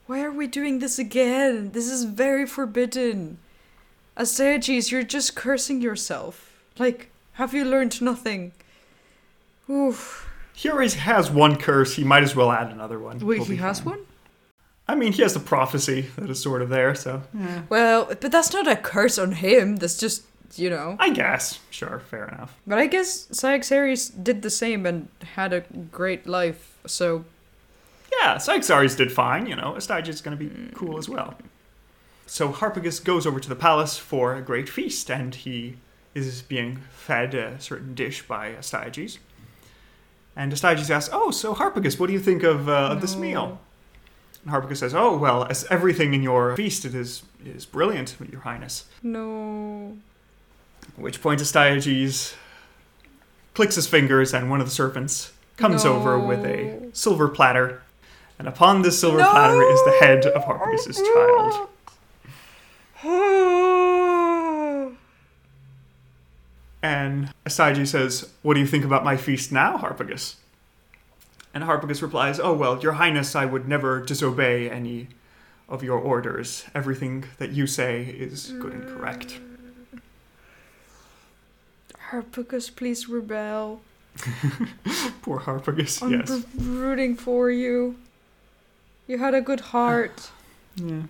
Why 0.06 0.22
are 0.22 0.30
we 0.30 0.46
doing 0.46 0.78
this 0.80 0.98
again? 0.98 1.70
This 1.72 1.88
is 1.88 2.04
very 2.04 2.46
forbidden. 2.46 3.38
Astyages, 4.16 4.90
you're 4.90 5.02
just 5.02 5.34
cursing 5.34 5.80
yourself. 5.80 6.52
Like, 6.78 7.10
have 7.34 7.54
you 7.54 7.64
learned 7.64 8.02
nothing? 8.02 8.52
Oof. 9.70 10.28
He 10.54 10.68
already 10.68 10.94
has 10.98 11.30
one 11.30 11.56
curse. 11.56 11.94
He 11.94 12.04
might 12.04 12.22
as 12.22 12.36
well 12.36 12.52
add 12.52 12.70
another 12.70 12.98
one. 12.98 13.18
Wait, 13.20 13.38
We'll 13.38 13.48
he 13.48 13.56
has 13.56 13.80
fine. 13.80 13.94
one? 13.94 14.00
I 14.88 14.94
mean, 14.96 15.12
he 15.12 15.22
has 15.22 15.32
the 15.32 15.40
prophecy 15.40 16.10
that 16.16 16.28
is 16.28 16.42
sort 16.42 16.60
of 16.60 16.68
there, 16.68 16.94
so. 16.94 17.22
Well, 17.68 18.06
but 18.20 18.32
that's 18.32 18.52
not 18.52 18.66
a 18.66 18.76
curse 18.76 19.18
on 19.18 19.32
him. 19.32 19.76
That's 19.76 19.96
just, 19.96 20.24
you 20.56 20.70
know. 20.70 20.96
I 20.98 21.10
guess. 21.10 21.58
Sure, 21.70 22.00
fair 22.10 22.26
enough. 22.28 22.56
But 22.66 22.78
I 22.78 22.86
guess 22.86 23.28
Cyaxares 23.32 24.08
did 24.08 24.42
the 24.42 24.50
same 24.50 24.86
and 24.86 25.08
had 25.34 25.52
a 25.52 25.60
great 25.92 26.26
life. 26.26 26.78
So, 26.86 27.24
Yeah, 28.20 28.36
Cyaxares 28.38 28.96
did 28.96 29.12
fine, 29.12 29.46
you 29.46 29.56
know. 29.56 29.74
Astyages 29.76 30.08
is 30.14 30.20
going 30.20 30.36
to 30.36 30.44
be 30.44 30.70
cool 30.74 30.98
as 30.98 31.08
well. 31.08 31.34
So 32.26 32.52
Harpagus 32.52 33.02
goes 33.04 33.26
over 33.26 33.40
to 33.40 33.48
the 33.48 33.56
palace 33.56 33.98
for 33.98 34.34
a 34.36 34.42
great 34.42 34.68
feast, 34.68 35.10
and 35.10 35.34
he 35.34 35.76
is 36.14 36.42
being 36.42 36.76
fed 36.92 37.34
a 37.34 37.60
certain 37.60 37.94
dish 37.94 38.22
by 38.26 38.52
Astyages. 38.52 39.18
And 40.36 40.52
Astyages 40.52 40.90
asks, 40.90 41.10
Oh, 41.12 41.30
so 41.30 41.54
Harpagus, 41.54 41.98
what 41.98 42.06
do 42.06 42.12
you 42.12 42.20
think 42.20 42.42
of, 42.42 42.68
uh, 42.68 42.90
of 42.92 43.00
this 43.00 43.16
meal? 43.16 43.60
And 44.44 44.52
Harpagus 44.52 44.78
says, 44.78 44.94
Oh, 44.94 45.16
well, 45.16 45.44
as 45.50 45.64
everything 45.70 46.14
in 46.14 46.22
your 46.22 46.56
feast 46.56 46.84
it 46.84 46.94
is, 46.94 47.22
is 47.44 47.66
brilliant, 47.66 48.16
Your 48.30 48.40
Highness. 48.42 48.84
no. 49.02 49.96
At 50.96 51.02
which 51.02 51.20
point 51.22 51.40
Astyages 51.40 52.34
clicks 53.54 53.74
his 53.74 53.86
fingers, 53.86 54.32
and 54.34 54.50
one 54.50 54.60
of 54.60 54.66
the 54.66 54.72
serpents 54.72 55.32
comes 55.56 55.84
over 55.84 56.18
with 56.18 56.44
a 56.44 56.90
silver 56.92 57.28
platter. 57.28 57.82
And 58.38 58.48
upon 58.48 58.82
this 58.82 58.98
silver 58.98 59.18
No. 59.18 59.30
platter 59.30 59.62
is 59.62 59.84
the 59.84 59.92
head 60.00 60.24
of 60.26 60.44
Harpagus's 60.44 60.96
child. 60.96 61.68
And 66.82 67.32
Astyages 67.44 67.88
says, 67.88 68.30
What 68.42 68.54
do 68.54 68.60
you 68.60 68.66
think 68.66 68.84
about 68.86 69.04
my 69.04 69.16
feast 69.16 69.52
now, 69.52 69.76
Harpagus? 69.76 70.36
And 71.52 71.64
Harpagus 71.64 72.00
replies, 72.00 72.40
Oh, 72.40 72.54
well, 72.54 72.80
Your 72.80 72.92
Highness, 72.92 73.36
I 73.36 73.44
would 73.44 73.68
never 73.68 74.00
disobey 74.00 74.70
any 74.70 75.08
of 75.68 75.82
your 75.82 75.98
orders. 75.98 76.64
Everything 76.74 77.24
that 77.38 77.50
you 77.50 77.66
say 77.66 78.02
is 78.04 78.52
good 78.60 78.72
and 78.72 78.86
correct. 78.88 79.28
Mm. 79.34 79.49
Harpagus, 82.10 82.74
please 82.74 83.08
rebel. 83.08 83.80
Poor 85.22 85.40
Harpagus, 85.40 86.02
I'm 86.02 86.12
yes. 86.12 86.30
r- 86.30 86.42
rooting 86.58 87.14
for 87.14 87.50
you. 87.50 87.96
You 89.06 89.18
had 89.18 89.34
a 89.34 89.40
good 89.40 89.60
heart. 89.60 90.30
Yeah. 90.76 91.02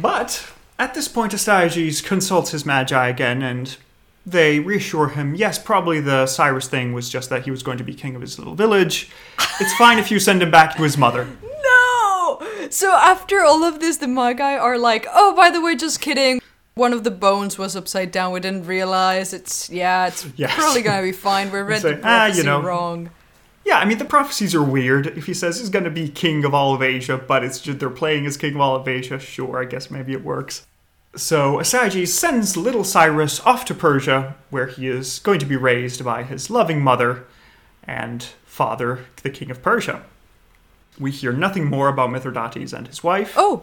But 0.00 0.52
at 0.78 0.94
this 0.94 1.08
point, 1.08 1.32
Astyages 1.32 2.04
consults 2.04 2.52
his 2.52 2.64
magi 2.64 3.08
again, 3.08 3.42
and 3.42 3.76
they 4.24 4.60
reassure 4.60 5.08
him 5.08 5.34
yes, 5.34 5.58
probably 5.58 5.98
the 5.98 6.26
Cyrus 6.26 6.68
thing 6.68 6.92
was 6.92 7.08
just 7.10 7.30
that 7.30 7.44
he 7.44 7.50
was 7.50 7.64
going 7.64 7.78
to 7.78 7.84
be 7.84 7.94
king 7.94 8.14
of 8.14 8.20
his 8.20 8.38
little 8.38 8.54
village. 8.54 9.10
It's 9.60 9.74
fine 9.74 9.98
if 9.98 10.10
you 10.10 10.18
send 10.18 10.42
him 10.42 10.50
back 10.50 10.76
to 10.76 10.82
his 10.82 10.98
mother. 10.98 11.28
No! 11.42 12.40
So 12.70 12.92
after 12.92 13.44
all 13.44 13.62
of 13.62 13.78
this, 13.78 13.98
the 13.98 14.08
Magi 14.08 14.56
are 14.56 14.78
like, 14.78 15.06
oh, 15.12 15.32
by 15.36 15.50
the 15.50 15.60
way, 15.60 15.76
just 15.76 16.00
kidding. 16.00 16.40
One 16.74 16.92
of 16.92 17.04
the 17.04 17.10
bones 17.10 17.56
was 17.56 17.76
upside 17.76 18.10
down. 18.10 18.32
We 18.32 18.40
didn't 18.40 18.66
realize. 18.66 19.32
It's 19.32 19.70
yeah. 19.70 20.08
It's 20.08 20.26
Yes. 20.36 20.54
probably 20.54 20.82
gonna 20.82 21.02
be 21.02 21.12
fine. 21.12 21.50
We 21.52 21.60
read 21.60 21.84
like, 21.84 22.00
the 22.00 22.06
ah, 22.08 22.26
you 22.26 22.32
prophecy 22.42 22.46
know. 22.46 22.62
wrong. 22.62 23.10
Yeah, 23.64 23.78
I 23.78 23.86
mean, 23.86 23.96
the 23.98 24.04
prophecies 24.04 24.54
are 24.54 24.62
weird. 24.62 25.06
If 25.06 25.24
he 25.24 25.32
says 25.32 25.58
he's 25.58 25.70
going 25.70 25.86
to 25.86 25.90
be 25.90 26.08
king 26.10 26.44
of 26.44 26.52
all 26.52 26.74
of 26.74 26.82
Asia, 26.82 27.16
but 27.16 27.42
it's 27.42 27.58
just 27.60 27.78
they're 27.78 27.88
playing 27.88 28.26
as 28.26 28.36
king 28.36 28.56
of 28.56 28.60
all 28.60 28.76
of 28.76 28.86
Asia, 28.86 29.18
sure, 29.18 29.58
I 29.58 29.64
guess 29.64 29.90
maybe 29.90 30.12
it 30.12 30.22
works. 30.22 30.66
So 31.16 31.56
Astyages 31.56 32.08
sends 32.08 32.58
little 32.58 32.84
Cyrus 32.84 33.40
off 33.40 33.64
to 33.64 33.74
Persia, 33.74 34.34
where 34.50 34.66
he 34.66 34.86
is 34.88 35.18
going 35.20 35.38
to 35.38 35.46
be 35.46 35.56
raised 35.56 36.04
by 36.04 36.24
his 36.24 36.50
loving 36.50 36.82
mother 36.82 37.24
and 37.84 38.22
father, 38.44 39.06
the 39.22 39.30
king 39.30 39.50
of 39.50 39.62
Persia. 39.62 40.02
We 41.00 41.10
hear 41.10 41.32
nothing 41.32 41.64
more 41.64 41.88
about 41.88 42.10
Mithridates 42.10 42.74
and 42.74 42.86
his 42.86 43.02
wife, 43.02 43.32
Oh, 43.34 43.62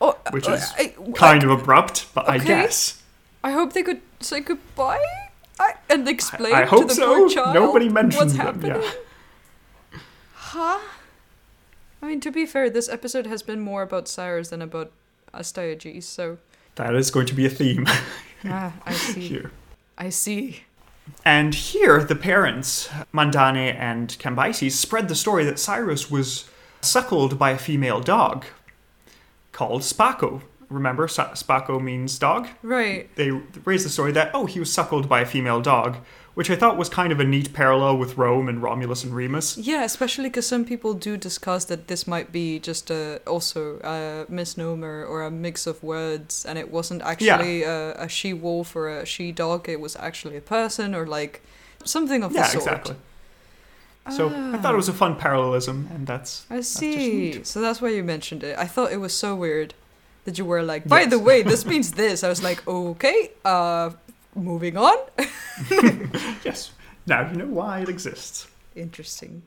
oh, 0.00 0.16
which 0.30 0.48
uh, 0.48 0.52
is 0.52 0.72
I, 0.76 0.94
kind 1.14 1.42
of 1.42 1.50
abrupt, 1.50 2.06
but 2.14 2.28
I 2.28 2.38
guess. 2.38 3.02
I 3.42 3.50
hope 3.52 3.72
they 3.72 3.82
could 3.82 4.00
say 4.20 4.40
goodbye 4.40 5.04
I, 5.60 5.74
and 5.90 6.08
explain 6.08 6.54
I 6.54 6.60
to 6.62 6.66
hope 6.66 6.88
the 6.88 6.94
so. 6.94 7.14
poor 7.14 7.28
child 7.28 7.54
Nobody 7.54 7.88
mentions 7.88 8.16
what's 8.16 8.36
them, 8.36 8.46
happening. 8.46 8.82
yeah. 8.82 9.98
Huh? 10.34 10.78
I 12.02 12.06
mean, 12.06 12.20
to 12.20 12.30
be 12.30 12.46
fair, 12.46 12.70
this 12.70 12.88
episode 12.88 13.26
has 13.26 13.42
been 13.42 13.60
more 13.60 13.82
about 13.82 14.08
Cyrus 14.08 14.48
than 14.48 14.62
about 14.62 14.92
Astyages, 15.32 16.04
so 16.04 16.38
That 16.76 16.94
is 16.94 17.10
going 17.10 17.26
to 17.26 17.34
be 17.34 17.46
a 17.46 17.50
theme 17.50 17.86
ah, 18.44 18.72
I 18.84 18.92
see. 18.92 19.28
here. 19.28 19.50
I 19.98 20.08
see. 20.10 20.64
And 21.24 21.54
here, 21.54 22.02
the 22.02 22.14
parents, 22.16 22.88
Mandane 23.12 23.74
and 23.74 24.08
Cambyses, 24.18 24.72
spread 24.72 25.08
the 25.08 25.14
story 25.14 25.44
that 25.44 25.58
Cyrus 25.58 26.10
was 26.10 26.48
suckled 26.80 27.38
by 27.38 27.50
a 27.50 27.58
female 27.58 28.00
dog 28.00 28.44
called 29.54 29.80
Spaco. 29.80 30.42
Remember, 30.68 31.06
Spaco 31.06 31.80
means 31.80 32.18
dog? 32.18 32.48
Right. 32.62 33.14
They 33.16 33.30
raised 33.64 33.86
the 33.86 33.90
story 33.90 34.12
that, 34.12 34.30
oh, 34.34 34.46
he 34.46 34.58
was 34.58 34.72
suckled 34.72 35.08
by 35.08 35.20
a 35.20 35.26
female 35.26 35.60
dog, 35.60 35.98
which 36.34 36.50
I 36.50 36.56
thought 36.56 36.76
was 36.76 36.88
kind 36.88 37.12
of 37.12 37.20
a 37.20 37.24
neat 37.24 37.52
parallel 37.52 37.96
with 37.96 38.18
Rome 38.18 38.48
and 38.48 38.60
Romulus 38.60 39.04
and 39.04 39.14
Remus. 39.14 39.56
Yeah, 39.56 39.84
especially 39.84 40.30
because 40.30 40.46
some 40.46 40.64
people 40.64 40.94
do 40.94 41.16
discuss 41.16 41.66
that 41.66 41.86
this 41.86 42.06
might 42.06 42.32
be 42.32 42.58
just 42.58 42.90
a 42.90 43.20
also 43.26 43.78
a 43.84 44.26
misnomer 44.28 45.04
or 45.04 45.22
a 45.22 45.30
mix 45.30 45.66
of 45.66 45.82
words, 45.82 46.44
and 46.44 46.58
it 46.58 46.72
wasn't 46.72 47.02
actually 47.02 47.62
a, 47.62 47.92
a 47.92 48.08
she 48.08 48.32
wolf 48.32 48.74
or 48.74 48.88
a 48.88 49.06
she 49.06 49.30
dog. 49.30 49.68
It 49.68 49.80
was 49.80 49.94
actually 49.96 50.36
a 50.36 50.42
person 50.42 50.94
or 50.94 51.06
like 51.06 51.42
something 51.84 52.24
of 52.24 52.32
yeah, 52.32 52.42
the 52.42 52.48
sort. 52.48 52.64
exactly. 52.64 52.96
So 54.10 54.28
I 54.28 54.58
thought 54.58 54.74
it 54.74 54.76
was 54.76 54.88
a 54.90 54.92
fun 54.92 55.16
parallelism, 55.16 55.88
and 55.94 56.06
that's 56.06 56.44
I 56.50 56.56
just 56.56 56.74
see. 56.74 56.96
neat. 56.96 57.46
So 57.46 57.60
that's 57.62 57.80
why 57.80 57.88
you 57.88 58.04
mentioned 58.04 58.44
it. 58.44 58.58
I 58.58 58.66
thought 58.66 58.92
it 58.92 58.98
was 58.98 59.14
so 59.16 59.34
weird 59.34 59.72
that 60.26 60.36
you 60.38 60.44
were 60.44 60.62
like, 60.62 60.86
by 60.86 61.00
Yes. 61.00 61.10
the 61.10 61.18
way, 61.18 61.42
this 61.42 61.64
means 61.72 61.92
this. 61.92 62.22
I 62.22 62.28
was 62.28 62.42
like, 62.42 62.66
okay, 62.68 63.30
uh, 63.44 63.90
moving 64.34 64.76
on. 64.76 64.96
yes. 66.44 66.72
Now 67.06 67.28
you 67.30 67.36
know 67.36 67.46
why 67.46 67.80
it 67.80 67.88
exists. 67.88 68.46
Interesting. 68.76 69.42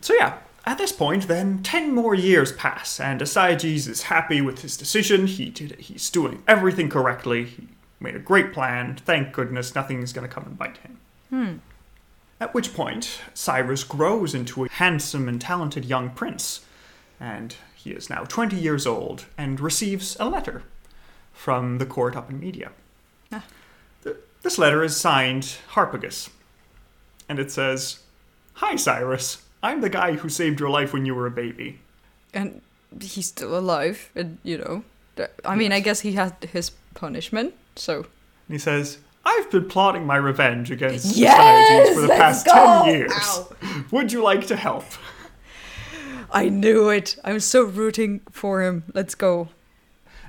So 0.00 0.14
yeah, 0.14 0.38
at 0.64 0.78
this 0.78 0.92
point, 0.92 1.28
then 1.28 1.62
ten 1.62 1.94
more 1.94 2.14
years 2.14 2.52
pass, 2.52 2.98
and 3.00 3.20
Astyages 3.20 3.88
is 3.88 4.02
happy 4.04 4.40
with 4.40 4.62
his 4.62 4.76
decision. 4.76 5.26
He 5.26 5.50
did. 5.50 5.72
He's 5.78 6.10
doing 6.10 6.42
everything 6.48 6.88
correctly. 6.88 7.44
He 7.44 7.68
made 8.00 8.14
a 8.16 8.20
great 8.20 8.52
plan. 8.52 8.96
Thank 9.04 9.32
goodness, 9.32 9.74
nothing 9.74 10.02
is 10.02 10.12
going 10.12 10.26
to 10.26 10.32
come 10.32 10.44
and 10.44 10.58
bite 10.58 10.78
him. 10.78 10.98
Hmm. 11.30 11.56
At 12.40 12.54
which 12.54 12.74
point, 12.74 13.20
Cyrus 13.34 13.84
grows 13.84 14.34
into 14.34 14.64
a 14.64 14.68
handsome 14.68 15.28
and 15.28 15.40
talented 15.40 15.84
young 15.84 16.10
prince, 16.10 16.64
and 17.18 17.54
he 17.74 17.90
is 17.90 18.08
now 18.08 18.24
twenty 18.24 18.56
years 18.56 18.86
old 18.86 19.26
and 19.36 19.60
receives 19.60 20.16
a 20.20 20.28
letter 20.28 20.62
from 21.32 21.78
the 21.78 21.86
court 21.86 22.16
up 22.16 22.30
in 22.30 22.38
Media. 22.38 22.70
Ah. 23.32 23.44
This 24.42 24.58
letter 24.58 24.84
is 24.84 24.96
signed 24.96 25.58
Harpagus, 25.72 26.30
and 27.28 27.38
it 27.38 27.50
says, 27.50 28.00
"Hi, 28.54 28.76
Cyrus. 28.76 29.42
I'm 29.62 29.80
the 29.80 29.90
guy 29.90 30.12
who 30.12 30.28
saved 30.28 30.60
your 30.60 30.70
life 30.70 30.92
when 30.92 31.04
you 31.04 31.14
were 31.14 31.26
a 31.26 31.32
baby. 31.32 31.80
And 32.32 32.60
he's 33.00 33.26
still 33.26 33.58
alive, 33.58 34.10
and 34.14 34.38
you 34.44 34.58
know, 34.58 34.84
I 35.44 35.56
mean, 35.56 35.72
I 35.72 35.80
guess 35.80 36.00
he 36.00 36.12
had 36.12 36.36
his 36.52 36.70
punishment. 36.94 37.54
So 37.74 37.96
And 37.96 38.54
he 38.54 38.58
says, 38.58 38.98
I've 39.28 39.50
been 39.50 39.68
plotting 39.68 40.06
my 40.06 40.16
revenge 40.16 40.70
against 40.70 41.14
Yes! 41.16 41.90
Astyages 41.90 41.94
for 41.94 42.00
the 42.00 42.08
Let's 42.08 42.42
past 42.42 42.46
go! 42.46 42.82
10 42.86 42.94
years. 42.94 43.12
Ow. 43.14 43.48
Would 43.90 44.10
you 44.10 44.22
like 44.22 44.46
to 44.46 44.56
help? 44.56 44.84
I 46.30 46.48
knew 46.48 46.88
it. 46.88 47.16
I'm 47.24 47.40
so 47.40 47.62
rooting 47.62 48.20
for 48.30 48.62
him. 48.62 48.84
Let's 48.94 49.14
go. 49.14 49.48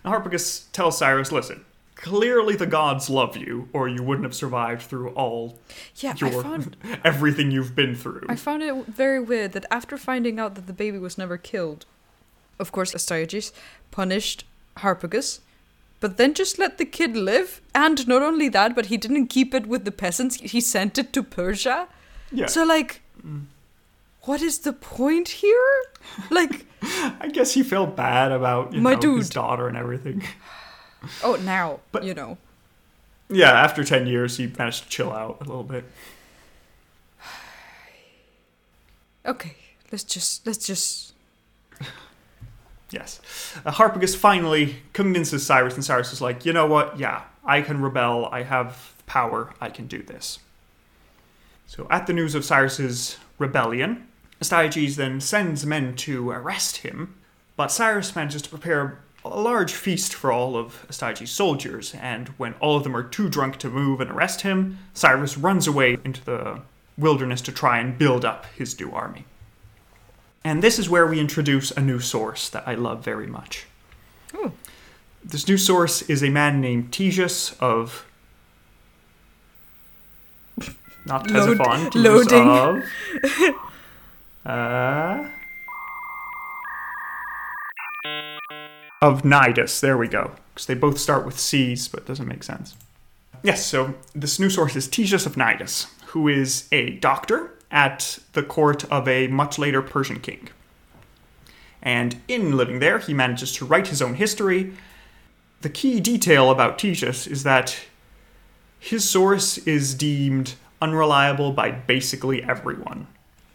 And 0.04 0.14
Harpagus 0.14 0.66
tells 0.74 0.98
Cyrus, 0.98 1.32
listen, 1.32 1.64
clearly 1.96 2.56
the 2.58 2.66
gods 2.66 3.10
love 3.10 3.38
you, 3.38 3.70
or 3.72 3.88
you 3.88 4.04
wouldn't 4.04 4.26
have 4.26 4.36
survived 4.36 4.82
through 4.82 5.10
all 5.12 5.58
Yeah, 5.96 6.16
I 6.22 6.30
your 6.30 6.44
found 6.44 6.76
everything 7.06 7.52
you've 7.52 7.76
been 7.76 7.96
through. 7.96 8.26
I 8.28 8.36
found 8.36 8.64
it 8.64 8.86
very 8.86 9.20
weird 9.22 9.54
that 9.54 9.66
after 9.72 9.98
finding 9.98 10.40
out 10.40 10.56
that 10.56 10.68
the 10.68 10.74
baby 10.74 10.98
was 10.98 11.18
never 11.18 11.38
killed, 11.38 11.86
of 12.60 12.72
course 12.74 12.94
Astyages 12.94 13.54
punished 13.92 14.44
Harpagus, 14.78 15.40
but 16.00 16.18
then 16.18 16.34
just 16.34 16.58
let 16.60 16.78
the 16.78 16.86
kid 16.86 17.16
live. 17.16 17.62
And 17.76 18.08
not 18.08 18.22
only 18.22 18.50
that, 18.50 18.76
but 18.76 18.88
he 18.88 18.98
didn't 18.98 19.28
keep 19.28 19.54
it 19.54 19.68
with 19.68 19.86
the 19.86 19.92
peasants. 19.92 20.36
He 20.38 20.62
sent 20.62 20.98
it 20.98 21.12
to 21.14 21.24
Persia. 21.24 21.88
yeah, 22.32 22.48
So 22.48 22.64
like, 22.64 23.02
mm. 23.26 23.46
what 24.24 24.42
is 24.42 24.60
the 24.60 24.74
point 24.74 25.30
here? 25.30 25.72
Like, 26.30 26.66
I 26.82 27.30
guess 27.32 27.54
he 27.54 27.64
felt 27.64 27.96
bad 27.96 28.32
about 28.32 28.74
you 28.74 28.82
My 28.82 28.96
know, 28.96 29.18
his 29.18 29.30
daughter 29.30 29.68
and 29.68 29.78
everything. 29.78 30.24
oh, 31.24 31.36
now 31.36 31.80
But- 31.92 32.04
you 32.04 32.14
know. 32.14 32.38
Yeah, 33.32 33.52
after 33.52 33.84
10 33.84 34.08
years, 34.08 34.38
he 34.38 34.48
managed 34.58 34.86
to 34.86 34.90
chill 34.90 35.12
out 35.12 35.38
a 35.42 35.44
little 35.44 35.64
bit. 35.64 35.84
Okay, 39.26 39.56
let's 39.92 40.04
just 40.06 40.48
let's 40.48 40.66
just. 40.66 41.14
Yes. 42.92 43.20
Uh, 43.66 43.72
Harpagus 43.72 44.16
finally 44.16 44.78
convinces 44.94 45.46
Cyrus, 45.46 45.76
and 45.76 45.86
Cyrus 45.86 46.12
is 46.12 46.22
like, 46.22 46.46
you 46.46 46.54
know 46.54 46.66
what? 46.66 46.98
Yeah, 46.98 47.24
I 47.46 47.62
can 47.62 47.82
rebel. 47.82 48.28
I 48.32 48.44
have 48.44 48.96
power. 49.06 49.54
I 49.62 49.70
can 49.70 49.88
do 49.88 50.02
this. 50.02 50.40
So, 51.68 51.86
at 51.90 52.08
the 52.08 52.14
news 52.14 52.34
of 52.34 52.44
Cyrus's 52.44 53.18
rebellion, 53.38 54.08
Astyages 54.42 54.96
then 54.96 55.22
sends 55.22 55.66
men 55.66 55.96
to 55.98 56.32
arrest 56.32 56.78
him, 56.78 57.16
but 57.56 57.72
Cyrus 57.72 58.16
manages 58.16 58.42
to 58.44 58.50
prepare 58.50 59.00
a 59.26 59.30
large 59.30 59.74
feast 59.74 60.14
for 60.14 60.32
all 60.32 60.56
of 60.56 60.86
Astyages' 60.90 61.30
soldiers, 61.30 61.94
and 61.96 62.30
when 62.38 62.54
all 62.56 62.78
of 62.78 62.84
them 62.84 62.96
are 62.96 63.04
too 63.04 63.30
drunk 63.30 63.58
to 63.58 63.70
move 63.70 64.00
and 64.00 64.10
arrest 64.10 64.42
him, 64.42 64.80
Cyrus 64.94 65.38
runs 65.38 65.68
away 65.68 65.98
into 66.04 66.24
the 66.24 66.62
wilderness 66.98 67.42
to 67.42 67.52
try 67.52 67.80
and 67.80 67.98
build 67.98 68.24
up 68.24 68.46
his 68.48 68.80
new 68.80 68.92
army. 68.92 69.26
And 70.50 70.64
this 70.64 70.80
is 70.80 70.90
where 70.90 71.06
we 71.06 71.20
introduce 71.20 71.70
a 71.70 71.80
new 71.80 72.00
source 72.00 72.50
that 72.50 72.68
I 72.68 72.74
love 72.74 73.06
very 73.06 73.28
much. 73.28 73.68
Oh. 74.34 74.52
This 75.24 75.48
new 75.48 75.58
source 75.60 76.02
is 76.02 76.24
a 76.24 76.32
man 76.32 76.60
named 76.60 76.92
Ctesias 76.92 77.56
of. 77.60 78.04
Not 81.06 81.30
Load- 81.30 81.94
loading. 81.94 82.50
Of, 82.50 82.84
uh, 84.48 85.30
of 89.04 89.22
Cnidus. 89.22 89.80
There 89.82 90.00
we 90.00 90.08
go. 90.08 90.32
Because 90.56 90.66
they 90.66 90.74
both 90.74 90.98
start 90.98 91.28
with 91.28 91.40
C's, 91.40 91.88
but 91.88 92.00
it 92.00 92.06
doesn't 92.08 92.28
make 92.28 92.42
sense. 92.42 92.76
Yes, 93.44 93.64
so 93.64 93.94
this 94.16 94.40
new 94.40 94.50
source 94.50 94.76
is 94.76 94.88
Ctesias 94.88 95.28
of 95.28 95.36
Cnidus, 95.36 95.94
who 96.08 96.28
is 96.28 96.68
a 96.72 96.90
doctor 96.98 97.54
at 97.72 98.20
the 98.34 98.44
court 98.44 98.84
of 98.86 99.08
a 99.08 99.28
much 99.28 99.60
later 99.60 99.82
Persian 99.82 100.20
king. 100.20 100.50
And 101.82 102.22
in 102.28 102.58
living 102.58 102.80
there, 102.80 103.00
he 103.00 103.14
manages 103.14 103.54
to 103.54 103.66
write 103.66 103.88
his 103.88 104.02
own 104.02 104.16
history. 104.16 104.74
The 105.62 105.70
key 105.70 106.00
detail 106.00 106.52
about 106.52 106.78
Ctesias 106.78 107.28
is 107.28 107.44
that 107.44 107.78
his 108.80 109.10
source 109.10 109.58
is 109.60 109.94
deemed 109.94 110.56
unreliable 110.82 111.52
by 111.52 111.72
basically 111.72 112.44
everyone. 112.44 113.08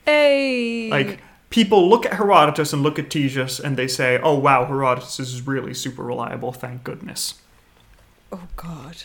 Hey. 0.05 0.91
Like, 0.91 1.21
people 1.51 1.89
look 1.89 2.05
at 2.05 2.15
Herodotus 2.15 2.73
and 2.73 2.83
look 2.83 2.99
at 2.99 3.09
Ctesias 3.09 3.61
and 3.61 3.77
they 3.77 3.89
say, 3.89 4.19
oh 4.23 4.39
wow, 4.39 4.65
Herodotus 4.67 5.21
is 5.21 5.47
really 5.47 5.75
super 5.75 6.03
reliable, 6.03 6.53
thank 6.53 6.85
goodness. 6.85 7.35
Oh 8.33 8.49
God. 8.57 8.97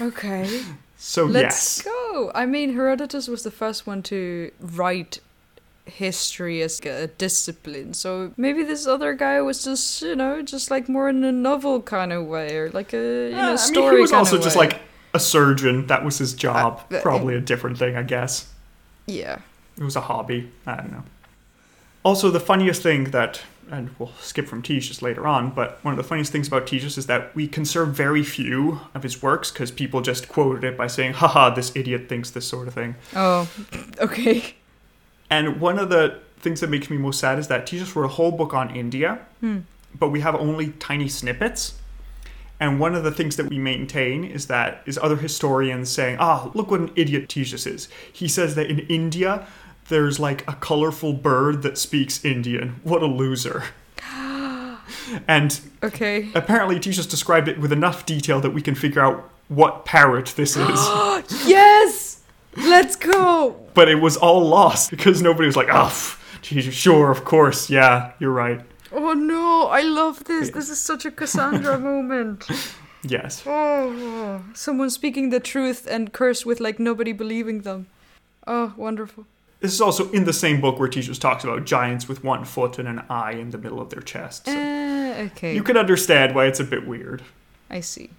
Okay. 0.00 0.64
So 1.00 1.24
Let's 1.24 1.78
yes, 1.78 1.82
go. 1.82 2.32
I 2.34 2.44
mean, 2.44 2.74
Herodotus 2.74 3.28
was 3.28 3.44
the 3.44 3.52
first 3.52 3.86
one 3.86 4.02
to 4.04 4.50
write 4.60 5.20
history 5.86 6.60
as 6.60 6.80
a 6.80 7.06
discipline. 7.06 7.94
So 7.94 8.32
maybe 8.36 8.64
this 8.64 8.86
other 8.86 9.14
guy 9.14 9.40
was 9.40 9.62
just, 9.64 10.02
you 10.02 10.16
know, 10.16 10.42
just 10.42 10.70
like 10.72 10.88
more 10.88 11.08
in 11.08 11.22
a 11.22 11.30
novel 11.32 11.80
kind 11.82 12.12
of 12.12 12.26
way, 12.26 12.56
or 12.56 12.70
like 12.70 12.92
a 12.92 13.30
you 13.30 13.36
know 13.36 13.52
I 13.52 13.56
story. 13.56 13.86
mean, 13.86 13.94
he 13.96 14.00
was 14.02 14.12
also 14.12 14.38
just 14.38 14.56
way. 14.56 14.66
like 14.68 14.80
a 15.14 15.20
surgeon. 15.20 15.86
That 15.86 16.04
was 16.04 16.18
his 16.18 16.34
job. 16.34 16.82
Uh, 16.92 16.96
uh, 16.96 17.00
Probably 17.00 17.36
a 17.36 17.40
different 17.40 17.78
thing, 17.78 17.96
I 17.96 18.02
guess. 18.02 18.52
yeah. 19.06 19.38
It 19.78 19.84
was 19.84 19.94
a 19.94 20.00
hobby. 20.00 20.50
I 20.66 20.74
don't 20.78 20.90
know. 20.90 21.04
Also, 22.02 22.30
the 22.32 22.40
funniest 22.40 22.82
thing 22.82 23.04
that, 23.12 23.40
and 23.70 23.90
we'll 23.98 24.12
skip 24.20 24.46
from 24.48 24.62
Ctesias 24.62 25.02
later 25.02 25.26
on, 25.26 25.50
but 25.50 25.78
one 25.84 25.92
of 25.92 25.98
the 25.98 26.04
funniest 26.04 26.32
things 26.32 26.48
about 26.48 26.66
Ctesias 26.66 26.96
is 26.98 27.06
that 27.06 27.34
we 27.34 27.46
conserve 27.48 27.94
very 27.94 28.22
few 28.22 28.80
of 28.94 29.02
his 29.02 29.22
works 29.22 29.50
because 29.50 29.70
people 29.70 30.00
just 30.00 30.28
quoted 30.28 30.64
it 30.64 30.76
by 30.76 30.86
saying, 30.86 31.14
haha, 31.14 31.50
this 31.50 31.74
idiot 31.76 32.08
thinks 32.08 32.30
this 32.30 32.46
sort 32.46 32.68
of 32.68 32.74
thing. 32.74 32.96
Oh, 33.14 33.48
okay. 34.00 34.54
And 35.30 35.60
one 35.60 35.78
of 35.78 35.90
the 35.90 36.20
things 36.40 36.60
that 36.60 36.70
makes 36.70 36.88
me 36.88 36.96
most 36.96 37.20
sad 37.20 37.38
is 37.38 37.48
that 37.48 37.66
Ctesias 37.66 37.94
wrote 37.94 38.04
a 38.04 38.08
whole 38.08 38.30
book 38.32 38.54
on 38.54 38.74
India, 38.74 39.20
Hmm. 39.40 39.58
but 39.98 40.08
we 40.08 40.20
have 40.20 40.34
only 40.34 40.68
tiny 40.72 41.08
snippets. 41.08 41.74
And 42.60 42.80
one 42.80 42.94
of 42.96 43.04
the 43.04 43.12
things 43.12 43.36
that 43.36 43.46
we 43.48 43.58
maintain 43.58 44.24
is 44.24 44.46
that 44.48 44.82
is 44.84 44.98
other 44.98 45.16
historians 45.16 45.90
saying, 45.90 46.16
ah, 46.18 46.50
look 46.54 46.70
what 46.72 46.80
an 46.80 46.90
idiot 46.96 47.28
Ctesias 47.28 47.66
is. 47.72 47.88
He 48.12 48.26
says 48.26 48.56
that 48.56 48.68
in 48.68 48.80
India, 48.80 49.46
there's 49.88 50.18
like 50.20 50.46
a 50.48 50.54
colorful 50.54 51.12
bird 51.12 51.62
that 51.62 51.78
speaks 51.78 52.24
Indian. 52.24 52.80
What 52.82 53.02
a 53.02 53.06
loser. 53.06 53.64
and 55.28 55.60
Okay. 55.82 56.28
apparently, 56.34 56.76
Ctesias 56.78 57.08
described 57.08 57.48
it 57.48 57.58
with 57.58 57.72
enough 57.72 58.06
detail 58.06 58.40
that 58.40 58.50
we 58.50 58.62
can 58.62 58.74
figure 58.74 59.00
out 59.02 59.30
what 59.48 59.84
parrot 59.84 60.34
this 60.36 60.56
is. 60.56 61.48
yes! 61.48 62.20
Let's 62.56 62.96
go! 62.96 63.56
but 63.74 63.88
it 63.88 63.96
was 64.00 64.16
all 64.16 64.40
lost 64.44 64.90
because 64.90 65.22
nobody 65.22 65.46
was 65.46 65.54
like, 65.56 65.68
oh, 65.70 65.92
Ctesias, 66.42 66.72
sure, 66.72 67.10
of 67.10 67.24
course, 67.24 67.70
yeah, 67.70 68.12
you're 68.18 68.32
right. 68.32 68.60
Oh 68.90 69.12
no, 69.12 69.68
I 69.68 69.82
love 69.82 70.24
this. 70.24 70.50
This 70.50 70.68
is 70.70 70.80
such 70.80 71.04
a 71.04 71.10
Cassandra 71.10 71.78
moment. 71.90 72.46
Yes. 73.02 73.44
Oh, 73.46 74.42
someone 74.54 74.90
speaking 74.90 75.30
the 75.30 75.38
truth 75.40 75.86
and 75.88 76.12
cursed 76.12 76.44
with 76.46 76.58
like 76.58 76.80
nobody 76.80 77.12
believing 77.12 77.60
them. 77.60 77.86
Oh, 78.46 78.72
wonderful. 78.76 79.26
This 79.60 79.72
is 79.72 79.80
also 79.80 80.10
in 80.12 80.24
the 80.24 80.32
same 80.32 80.60
book 80.60 80.78
where 80.78 80.88
Ctesias 80.88 81.18
talks 81.18 81.42
about 81.44 81.64
giants 81.64 82.08
with 82.08 82.22
one 82.22 82.44
foot 82.44 82.78
and 82.78 82.86
an 82.88 83.02
eye 83.10 83.32
in 83.32 83.50
the 83.50 83.58
middle 83.58 83.80
of 83.80 83.90
their 83.90 84.00
chest. 84.02 84.44
So 84.46 84.52
Uh, 84.52 85.24
okay. 85.26 85.54
you 85.54 85.62
can 85.64 85.76
understand 85.76 86.34
why 86.34 86.46
it's 86.46 86.60
a 86.60 86.64
bit 86.64 86.86
weird. 86.86 87.22
I 87.68 87.80
see. 87.80 88.10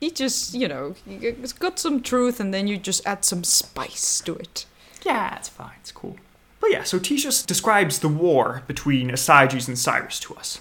He 0.00 0.10
just, 0.10 0.54
you 0.54 0.66
know, 0.68 0.94
it's 1.06 1.52
got 1.52 1.78
some 1.78 2.00
truth 2.00 2.40
and 2.40 2.54
then 2.54 2.66
you 2.68 2.78
just 2.78 3.06
add 3.06 3.24
some 3.24 3.44
spice 3.44 4.20
to 4.22 4.34
it. 4.36 4.64
Yeah, 5.04 5.36
it's 5.36 5.48
fine. 5.48 5.72
It's 5.80 5.92
cool. 5.92 6.16
But 6.60 6.70
yeah, 6.70 6.84
so 6.84 6.98
Ctesias 6.98 7.44
describes 7.46 7.98
the 7.98 8.08
war 8.08 8.62
between 8.66 9.10
Astyages 9.10 9.68
and 9.68 9.78
Cyrus 9.78 10.18
to 10.20 10.34
us. 10.36 10.58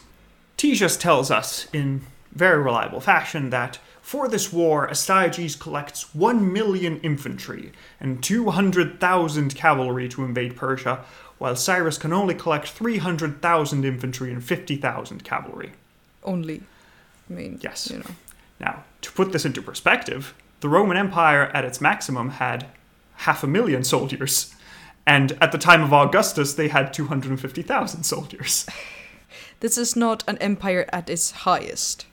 Ctesias 0.58 1.00
tells 1.00 1.32
us 1.32 1.68
in 1.72 2.02
very 2.34 2.62
reliable 2.62 3.00
fashion 3.00 3.50
that 3.52 3.80
for 4.08 4.30
this 4.30 4.54
war, 4.54 4.88
Astyages 4.88 5.60
collects 5.60 6.16
1 6.16 6.54
million 6.54 6.98
infantry 7.02 7.74
and 8.00 8.24
200,000 8.24 9.54
cavalry 9.54 10.08
to 10.08 10.24
invade 10.24 10.56
Persia, 10.56 11.04
while 11.40 11.58
Cyrus 11.58 11.98
can 11.98 12.14
only 12.14 12.34
collect 12.34 12.70
300,000 12.70 13.84
infantry 13.84 14.32
and 14.32 14.42
50,000 14.42 15.26
cavalry. 15.26 15.74
Only. 16.24 16.64
I 17.30 17.34
mean, 17.34 17.60
Yes. 17.62 17.92
you 17.92 17.98
know. 17.98 18.12
Now, 18.62 18.86
to 19.02 19.12
put 19.12 19.34
this 19.34 19.44
into 19.44 19.62
perspective, 19.62 20.34
the 20.62 20.70
Roman 20.70 20.96
Empire 20.96 21.52
at 21.54 21.66
its 21.66 21.82
maximum 21.82 22.30
had 22.30 22.66
half 23.28 23.44
a 23.44 23.48
million 23.48 23.84
soldiers. 23.84 24.56
And 25.06 25.34
at 25.42 25.52
the 25.52 25.58
time 25.58 25.84
of 25.84 25.92
Augustus, 25.92 26.54
they 26.54 26.70
had 26.70 26.94
250,000 26.94 28.04
soldiers. 28.04 28.66
This 29.60 29.78
is 29.78 29.96
not 29.98 30.24
an 30.28 30.38
empire 30.38 30.86
at 30.94 31.10
its 31.10 31.32
highest. 31.32 32.06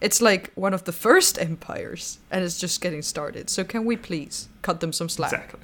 It's 0.00 0.20
like 0.20 0.52
one 0.54 0.74
of 0.74 0.84
the 0.84 0.92
first 0.92 1.38
empires, 1.40 2.18
and 2.30 2.44
it's 2.44 2.58
just 2.58 2.80
getting 2.80 3.02
started. 3.02 3.50
So 3.50 3.64
can 3.64 3.84
we 3.84 3.96
please 3.96 4.48
cut 4.62 4.80
them 4.80 4.92
some 4.92 5.08
slack? 5.08 5.32
Exactly. 5.32 5.60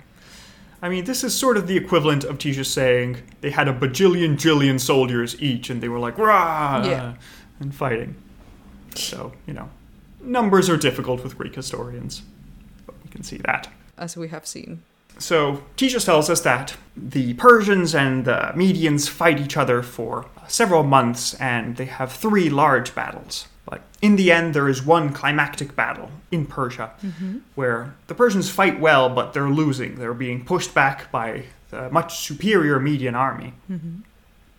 I 0.82 0.88
mean, 0.88 1.04
this 1.04 1.24
is 1.24 1.34
sort 1.34 1.56
of 1.56 1.66
the 1.66 1.76
equivalent 1.76 2.24
of 2.24 2.38
Ctesias 2.38 2.66
saying 2.66 3.18
they 3.40 3.50
had 3.50 3.68
a 3.68 3.72
bajillion 3.72 4.34
jillion 4.34 4.78
soldiers 4.80 5.40
each, 5.40 5.70
and 5.70 5.80
they 5.80 5.88
were 5.88 5.98
like, 6.00 6.18
rah, 6.18 6.84
Yeah. 6.84 7.14
and 7.60 7.74
fighting. 7.74 8.16
So, 8.96 9.32
you 9.46 9.54
know, 9.54 9.70
numbers 10.20 10.68
are 10.68 10.76
difficult 10.76 11.22
with 11.24 11.38
Greek 11.38 11.54
historians, 11.54 12.22
but 12.86 12.94
we 13.04 13.10
can 13.10 13.22
see 13.22 13.38
that. 13.38 13.68
As 13.96 14.16
we 14.16 14.28
have 14.28 14.46
seen. 14.46 14.82
So 15.18 15.62
Ctesias 15.76 16.04
tells 16.04 16.28
us 16.28 16.40
that 16.40 16.76
the 16.96 17.34
Persians 17.34 17.94
and 17.94 18.24
the 18.24 18.52
Medians 18.56 19.08
fight 19.08 19.38
each 19.40 19.56
other 19.56 19.80
for 19.80 20.26
several 20.48 20.82
months 20.82 21.34
and 21.34 21.76
they 21.76 21.84
have 21.84 22.12
three 22.12 22.50
large 22.50 22.94
battles. 22.96 23.46
But 23.66 23.80
in 24.02 24.16
the 24.16 24.30
end, 24.30 24.54
there 24.54 24.68
is 24.68 24.82
one 24.84 25.12
climactic 25.12 25.74
battle 25.74 26.10
in 26.30 26.44
Persia 26.46 26.90
where 27.54 27.94
the 28.08 28.14
Persians 28.14 28.50
fight 28.50 28.78
well, 28.78 29.08
but 29.08 29.32
they're 29.32 29.48
losing. 29.48 29.94
They're 29.96 30.12
being 30.14 30.44
pushed 30.44 30.74
back 30.74 31.10
by 31.10 31.44
the 31.70 31.88
much 31.90 32.18
superior 32.18 32.78
Median 32.78 33.14
army. 33.14 33.54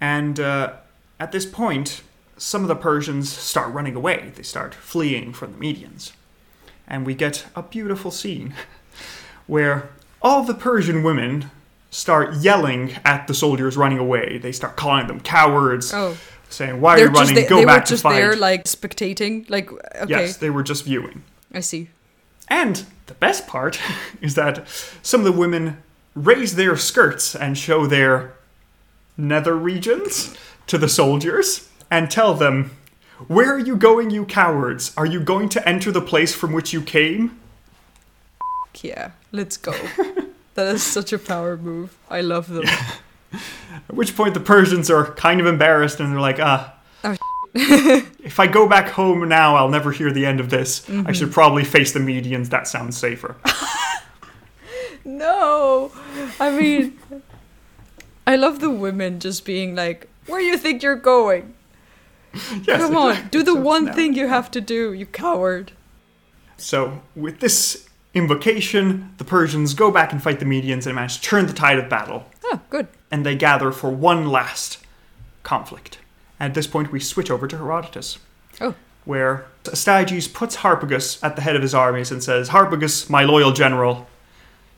And 0.02 0.40
uh, 0.40 0.74
at 1.20 1.32
this 1.32 1.46
point, 1.46 2.02
some 2.38 2.64
of 2.64 2.68
the 2.68 2.76
Persians 2.76 3.30
start 3.32 3.72
running 3.74 3.96
away. 3.96 4.32
They 4.36 4.44
start 4.44 4.74
fleeing 4.74 5.34
from 5.34 5.54
the 5.54 5.58
Medians. 5.60 6.12
And 6.88 7.06
we 7.06 7.14
get 7.16 7.46
a 7.56 7.62
beautiful 7.64 8.12
scene 8.12 8.54
where 9.48 9.90
all 10.22 10.44
the 10.44 10.54
Persian 10.54 11.04
women 11.04 11.52
start 11.92 12.36
yelling 12.38 12.94
at 13.06 13.28
the 13.28 13.34
soldiers 13.34 13.78
running 13.78 13.98
away. 14.00 14.38
They 14.38 14.52
start 14.52 14.76
calling 14.76 15.08
them 15.08 15.20
cowards, 15.22 15.94
Oh, 15.94 16.18
saying, 16.56 16.82
Why 16.82 16.94
are 16.94 16.98
they're 16.98 17.06
you 17.08 17.12
running? 17.14 17.36
just 17.36 17.36
they, 17.36 17.50
Go 17.50 17.58
they 17.58 17.66
back 17.66 17.82
were 17.82 17.88
just 17.88 18.04
there, 18.04 18.36
like 18.36 18.64
spectating. 18.66 19.50
Like, 19.50 19.72
okay, 19.72 20.06
Yes, 20.10 20.38
they 20.38 20.50
were 20.50 20.64
just 20.64 20.86
viewing. 20.86 21.24
I 21.54 21.60
see. 21.60 21.90
And 22.48 22.86
the 23.08 23.14
best 23.16 23.48
part 23.48 23.80
is 24.22 24.36
that 24.36 24.68
some 25.02 25.22
of 25.22 25.26
the 25.26 25.32
women 25.32 25.82
raise 26.16 26.56
their 26.56 26.78
skirts 26.78 27.36
and 27.36 27.58
show 27.58 27.86
their 27.86 28.36
nether 29.18 29.56
regions 29.56 30.36
to 30.68 30.78
the 30.78 30.90
soldiers 30.90 31.70
and 31.92 32.10
tell 32.10 32.34
them, 32.34 32.72
Where 33.28 33.54
are 33.54 33.60
you 33.60 33.76
going, 33.76 34.10
you 34.10 34.26
cowards? 34.26 34.94
Are 34.98 35.06
you 35.06 35.20
going 35.20 35.50
to 35.50 35.68
enter 35.68 35.92
the 35.92 36.02
place 36.02 36.34
from 36.34 36.54
which 36.54 36.74
you 36.74 36.82
came? 36.82 37.40
Yeah, 38.82 39.12
let's 39.32 39.58
go. 39.58 39.72
that 40.56 40.68
is 40.76 40.84
such 40.84 41.14
a 41.14 41.20
power 41.20 41.56
move. 41.58 41.98
I 42.10 42.22
love 42.22 42.50
them. 42.50 42.66
At 43.90 43.96
which 43.96 44.16
point 44.16 44.34
the 44.34 44.40
Persians 44.40 44.90
are 44.90 45.14
kind 45.14 45.40
of 45.40 45.46
embarrassed 45.48 46.00
and 46.00 46.12
they're 46.12 46.20
like, 46.20 46.40
ah. 46.40 46.74
Oh, 47.04 47.16
if 47.56 48.40
I 48.40 48.48
go 48.48 48.68
back 48.68 48.90
home 48.90 49.28
now, 49.30 49.56
I'll 49.56 49.70
never 49.70 49.92
hear 49.92 50.12
the 50.12 50.26
end 50.26 50.40
of 50.40 50.50
this. 50.50 50.82
Mm-hmm. 50.82 51.08
I 51.08 51.12
should 51.14 51.32
probably 51.32 51.64
face 51.64 51.92
the 51.94 52.00
Medians. 52.00 52.50
That 52.50 52.68
sounds 52.68 52.98
safer. 52.98 53.36
No, 55.08 55.92
I 56.40 56.50
mean, 56.50 56.98
I 58.26 58.36
love 58.38 58.60
the 58.60 58.72
women 58.72 59.20
just 59.20 59.46
being 59.46 59.76
like, 59.76 60.08
"Where 60.26 60.42
you 60.42 60.58
think 60.58 60.82
you're 60.82 60.96
going? 60.96 61.54
yes, 62.64 62.82
Come 62.82 62.98
on, 62.98 63.28
do 63.30 63.44
the 63.44 63.54
one 63.56 63.86
now- 63.86 63.94
thing 63.94 64.16
you 64.16 64.28
have 64.28 64.50
to 64.52 64.62
do, 64.62 64.94
you 64.94 65.06
coward." 65.06 65.74
So, 66.58 67.02
with 67.16 67.40
this 67.40 67.85
invocation, 68.16 69.14
the 69.18 69.24
Persians 69.26 69.74
go 69.74 69.92
back 69.92 70.12
and 70.12 70.24
fight 70.24 70.40
the 70.40 70.46
Medians 70.46 70.86
and 70.88 70.96
manage 70.96 71.18
to 71.18 71.22
turn 71.22 71.46
the 71.46 71.54
tide 71.54 71.78
of 71.78 71.90
battle. 71.90 72.26
Oh, 72.46 72.62
good. 72.70 72.88
And 73.12 73.26
they 73.26 73.36
gather 73.36 73.72
for 73.72 73.90
one 73.92 74.30
last 74.30 74.80
conflict. 75.44 76.00
At 76.40 76.54
this 76.54 76.66
point, 76.68 76.92
we 76.92 77.00
switch 77.00 77.30
over 77.30 77.48
to 77.48 77.58
Herodotus. 77.58 78.18
Oh. 78.60 78.74
Where 79.04 79.46
Astyages 79.66 80.28
puts 80.34 80.58
Harpagus 80.58 81.24
at 81.24 81.36
the 81.36 81.42
head 81.42 81.56
of 81.56 81.62
his 81.62 81.76
armies 81.76 82.12
and 82.12 82.24
says, 82.24 82.50
Harpagus, 82.50 83.10
my 83.10 83.24
loyal 83.24 83.52
general, 83.52 84.08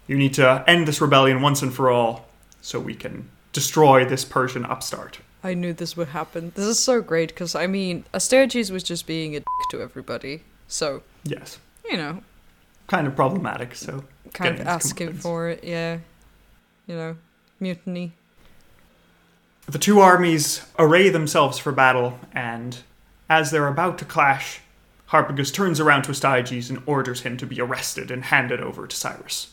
you 0.08 0.18
need 0.18 0.34
to 0.34 0.64
end 0.68 0.88
this 0.88 1.00
rebellion 1.00 1.42
once 1.42 1.62
and 1.62 1.74
for 1.74 1.90
all 1.90 2.26
so 2.62 2.80
we 2.80 2.96
can 2.96 3.30
destroy 3.54 4.04
this 4.04 4.26
Persian 4.26 4.66
upstart. 4.66 5.20
I 5.44 5.54
knew 5.54 5.72
this 5.72 5.96
would 5.96 6.10
happen. 6.10 6.52
This 6.56 6.66
is 6.66 6.80
so 6.80 7.02
great 7.02 7.30
because 7.30 7.56
I 7.56 7.68
mean, 7.68 8.04
Astyages 8.14 8.72
was 8.72 8.84
just 8.84 9.06
being 9.08 9.36
a 9.36 9.40
dick 9.40 9.46
to 9.72 9.82
everybody, 9.82 10.44
so 10.68 11.04
Yes. 11.24 11.60
you 11.90 11.96
know, 11.96 12.22
Kind 12.88 13.06
of 13.06 13.16
problematic, 13.16 13.76
so. 13.76 14.04
kind 14.34 14.60
of 14.60 14.68
asking 14.68 15.14
for 15.14 15.50
it. 15.50 15.64
Yeah, 15.64 16.00
you 16.86 16.96
know, 16.96 17.18
mutiny. 17.60 18.14
The 19.66 19.80
two 19.80 20.00
armies 20.00 20.66
array 20.80 21.10
themselves 21.10 21.58
for 21.58 21.72
battle, 21.72 22.20
and 22.32 22.78
as 23.30 23.52
they're 23.52 23.68
about 23.68 23.98
to 24.00 24.06
clash, 24.06 24.62
Harpagus 25.10 25.54
turns 25.54 25.80
around 25.80 26.04
to 26.04 26.12
Astyages 26.12 26.70
and 26.70 26.82
orders 26.86 27.22
him 27.22 27.36
to 27.38 27.46
be 27.46 27.60
arrested 27.60 28.10
and 28.10 28.26
handed 28.26 28.62
over 28.62 28.88
to 28.88 28.96
Cyrus. 28.96 29.52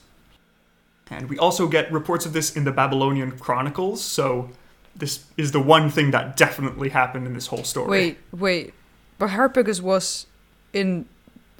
And 1.10 1.28
we 1.28 1.38
also 1.38 1.66
get 1.68 1.92
reports 1.92 2.24
of 2.26 2.32
this 2.32 2.56
in 2.56 2.64
the 2.64 2.72
Babylonian 2.72 3.38
Chronicles, 3.38 4.02
so 4.02 4.50
this 4.94 5.24
is 5.36 5.52
the 5.52 5.60
one 5.60 5.90
thing 5.90 6.12
that 6.12 6.36
definitely 6.36 6.90
happened 6.90 7.26
in 7.26 7.34
this 7.34 7.48
whole 7.48 7.64
story. 7.64 7.88
Wait, 7.90 8.18
wait, 8.32 8.74
but 9.18 9.30
Harpagus 9.30 9.80
was 9.80 10.26
in 10.72 11.06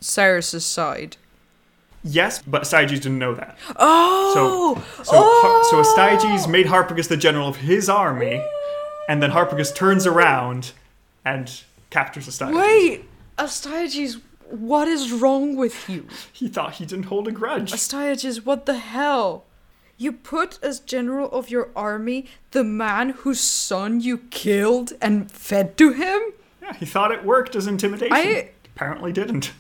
Cyrus's 0.01 0.65
side. 0.65 1.17
Yes, 2.07 2.43
but 2.43 2.63
Astyages 2.63 3.01
didn't 3.01 3.19
know 3.19 3.35
that. 3.35 3.57
Oh, 3.77 4.75
So, 5.05 5.15
Har- 5.15 5.65
so 5.65 5.79
oh! 5.79 5.83
Astyages 5.83 6.47
made 6.49 6.67
Harpagus 6.67 7.09
the 7.09 7.17
general 7.17 7.49
of 7.49 7.57
his 7.57 7.89
army, 7.89 8.45
and 9.09 9.23
then 9.23 9.31
Harpagus 9.31 9.75
turns 9.75 10.07
around 10.07 10.73
and 11.25 11.63
captures 11.91 12.29
Astyages. 12.29 12.55
wait, 12.57 13.05
uh, 13.39 13.45
Astyages, 13.45 14.21
what 14.51 14.87
is 14.87 15.13
wrong 15.13 15.57
with 15.57 15.89
you? 15.89 16.07
He 16.33 16.49
thought 16.49 16.75
he 16.75 16.85
didn't 16.85 17.07
hold 17.07 17.27
a 17.27 17.33
grudge. 17.33 17.73
Uh, 17.73 17.77
Astyages, 17.77 18.45
what 18.45 18.67
the 18.67 18.75
hell? 18.79 19.45
You 19.97 20.13
put 20.13 20.59
as 20.63 20.81
general 20.81 21.31
of 21.31 21.49
your 21.51 21.71
army 21.75 22.27
the 22.51 22.65
man 22.65 23.11
whose 23.11 23.41
son 23.41 24.01
you 24.01 24.19
killed 24.31 24.93
and 25.01 25.31
fed 25.31 25.77
to 25.79 25.93
him? 25.93 26.21
Yeah, 26.61 26.75
he 26.75 26.85
thought 26.85 27.13
it 27.13 27.25
worked 27.25 27.57
as 27.57 27.67
intimidation. 27.67 28.13
I- 28.15 28.51
Apparently 28.77 29.13
didn't. 29.13 29.53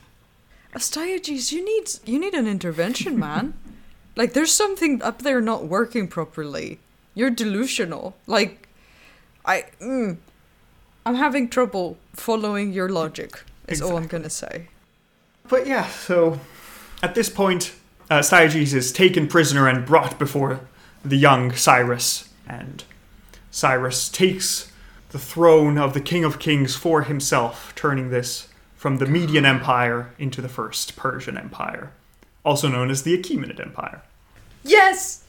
Astyages, 0.74 1.52
you 1.52 1.64
need 1.64 1.88
you 2.04 2.18
need 2.18 2.34
an 2.34 2.46
intervention, 2.46 3.18
man. 3.18 3.54
like 4.16 4.32
there's 4.32 4.52
something 4.52 5.02
up 5.02 5.22
there 5.22 5.40
not 5.40 5.66
working 5.66 6.08
properly. 6.08 6.78
You're 7.14 7.30
delusional. 7.30 8.16
Like 8.26 8.68
I 9.44 9.64
mm, 9.80 10.16
I'm 11.06 11.14
having 11.14 11.48
trouble 11.48 11.96
following 12.12 12.72
your 12.72 12.88
logic. 12.88 13.44
Is 13.68 13.80
all 13.80 13.96
I'm 13.96 14.06
gonna 14.06 14.30
say. 14.30 14.68
But 15.48 15.66
yeah, 15.66 15.86
so 15.86 16.40
at 17.02 17.14
this 17.14 17.28
point, 17.28 17.74
uh, 18.10 18.18
Astyages 18.18 18.74
is 18.74 18.92
taken 18.92 19.28
prisoner 19.28 19.68
and 19.68 19.86
brought 19.86 20.18
before 20.18 20.60
the 21.04 21.16
young 21.16 21.52
Cyrus, 21.52 22.28
and 22.46 22.84
Cyrus 23.50 24.08
takes 24.08 24.72
the 25.10 25.18
throne 25.18 25.78
of 25.78 25.94
the 25.94 26.00
King 26.00 26.24
of 26.24 26.38
Kings 26.38 26.74
for 26.74 27.02
himself, 27.02 27.72
turning 27.74 28.10
this 28.10 28.48
from 28.84 28.98
the 28.98 29.06
Median 29.06 29.46
Empire 29.46 30.12
into 30.18 30.42
the 30.42 30.48
First 30.50 30.94
Persian 30.94 31.38
Empire, 31.38 31.90
also 32.44 32.68
known 32.68 32.90
as 32.90 33.02
the 33.02 33.16
Achaemenid 33.16 33.58
Empire. 33.58 34.02
Yes! 34.62 35.24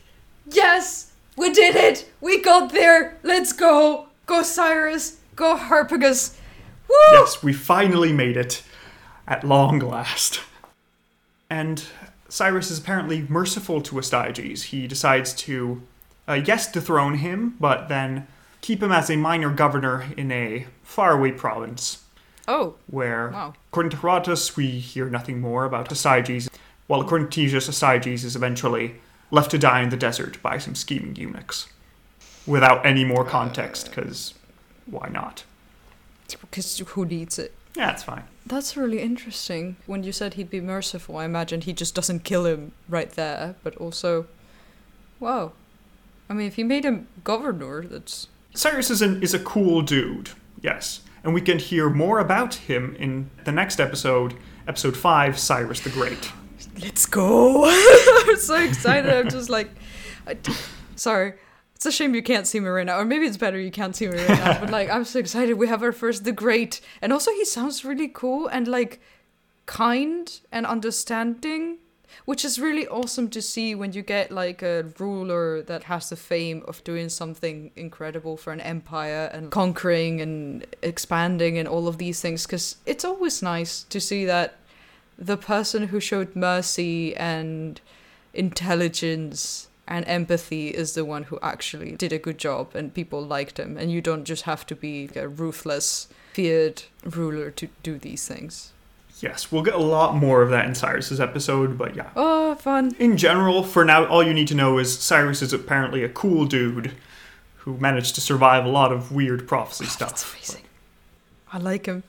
Yes! 0.52 1.14
We 1.38 1.54
did 1.54 1.74
it! 1.74 2.12
We 2.20 2.42
got 2.42 2.74
there! 2.74 3.18
Let's 3.24 3.54
go! 3.54 4.08
Go 4.26 4.44
Cyrus! 4.44 5.22
Go 5.38 5.56
Harpagus! 5.56 6.36
Woo! 6.90 6.96
Yes, 7.14 7.42
we 7.42 7.54
finally 7.54 8.12
made 8.12 8.36
it 8.36 8.62
at 9.26 9.46
long 9.46 9.80
last. 9.80 10.42
And 11.50 11.82
Cyrus 12.28 12.70
is 12.70 12.80
apparently 12.80 13.26
merciful 13.30 13.80
to 13.84 13.96
Astyages. 13.96 14.64
He 14.64 14.86
decides 14.86 15.34
to, 15.34 15.82
uh, 16.28 16.42
yes, 16.46 16.70
dethrone 16.70 17.20
him, 17.20 17.56
but 17.62 17.88
then 17.88 18.28
keep 18.60 18.84
him 18.84 18.92
as 18.92 19.10
a 19.10 19.16
minor 19.16 19.50
governor 19.50 20.08
in 20.18 20.30
a 20.34 20.68
faraway 20.84 21.32
province 21.32 22.02
Oh, 22.48 22.76
where, 22.88 23.30
Wow. 23.30 23.54
according 23.70 23.92
to 23.92 23.98
Herodotus, 23.98 24.56
we 24.56 24.68
hear 24.80 25.10
nothing 25.10 25.42
more 25.42 25.66
about 25.66 25.90
Astyages, 25.90 26.50
while 26.88 27.02
according 27.02 27.30
to 27.30 27.42
Ctesias, 27.42 27.70
Astyages 27.70 28.24
is 28.24 28.36
eventually 28.36 28.96
left 29.32 29.52
to 29.52 29.58
die 29.58 29.82
in 29.82 29.90
the 29.90 29.98
desert 29.98 30.42
by 30.42 30.58
some 30.58 30.76
scheming 30.76 31.16
eunuchs. 31.16 31.68
Without 32.46 32.86
any 32.86 33.04
more 33.04 33.26
uh, 33.26 33.30
context, 33.30 33.90
because 33.90 34.34
why 34.86 35.10
not? 35.10 35.44
because 36.42 36.78
who 36.80 37.06
needs 37.06 37.38
it? 37.40 37.54
Yeah, 37.76 37.92
it's 37.92 38.04
fine. 38.04 38.24
That's 38.46 38.78
really 38.78 39.00
interesting. 39.00 39.76
When 39.86 40.04
you 40.04 40.12
said 40.12 40.36
he'd 40.36 40.50
be 40.50 40.62
merciful, 40.62 41.18
I 41.18 41.26
imagined 41.26 41.64
he 41.64 41.74
just 41.74 41.94
doesn't 41.96 42.24
kill 42.24 42.46
him 42.46 42.72
right 42.88 43.12
there, 43.12 43.56
but 43.64 43.76
also, 43.78 44.28
wow. 45.20 45.52
I 46.30 46.34
mean, 46.34 46.48
if 46.48 46.56
he 46.56 46.64
made 46.64 46.86
him 46.86 47.08
governor, 47.24 47.84
that's. 47.86 48.28
Cyrus 48.54 48.90
is, 48.90 49.02
an, 49.02 49.22
is 49.22 49.34
a 49.34 49.40
cool 49.40 49.82
dude, 49.82 50.30
yes. 50.62 51.02
And 51.26 51.34
we 51.34 51.42
can 51.42 51.58
hear 51.58 51.90
more 51.90 52.20
about 52.20 52.54
him 52.54 52.96
in 53.00 53.32
the 53.46 53.52
next 53.52 53.80
episode, 53.80 54.36
episode 54.68 54.96
5, 54.96 55.40
Cyrus 55.40 55.80
the 55.80 55.90
Great. 55.90 56.32
Let's 56.80 57.08
go! 57.08 57.66
I'm 58.28 58.38
so 58.38 58.56
excited. 58.58 59.12
I'm 59.12 59.30
just 59.30 59.50
like. 59.50 59.72
I, 60.28 60.38
sorry. 60.96 61.34
It's 61.74 61.86
a 61.88 61.92
shame 61.92 62.14
you 62.14 62.22
can't 62.22 62.46
see 62.46 62.60
me 62.60 62.68
right 62.68 62.86
now. 62.86 63.00
Or 63.00 63.06
maybe 63.06 63.26
it's 63.26 63.38
better 63.38 63.60
you 63.60 63.72
can't 63.72 63.96
see 63.96 64.08
me 64.08 64.18
right 64.18 64.30
now. 64.46 64.60
But 64.60 64.70
like, 64.70 64.92
I'm 64.92 65.04
so 65.04 65.18
excited. 65.18 65.56
We 65.56 65.68
have 65.68 65.82
our 65.82 65.92
first 65.92 66.26
The 66.26 66.32
Great. 66.32 66.80
And 67.02 67.12
also, 67.12 67.32
he 67.32 67.44
sounds 67.44 67.84
really 67.84 68.08
cool 68.08 68.46
and 68.46 68.68
like 68.68 69.02
kind 69.66 70.32
and 70.52 70.68
understanding. 70.68 71.80
Which 72.24 72.46
is 72.46 72.60
really 72.60 72.88
awesome 72.88 73.30
to 73.30 73.42
see 73.42 73.76
when 73.76 73.94
you 73.94 74.02
get 74.02 74.32
like 74.32 74.62
a 74.62 74.86
ruler 74.98 75.62
that 75.64 75.84
has 75.84 76.10
the 76.10 76.16
fame 76.16 76.64
of 76.68 76.84
doing 76.84 77.10
something 77.10 77.72
incredible 77.76 78.38
for 78.38 78.54
an 78.54 78.62
empire 78.62 79.30
and 79.34 79.52
conquering 79.52 80.22
and 80.22 80.66
expanding 80.82 81.58
and 81.58 81.68
all 81.68 81.88
of 81.88 81.98
these 81.98 82.22
things. 82.22 82.46
Because 82.46 82.78
it's 82.86 83.06
always 83.06 83.42
nice 83.42 83.84
to 83.84 84.00
see 84.00 84.26
that 84.26 84.56
the 85.18 85.38
person 85.38 85.88
who 85.88 86.00
showed 86.00 86.36
mercy 86.36 87.16
and 87.16 87.82
intelligence 88.34 89.68
and 89.88 90.06
empathy 90.08 90.70
is 90.70 90.94
the 90.94 91.06
one 91.06 91.24
who 91.24 91.40
actually 91.42 91.92
did 91.96 92.12
a 92.12 92.18
good 92.18 92.38
job 92.38 92.76
and 92.76 92.94
people 92.94 93.22
liked 93.22 93.60
him 93.60 93.78
and 93.78 93.92
you 93.92 94.02
don't 94.02 94.26
just 94.26 94.44
have 94.44 94.66
to 94.66 94.76
be 94.76 95.10
a 95.16 95.28
ruthless 95.28 96.08
feared 96.34 96.84
ruler 97.04 97.52
to 97.52 97.70
do 97.84 97.98
these 97.98 98.28
things 98.28 98.74
Yes, 99.22 99.52
we'll 99.52 99.64
get 99.64 99.74
a 99.76 99.78
lot 99.80 100.16
more 100.16 100.42
of 100.42 100.50
that 100.50 100.66
in 100.66 100.76
Cyrus's 100.76 101.20
episode, 101.22 101.78
but 101.78 101.96
yeah. 101.96 102.10
oh 102.16 102.56
fun 102.56 102.96
In 103.00 103.16
general, 103.18 103.64
for 103.64 103.86
now, 103.86 104.06
all 104.06 104.22
you 104.22 104.34
need 104.34 104.48
to 104.50 104.56
know 104.56 104.78
is 104.78 104.98
Cyrus 105.00 105.42
is 105.42 105.54
apparently 105.54 106.04
a 106.04 106.10
cool 106.10 106.46
dude 106.46 106.92
who 107.60 107.78
managed 107.78 108.14
to 108.16 108.22
survive 108.22 108.66
a 108.66 108.70
lot 108.70 108.92
of 108.92 109.12
weird 109.12 109.48
prophecy 109.48 109.86
oh, 109.88 109.96
that's 110.00 110.22
stuff. 110.22 110.34
amazing 110.36 110.62
i 111.52 111.58
like 111.58 111.86
him 111.88 112.04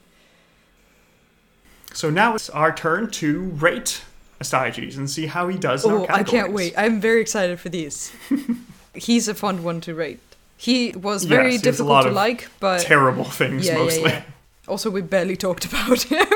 So 1.94 2.10
now 2.10 2.34
it's 2.34 2.50
our 2.50 2.74
turn 2.74 3.10
to 3.12 3.40
rate 3.40 4.02
Astyages 4.40 4.98
and 4.98 5.08
see 5.08 5.26
how 5.26 5.48
he 5.48 5.56
does 5.56 5.84
in 5.84 5.92
our 5.92 5.98
oh 6.00 6.06
i 6.10 6.22
can't 6.22 6.52
wait 6.52 6.74
i'm 6.76 7.00
very 7.00 7.22
excited 7.22 7.58
for 7.58 7.70
these 7.70 8.12
he's 8.94 9.28
a 9.28 9.34
fun 9.34 9.62
one 9.62 9.80
to 9.82 9.94
rate 9.94 10.20
he 10.58 10.90
was 10.92 11.24
very 11.24 11.52
Yes, 11.52 11.62
difficult 11.62 12.04
to 12.04 12.10
like 12.10 12.48
but 12.60 12.80
Terrible 12.82 13.24
things, 13.24 13.66
yeah, 13.66 13.72
yeah, 13.74 13.78
mostly. 13.78 14.10
yeah. 14.10 14.22
also 14.68 14.90
we 14.90 15.00
barely 15.00 15.36
talked 15.36 15.64
about 15.64 16.02
him 16.12 16.26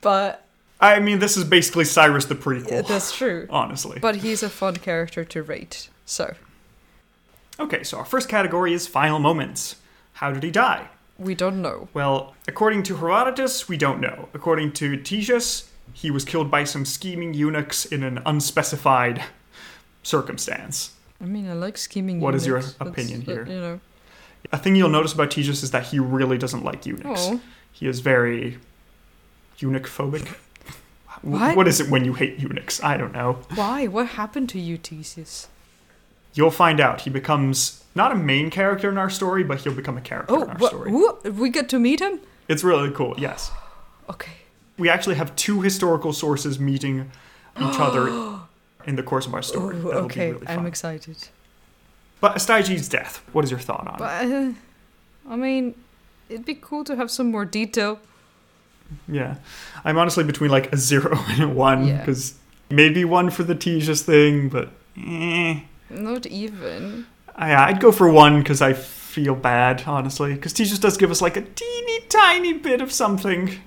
but 0.00 0.44
I 0.80 1.00
mean, 1.00 1.18
this 1.20 1.36
is 1.36 1.44
basically 1.44 1.84
Cyrus 1.84 2.26
the 2.26 2.34
prequel. 2.34 2.70
yeah, 2.70 2.82
that's 2.82 3.16
true 3.16 3.46
honestly. 3.50 3.98
but 4.00 4.16
he's 4.16 4.42
a 4.42 4.50
fun 4.50 4.76
character 4.76 5.24
to 5.24 5.42
rate 5.42 5.88
so 6.04 6.34
Okay, 7.58 7.82
so 7.82 7.96
our 7.98 8.04
first 8.04 8.28
category 8.28 8.74
is 8.74 8.86
final 8.86 9.18
moments. 9.18 9.76
How 10.14 10.30
did 10.30 10.42
he 10.42 10.50
die? 10.50 10.88
we 11.18 11.34
don't 11.34 11.62
know 11.62 11.88
Well, 11.94 12.34
according 12.46 12.82
to 12.84 12.96
Herodotus, 12.96 13.66
we 13.68 13.78
don't 13.78 14.00
know. 14.00 14.28
According 14.34 14.72
to 14.74 14.98
Ctesias, 14.98 15.68
he 15.94 16.10
was 16.10 16.24
killed 16.26 16.50
by 16.50 16.64
some 16.64 16.84
scheming 16.84 17.32
eunuchs 17.32 17.86
in 17.86 18.02
an 18.02 18.20
unspecified 18.26 19.24
circumstance. 20.02 20.92
I 21.20 21.24
mean, 21.24 21.48
I 21.48 21.54
like 21.54 21.78
scheming. 21.78 22.20
What 22.20 22.34
is 22.34 22.46
your 22.46 22.58
eunuchs. 22.58 22.74
That's- 22.74 22.92
opinion 22.92 23.20
that- 23.20 23.32
here? 23.32 23.46
You 23.46 23.60
know. 23.60 23.80
A 24.52 24.58
thing 24.58 24.76
you'll 24.76 24.90
notice 24.90 25.12
about 25.14 25.30
Ctesias 25.30 25.62
is 25.62 25.70
that 25.70 25.86
he 25.86 25.98
really 25.98 26.38
doesn't 26.38 26.62
like 26.64 26.84
eunuchs. 26.86 27.26
Oh, 27.32 27.40
He 27.72 27.86
is 27.88 28.00
very 28.00 28.58
eunuch 29.58 29.84
phobic. 29.86 30.26
What? 31.22 31.56
What 31.56 31.66
is 31.68 31.80
it 31.80 31.90
when 31.90 32.04
you 32.04 32.12
hate 32.14 32.38
eunuchs? 32.38 32.82
I 32.82 32.96
don't 32.96 33.12
know. 33.12 33.38
why? 33.54 33.86
What 33.86 34.08
happened 34.08 34.48
to 34.50 34.60
you, 34.60 34.78
Ctesias? 34.78 35.46
You'll 36.34 36.50
find 36.50 36.78
out. 36.80 37.00
He 37.02 37.10
becomes 37.10 37.82
not 37.94 38.12
a 38.12 38.14
main 38.14 38.50
character 38.50 38.90
in 38.90 38.98
our 38.98 39.08
story, 39.10 39.42
but 39.42 39.60
he'll 39.62 39.74
become 39.74 39.96
a 39.96 40.02
character 40.02 40.34
Oh, 40.34 40.42
in 40.42 40.50
our 40.50 40.56
what? 40.58 40.70
story. 40.72 40.90
Who? 40.90 41.18
We 41.32 41.48
get 41.50 41.68
to 41.70 41.78
meet 41.78 42.00
him. 42.00 42.20
It's 42.48 42.62
really 42.62 42.90
cool, 42.90 43.14
yes. 43.18 43.50
Okay. 44.08 44.32
we 44.78 44.88
actually 44.90 45.16
have 45.16 45.34
two 45.34 45.62
historical 45.62 46.12
sources 46.12 46.60
meeting 46.60 47.10
each 47.58 47.80
other 47.80 48.06
in 48.86 48.94
the 48.96 49.02
course 49.02 49.26
of 49.26 49.34
our 49.34 49.42
story. 49.42 49.76
Oh, 49.78 49.88
That'll 49.88 50.04
okay. 50.04 50.32
really. 50.32 50.46
I'm 50.46 50.66
excited. 50.66 51.16
but 52.20 52.36
Astyages' 52.36 52.88
death, 52.88 53.22
what 53.32 53.42
is 53.44 53.50
your 53.50 53.58
thought 53.58 53.86
on 53.88 53.96
But 53.98 54.26
uh, 54.26 54.52
I 55.32 55.36
mean, 55.36 55.74
it'd 56.28 56.44
be 56.44 56.54
cool 56.54 56.84
to 56.84 56.94
have 56.94 57.10
some 57.10 57.30
more 57.32 57.46
detail. 57.46 57.98
Yeah. 59.08 59.36
I'm 59.84 59.98
honestly 59.98 60.24
between 60.24 60.50
like 60.50 60.72
a 60.72 60.76
zero 60.76 61.16
and 61.28 61.42
a 61.42 61.48
one, 61.48 61.86
Yeah. 61.86 61.98
because 61.98 62.34
maybe 62.70 63.04
one 63.04 63.30
for 63.30 63.42
the 63.44 63.54
Ctesias 63.54 64.02
thing, 64.02 64.48
but 64.48 64.70
eh. 64.96 65.60
Not 65.90 66.26
even. 66.26 67.06
I, 67.36 67.54
I'd 67.54 67.80
go 67.80 67.92
for 67.92 68.10
one 68.10 68.40
because 68.40 68.60
I 68.62 68.72
feel 68.72 69.34
bad, 69.34 69.84
honestly. 69.86 70.34
Because 70.34 70.52
Ctesias 70.54 70.80
does 70.80 70.96
give 70.96 71.10
us 71.10 71.20
like 71.22 71.36
a 71.36 71.42
teeny 71.42 72.00
tiny 72.08 72.52
bit 72.54 72.80
of 72.80 72.90
something. 72.92 73.58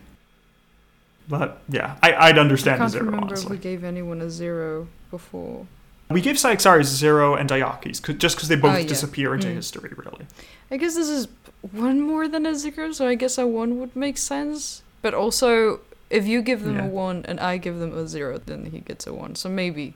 But 1.28 1.62
yeah, 1.70 1.96
I, 2.02 2.14
I'd 2.14 2.38
understand 2.40 2.78
a 2.78 2.80
can't 2.80 2.92
zero, 2.92 3.06
remember 3.06 3.28
honestly. 3.28 3.46
if 3.46 3.52
we 3.52 3.58
gave 3.58 3.84
anyone 3.84 4.20
a 4.22 4.30
zero 4.30 4.88
before. 5.12 5.68
We 6.10 6.22
gave 6.22 6.38
Cyaxares 6.40 6.88
zero 6.88 7.36
and 7.36 7.48
'cause- 7.48 8.00
just 8.18 8.36
because 8.36 8.48
they 8.50 8.56
both 8.56 8.74
Oh, 8.76 8.78
yeah. 8.80 8.88
disappear 8.88 9.36
into 9.36 9.48
Mm. 9.48 9.54
history, 9.56 9.92
really. 9.96 10.26
I 10.72 10.78
guess 10.78 10.96
this 10.96 11.08
is 11.08 11.28
one 11.72 12.02
more 12.02 12.28
than 12.28 12.48
a 12.48 12.56
zero, 12.56 12.92
so 12.94 13.08
I 13.08 13.14
guess 13.14 13.38
a 13.38 13.46
one 13.46 13.80
would 13.80 13.96
make 13.96 14.18
sense. 14.18 14.82
But 15.02 15.14
also, 15.14 15.80
if 16.10 16.28
you 16.28 16.42
give 16.42 16.64
them 16.64 16.76
Yeah. 16.76 16.86
a 16.86 16.88
one 16.88 17.24
and 17.26 17.40
I 17.40 17.58
give 17.58 17.80
them 17.80 17.98
a 17.98 18.08
zero, 18.08 18.38
then 18.38 18.66
he 18.72 18.80
gets 18.80 19.08
a 19.08 19.14
one. 19.14 19.36
So 19.36 19.50
maybe 19.50 19.94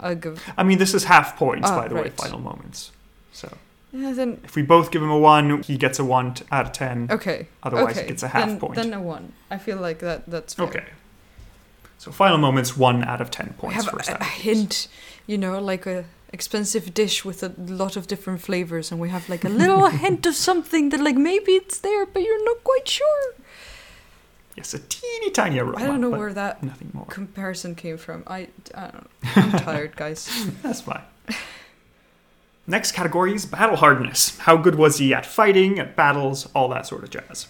I'll 0.00 0.14
give. 0.14 0.42
I 0.56 0.62
mean, 0.62 0.78
this 0.78 0.94
is 0.94 1.04
half 1.04 1.36
points, 1.36 1.68
Ah, 1.70 1.80
by 1.80 1.88
the 1.88 1.94
way, 1.94 2.10
final 2.10 2.38
moments. 2.40 2.90
So 3.32 3.48
Yeah, 3.92 4.12
then 4.12 4.40
If 4.44 4.56
we 4.56 4.62
both 4.62 4.90
give 4.90 5.02
him 5.02 5.10
a 5.10 5.18
1, 5.18 5.62
he 5.62 5.78
gets 5.78 5.98
a 5.98 6.04
1 6.04 6.34
t- 6.34 6.44
out 6.52 6.66
of 6.66 6.72
10. 6.72 7.08
okay. 7.10 7.46
Otherwise, 7.62 7.92
okay. 7.96 8.02
he 8.02 8.08
gets 8.08 8.22
a 8.22 8.28
half 8.28 8.46
then, 8.46 8.58
point. 8.58 8.74
Then 8.74 8.92
a 8.92 9.00
one. 9.00 9.32
I 9.50 9.56
feel 9.58 9.78
like 9.78 10.00
that. 10.00 10.24
That's 10.26 10.52
fair. 10.54 10.66
Okay. 10.66 10.84
So 11.98 12.10
final 12.12 12.36
moments, 12.36 12.76
1 12.76 13.04
out 13.04 13.20
of 13.22 13.30
10 13.30 13.46
We 13.46 13.52
points 13.52 13.76
have 13.76 13.86
for 13.86 13.98
a, 14.12 14.18
a 14.20 14.24
hint, 14.24 14.88
you 15.26 15.38
know, 15.38 15.58
like 15.60 15.86
a 15.86 16.04
expensive 16.32 16.92
dish 16.92 17.24
with 17.24 17.42
a 17.42 17.52
lot 17.56 17.96
of 17.96 18.06
different 18.06 18.42
flavors, 18.42 18.90
and 18.92 19.00
we 19.00 19.08
have 19.08 19.28
like 19.30 19.44
a 19.44 19.48
little 19.48 19.86
hint 20.04 20.26
of 20.26 20.34
something 20.34 20.90
that 20.90 21.00
like 21.00 21.16
maybe 21.16 21.52
it's 21.52 21.78
there, 21.78 22.04
but 22.04 22.20
you're 22.22 22.44
not 22.44 22.62
quite 22.64 22.86
sure. 22.88 23.34
Yes, 24.56 24.72
a 24.74 24.78
teeny 24.78 25.30
tiny 25.30 25.58
aroma. 25.58 25.76
I 25.78 25.86
don't 25.86 26.00
know 26.00 26.10
where 26.10 26.32
that 26.32 26.62
Nothing 26.62 26.90
more. 26.94 27.04
comparison 27.06 27.74
came 27.74 27.98
from. 27.98 28.24
I, 28.26 28.48
I 28.74 28.80
don't 28.90 28.94
know. 28.94 29.06
I'm 29.36 29.52
tired, 29.52 29.96
guys. 29.96 30.28
That's 30.62 30.80
fine. 30.80 31.02
Next 32.66 32.92
category 32.92 33.34
is 33.34 33.46
battle 33.46 33.76
hardness. 33.76 34.38
How 34.38 34.56
good 34.56 34.74
was 34.74 34.98
he 34.98 35.14
at 35.14 35.24
fighting, 35.24 35.78
at 35.78 35.94
battles, 35.94 36.48
all 36.54 36.68
that 36.70 36.86
sort 36.86 37.04
of 37.04 37.10
jazz. 37.10 37.46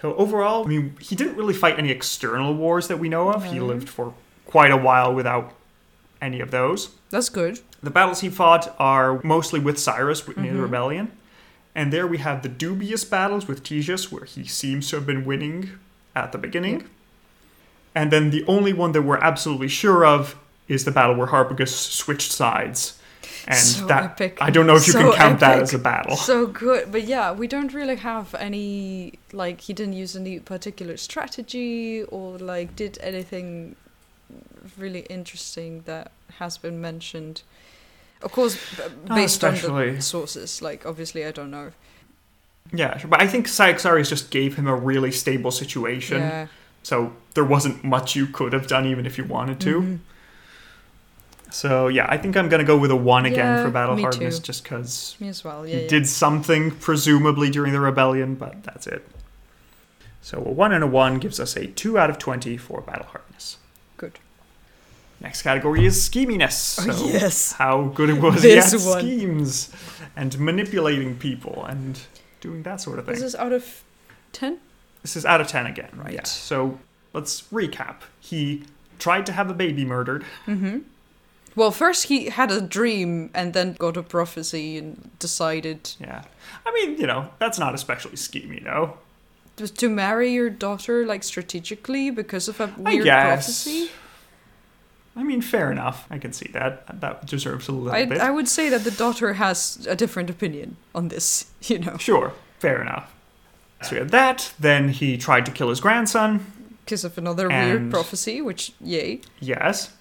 So 0.00 0.14
overall, 0.14 0.64
I 0.64 0.68
mean, 0.68 0.96
he 1.00 1.14
didn't 1.14 1.36
really 1.36 1.52
fight 1.52 1.78
any 1.78 1.90
external 1.90 2.54
wars 2.54 2.88
that 2.88 2.98
we 2.98 3.10
know 3.10 3.30
of. 3.30 3.44
He 3.44 3.60
lived 3.60 3.88
for 3.88 4.14
quite 4.46 4.70
a 4.70 4.76
while 4.76 5.12
without 5.12 5.52
any 6.22 6.40
of 6.40 6.50
those. 6.50 6.90
That's 7.10 7.28
good. 7.28 7.60
The 7.82 7.90
battles 7.90 8.20
he 8.20 8.30
fought 8.30 8.74
are 8.78 9.20
mostly 9.22 9.60
with 9.60 9.78
Cyrus 9.78 10.26
near 10.28 10.52
the 10.54 10.58
Mhm. 10.58 10.62
rebellion. 10.62 11.12
And 11.74 11.92
there 11.92 12.06
we 12.06 12.18
have 12.18 12.42
the 12.42 12.48
dubious 12.48 13.04
battles 13.04 13.46
with 13.46 13.62
Ctesias, 13.62 14.10
where 14.10 14.24
he 14.24 14.44
seems 14.44 14.88
to 14.90 14.96
have 14.96 15.06
been 15.06 15.24
winning 15.24 15.70
at 16.16 16.32
the 16.32 16.38
beginning. 16.38 16.88
And 17.94 18.10
then 18.12 18.30
the 18.30 18.44
only 18.46 18.72
one 18.72 18.92
that 18.92 19.02
we're 19.02 19.18
absolutely 19.18 19.68
sure 19.68 20.04
of 20.04 20.36
is 20.68 20.84
the 20.84 20.90
battle 20.90 21.16
where 21.16 21.28
Harpagus 21.28 21.68
switched 21.70 22.32
sides. 22.32 22.98
And 23.46 23.58
So 23.58 23.86
that 23.86 24.04
epic. 24.04 24.38
I 24.40 24.50
don't 24.50 24.66
know 24.66 24.76
if 24.76 24.86
you 24.86 24.92
So 24.92 25.00
can 25.00 25.12
count 25.12 25.40
that 25.40 25.52
epic. 25.52 25.62
as 25.62 25.74
a 25.74 25.78
battle. 25.78 26.16
So 26.16 26.46
good, 26.46 26.92
but 26.92 27.04
yeah, 27.04 27.32
we 27.32 27.46
don't 27.46 27.72
really 27.72 27.96
have 27.96 28.34
any 28.34 29.14
like 29.32 29.62
he 29.62 29.72
didn't 29.72 29.94
use 29.94 30.14
any 30.16 30.38
particular 30.40 30.96
strategy 30.96 32.02
or 32.04 32.38
like 32.38 32.76
did 32.76 32.98
anything 33.00 33.76
really 34.78 35.00
interesting 35.10 35.82
that 35.86 36.12
has 36.38 36.58
been 36.58 36.80
mentioned. 36.80 37.42
Of 38.22 38.32
course, 38.32 38.58
Not 39.06 39.16
based 39.16 39.42
on 39.44 39.54
the 39.54 40.00
sources. 40.02 40.60
Like 40.62 40.84
obviously, 40.86 41.24
I 41.24 41.30
don't 41.32 41.50
know. 41.50 41.72
Yeah, 42.72 43.00
but 43.08 43.20
I 43.20 43.26
think 43.26 43.48
Cyaxares 43.48 44.08
just 44.08 44.30
gave 44.30 44.56
him 44.56 44.66
a 44.68 44.74
really 44.76 45.10
stable 45.10 45.50
situation. 45.50 46.18
Yeah. 46.18 46.46
So 46.82 47.12
there 47.34 47.44
wasn't 47.44 47.82
much 47.82 48.14
you 48.16 48.26
could 48.26 48.52
have 48.52 48.66
done 48.66 48.86
even 48.86 49.06
if 49.06 49.18
you 49.18 49.24
wanted 49.24 49.58
to. 49.60 49.80
Mhm. 49.82 49.98
So 51.50 51.88
yeah, 51.88 52.06
I 52.08 52.16
think 52.16 52.36
I'm 52.36 52.48
gonna 52.48 52.64
go 52.64 52.76
with 52.76 52.90
a 52.90 52.96
one 52.96 53.26
again 53.26 53.38
Yeah, 53.56 53.64
for 53.64 53.70
battle 53.70 53.96
hardness, 54.00 54.38
too. 54.38 54.44
just 54.44 54.62
because 54.62 55.16
Me 55.18 55.28
as 55.28 55.42
well. 55.42 55.66
Yeah. 55.66 55.76
he 55.76 55.82
yeah. 55.82 55.88
did 55.88 56.06
something 56.06 56.70
presumably 56.72 57.50
during 57.50 57.72
the 57.72 57.80
rebellion, 57.80 58.34
but 58.36 58.62
that's 58.62 58.86
it. 58.86 59.06
So 60.22 60.38
a 60.38 60.50
one 60.50 60.72
and 60.72 60.84
a 60.84 60.86
one 60.86 61.18
gives 61.18 61.40
us 61.40 61.56
a 61.56 61.66
two 61.66 61.98
out 61.98 62.08
of 62.10 62.18
twenty 62.18 62.56
for 62.56 62.80
battle 62.82 63.06
hardness. 63.06 63.56
Good. 65.20 65.24
Next 65.26 65.42
category 65.42 65.84
is 65.86 65.96
scheminess. 66.08 66.78
Oh, 66.88 67.06
yes. 67.08 67.52
how 67.52 67.84
good 67.94 68.10
it 68.10 68.20
was 68.20 68.42
he 68.42 68.50
This 68.50 68.74
at 68.74 68.80
one. 68.88 69.00
schemes 69.00 69.70
and 70.16 70.38
manipulating 70.38 71.16
people 71.18 71.64
and 71.66 72.00
doing 72.40 72.62
that 72.64 72.80
sort 72.80 72.98
of 72.98 73.04
thing. 73.06 73.14
This 73.14 73.22
is 73.24 73.34
out 73.36 73.52
of 73.52 73.82
ten. 74.32 74.58
This 75.02 75.16
is 75.16 75.24
out 75.24 75.40
of 75.40 75.46
10 75.48 75.66
again. 75.66 75.88
Right. 75.94 76.12
Yeah. 76.12 76.24
So 76.24 76.78
let's 77.14 77.42
recap. 77.52 77.96
He 78.20 78.64
tried 78.98 79.24
to 79.26 79.32
have 79.32 79.48
a 79.50 79.54
baby 79.54 79.84
murdered. 79.86 80.24
Mm-hmm. 80.46 80.80
Well, 81.56 81.70
first 81.70 82.08
he 82.08 82.28
had 82.28 82.50
a 82.50 82.60
dream 82.60 83.30
and 83.34 83.54
then 83.54 83.72
got 83.78 83.96
a 83.96 84.02
prophecy 84.02 84.76
and 84.76 85.10
decided 85.18 85.92
Yeah. 85.98 86.24
I 86.66 86.70
mean, 86.74 86.98
you 87.00 87.06
know, 87.06 87.30
that's 87.38 87.58
not 87.58 87.74
especially 87.74 88.12
schemy, 88.16 88.62
no? 88.62 88.98
to- 89.56 89.68
to 89.68 89.88
marry 89.88 90.32
your 90.32 90.48
daughter 90.50 91.04
like 91.06 91.22
strategically 91.24 92.10
because 92.10 92.46
of 92.48 92.60
a 92.60 92.66
weird 92.78 93.04
guess. 93.04 93.26
prophecy. 93.26 93.90
I 95.20 95.22
mean, 95.22 95.42
fair 95.42 95.70
enough. 95.70 96.06
I 96.10 96.16
can 96.16 96.32
see 96.32 96.48
that. 96.52 97.00
That 97.00 97.26
deserves 97.26 97.68
a 97.68 97.72
little 97.72 97.92
I, 97.92 98.06
bit. 98.06 98.20
I 98.22 98.30
would 98.30 98.48
say 98.48 98.70
that 98.70 98.84
the 98.84 98.90
daughter 98.90 99.34
has 99.34 99.86
a 99.86 99.94
different 99.94 100.30
opinion 100.30 100.78
on 100.94 101.08
this, 101.08 101.50
you 101.62 101.78
know, 101.78 101.98
Sure. 101.98 102.32
Fair 102.58 102.80
enough. 102.80 103.12
So 103.82 103.92
we 103.92 103.98
had 103.98 104.10
that. 104.10 104.52
Then 104.58 104.88
he 104.88 105.18
tried 105.18 105.44
to 105.46 105.52
kill 105.52 105.68
his 105.68 105.80
grandson. 105.80 106.46
because 106.84 107.04
of 107.04 107.18
another 107.18 107.48
weird 107.48 107.90
prophecy, 107.90 108.40
which, 108.40 108.72
yay. 108.80 109.20
Yes. 109.40 109.92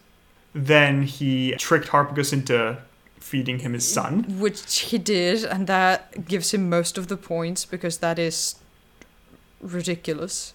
Then 0.53 1.03
he 1.03 1.51
tricked 1.57 1.89
Harpagus 1.89 2.31
into 2.33 2.77
feeding 3.19 3.59
him 3.59 3.73
his 3.73 3.87
son. 3.87 4.39
Which 4.39 4.79
he 4.79 4.97
did, 4.97 5.43
and 5.43 5.67
that 5.67 6.27
gives 6.27 6.53
him 6.53 6.69
most 6.69 6.97
of 6.97 7.07
the 7.09 7.17
points 7.17 7.65
because 7.65 7.97
that 7.99 8.17
is 8.17 8.55
ridiculous. 9.61 10.53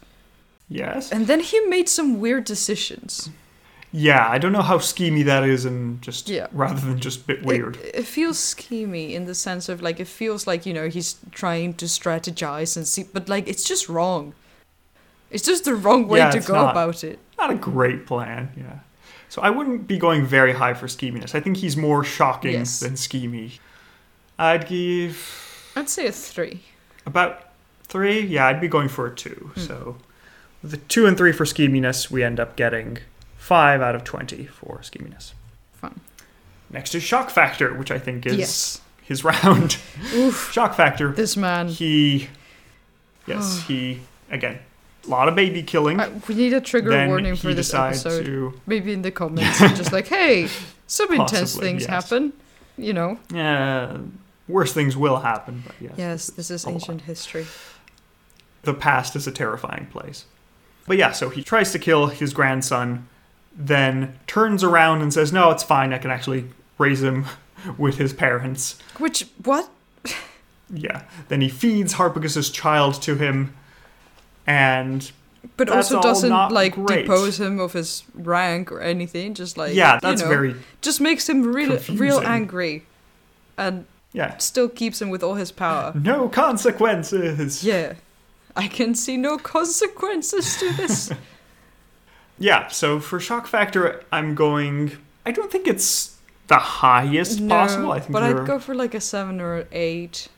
Yes. 0.68 1.12
And 1.12 1.26
then 1.26 1.40
he 1.40 1.60
made 1.60 1.88
some 1.88 2.18
weird 2.20 2.44
decisions. 2.44 3.30
Yeah, 3.96 4.26
I 4.28 4.38
don't 4.38 4.50
know 4.50 4.60
how 4.62 4.78
schemy 4.78 5.24
that 5.24 5.44
is 5.44 5.64
and 5.64 6.02
just 6.02 6.28
Yeah. 6.28 6.48
rather 6.50 6.80
than 6.80 6.98
just 6.98 7.20
a 7.20 7.24
bit 7.24 7.44
weird. 7.44 7.76
It, 7.76 7.94
it 7.94 8.06
feels 8.06 8.36
schemy 8.38 9.12
in 9.12 9.26
the 9.26 9.36
sense 9.36 9.68
of 9.68 9.80
like 9.82 10.00
it 10.00 10.08
feels 10.08 10.48
like 10.48 10.66
you 10.66 10.74
know 10.74 10.88
he's 10.88 11.14
trying 11.30 11.74
to 11.74 11.84
strategize 11.86 12.76
and 12.76 12.88
see, 12.88 13.04
but 13.04 13.28
like 13.28 13.46
it's 13.46 13.62
just 13.62 13.88
wrong. 13.88 14.34
It's 15.30 15.44
just 15.44 15.64
the 15.64 15.76
wrong 15.76 16.08
way 16.08 16.18
Yeah, 16.18 16.32
to 16.32 16.40
go 16.40 16.54
not. 16.54 16.72
about 16.72 17.04
it. 17.04 17.20
Not 17.38 17.50
a 17.50 17.54
great 17.54 18.04
plan, 18.04 18.50
yeah. 18.56 18.78
So 19.28 19.40
I 19.42 19.50
wouldn't 19.50 19.86
be 19.86 19.96
going 19.98 20.26
very 20.26 20.52
high 20.54 20.74
for 20.74 20.86
scheminess. 20.88 21.34
I 21.36 21.40
think 21.40 21.58
he's 21.58 21.76
more 21.76 22.02
shocking 22.02 22.52
Yes. 22.54 22.80
than 22.80 22.94
schemy. 22.94 23.58
I'd 24.40 24.66
give 24.66 25.70
I'd 25.76 25.88
say 25.88 26.06
a 26.08 26.12
three. 26.12 26.62
about 27.06 27.50
three. 27.84 28.20
Yeah, 28.20 28.46
I'd 28.48 28.60
be 28.60 28.66
going 28.68 28.88
for 28.88 29.06
a 29.06 29.14
two. 29.14 29.52
Hmm. 29.54 29.60
So 29.60 29.96
the 30.64 30.78
two 30.78 31.06
and 31.06 31.16
three 31.16 31.30
for 31.32 31.44
scheminess, 31.44 32.10
we 32.10 32.24
end 32.24 32.40
up 32.40 32.56
getting 32.56 32.98
five 33.44 33.82
out 33.82 33.94
of 33.94 34.04
twenty 34.04 34.46
for 34.46 34.78
scheminess. 34.78 35.32
Fun. 35.74 36.00
Next 36.70 36.94
is 36.94 37.02
shock 37.02 37.30
factor, 37.30 37.74
which 37.74 37.90
I 37.90 37.98
think 37.98 38.24
is 38.26 38.36
Yes. 38.36 38.80
his 39.02 39.22
round. 39.22 39.76
Oof. 40.14 40.50
shock 40.52 40.74
factor. 40.74 41.12
This 41.12 41.36
man. 41.36 41.68
He, 41.68 42.28
yes, 43.26 43.62
he 43.68 44.00
again, 44.30 44.58
a 45.06 45.08
lot 45.08 45.28
of 45.28 45.34
baby 45.34 45.62
killing. 45.62 46.00
Uh, 46.00 46.08
we 46.26 46.34
need 46.34 46.52
a 46.54 46.60
trigger 46.60 46.90
then 46.90 47.08
warning 47.08 47.36
for 47.36 47.52
this 47.52 47.72
episode. 47.74 48.24
to 48.24 48.60
Maybe 48.66 48.92
in 48.92 49.02
the 49.02 49.10
comments, 49.20 49.58
just 49.58 49.92
like, 49.92 50.08
hey, 50.08 50.48
some 50.86 51.12
intense 51.12 51.52
Possibly, 51.52 51.66
things 51.68 51.82
yes. 51.82 51.90
happen. 51.90 52.32
You 52.78 52.92
know. 52.94 53.18
Yeah, 53.32 53.98
worse 54.48 54.72
things 54.72 54.96
will 54.96 55.18
happen, 55.20 55.62
but 55.66 55.76
yes. 55.80 55.92
Yes, 55.96 56.26
this 56.30 56.50
is 56.50 56.64
a 56.64 56.70
lot. 56.70 56.74
ancient 56.76 57.02
history. 57.02 57.46
The 58.62 58.74
past 58.74 59.14
is 59.14 59.26
a 59.26 59.30
terrifying 59.30 59.86
place. 59.92 60.24
But 60.86 60.96
yeah, 60.96 61.12
so 61.12 61.28
he 61.28 61.42
tries 61.42 61.70
to 61.72 61.78
kill 61.78 62.06
his 62.08 62.32
grandson, 62.32 63.06
then 63.56 64.18
turns 64.26 64.62
around 64.64 65.02
and 65.02 65.12
says, 65.12 65.32
No, 65.32 65.50
it's 65.50 65.62
fine, 65.62 65.92
I 65.92 65.98
can 65.98 66.10
actually 66.10 66.46
raise 66.78 67.02
him 67.02 67.26
with 67.78 67.98
his 67.98 68.12
parents. 68.12 68.78
Which 68.98 69.26
what? 69.42 69.68
Yeah. 70.70 71.02
Then 71.28 71.40
he 71.40 71.48
feeds 71.48 71.94
Harpagus' 71.94 72.52
child 72.52 73.00
to 73.02 73.16
him, 73.16 73.54
and 74.46 75.10
But 75.56 75.68
also 75.70 76.00
doesn't 76.00 76.30
like 76.50 76.74
great. 76.74 77.02
depose 77.02 77.38
him 77.38 77.60
of 77.60 77.74
his 77.74 78.02
rank 78.14 78.72
or 78.72 78.80
anything. 78.80 79.34
Just 79.34 79.56
like 79.56 79.74
yeah, 79.74 79.94
you 79.94 80.00
that's 80.00 80.22
know, 80.22 80.28
very, 80.28 80.56
just 80.80 81.00
makes 81.00 81.28
him 81.28 81.42
real 81.42 81.78
real 81.92 82.20
angry, 82.20 82.84
and 83.58 83.84
yeah. 84.12 84.36
still 84.38 84.68
keeps 84.68 85.00
him 85.00 85.10
with 85.10 85.22
all 85.22 85.34
his 85.34 85.52
power. 85.52 85.92
No 85.94 86.28
consequences. 86.28 87.62
yeah, 87.62 87.94
I 88.56 88.66
can 88.66 88.94
see 88.94 89.16
no 89.16 89.36
consequences 89.38 90.56
to 90.56 90.72
this. 90.72 91.12
Yeah, 92.38 92.68
so 92.68 93.00
for 93.00 93.20
shock 93.20 93.46
factor, 93.46 94.02
I'm 94.10 94.34
going. 94.34 94.92
I 95.24 95.30
don't 95.32 95.50
think 95.50 95.66
it's 95.66 96.16
the 96.48 96.56
highest 96.58 97.40
no, 97.40 97.48
possible. 97.54 97.92
I 97.92 98.00
think 98.00 98.12
but 98.12 98.22
I'd 98.22 98.46
go 98.46 98.58
for 98.58 98.74
like 98.74 98.94
a 98.94 99.00
seven 99.00 99.40
or 99.40 99.56
an 99.58 99.66
eight. 99.72 100.28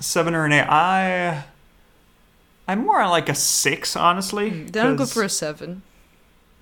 seven 0.00 0.34
or 0.34 0.44
an 0.44 0.52
eight. 0.52 0.66
I. 0.68 1.44
I'm 2.68 2.84
more 2.84 3.00
on 3.00 3.10
like 3.10 3.28
a 3.28 3.34
six, 3.34 3.94
honestly. 3.96 4.50
Mm, 4.50 4.72
Then 4.72 4.86
I'll 4.86 4.96
go 4.96 5.06
for 5.06 5.22
a 5.22 5.28
seven. 5.28 5.82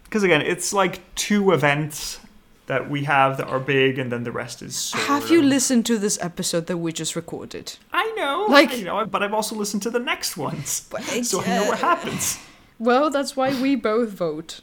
Because 0.04 0.22
again, 0.22 0.42
it's 0.42 0.72
like 0.72 1.00
two 1.14 1.50
events 1.52 2.20
that 2.66 2.88
we 2.88 3.04
have 3.04 3.36
that 3.38 3.46
are 3.48 3.60
big, 3.60 3.98
and 3.98 4.10
then 4.12 4.24
the 4.24 4.32
rest 4.32 4.62
is. 4.62 4.92
Have 4.92 5.30
you 5.30 5.40
of- 5.40 5.44
listened 5.46 5.84
to 5.86 5.98
this 5.98 6.18
episode 6.22 6.66
that 6.66 6.78
we 6.78 6.92
just 6.92 7.14
recorded? 7.16 7.76
I 7.92 8.10
know, 8.16 8.46
Like- 8.48 8.72
I 8.72 8.80
know, 8.82 9.04
but 9.06 9.22
I've 9.22 9.34
also 9.34 9.54
listened 9.54 9.82
to 9.82 9.90
the 9.90 9.98
next 9.98 10.36
ones, 10.36 10.86
But 10.90 11.02
so 11.24 11.42
I 11.42 11.46
know 11.46 11.66
what 11.66 11.78
happens. 11.78 12.38
Well, 12.78 13.10
that's 13.10 13.36
why 13.36 13.60
we 13.60 13.76
both 13.90 14.10
vote. 14.10 14.60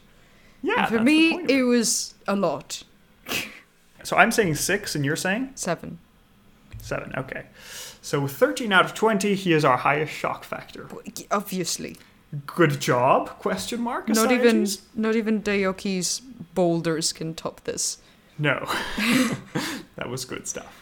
Yeah, 0.61 0.85
And 0.85 0.87
for 0.95 1.01
me, 1.03 1.43
it 1.49 1.63
was 1.63 2.13
a 2.27 2.35
lot. 2.35 2.83
So 4.03 4.15
I'm 4.17 4.31
saying 4.31 4.55
six, 4.55 4.95
and 4.95 5.05
you're 5.05 5.15
saying 5.15 5.51
Seven. 5.55 5.99
seven. 6.81 7.13
Okay, 7.15 7.45
so 8.01 8.27
13 8.27 8.71
out 8.73 8.85
of 8.85 8.93
20, 8.93 9.35
he 9.35 9.53
is 9.53 9.63
our 9.65 9.77
highest 9.77 10.11
shock 10.13 10.43
factor. 10.43 10.87
Obviously. 11.29 11.97
Good 12.45 12.79
job? 12.79 13.29
Question 13.39 13.81
mark. 13.81 14.07
Not 14.07 14.31
even 14.31 14.65
not 14.95 15.15
even 15.15 15.41
Deioces's 15.41 16.21
boulders 16.53 17.11
can 17.11 17.33
top 17.35 17.61
this. 17.65 17.97
No. 18.39 18.65
that 19.95 20.09
was 20.09 20.25
good 20.25 20.47
stuff. 20.47 20.81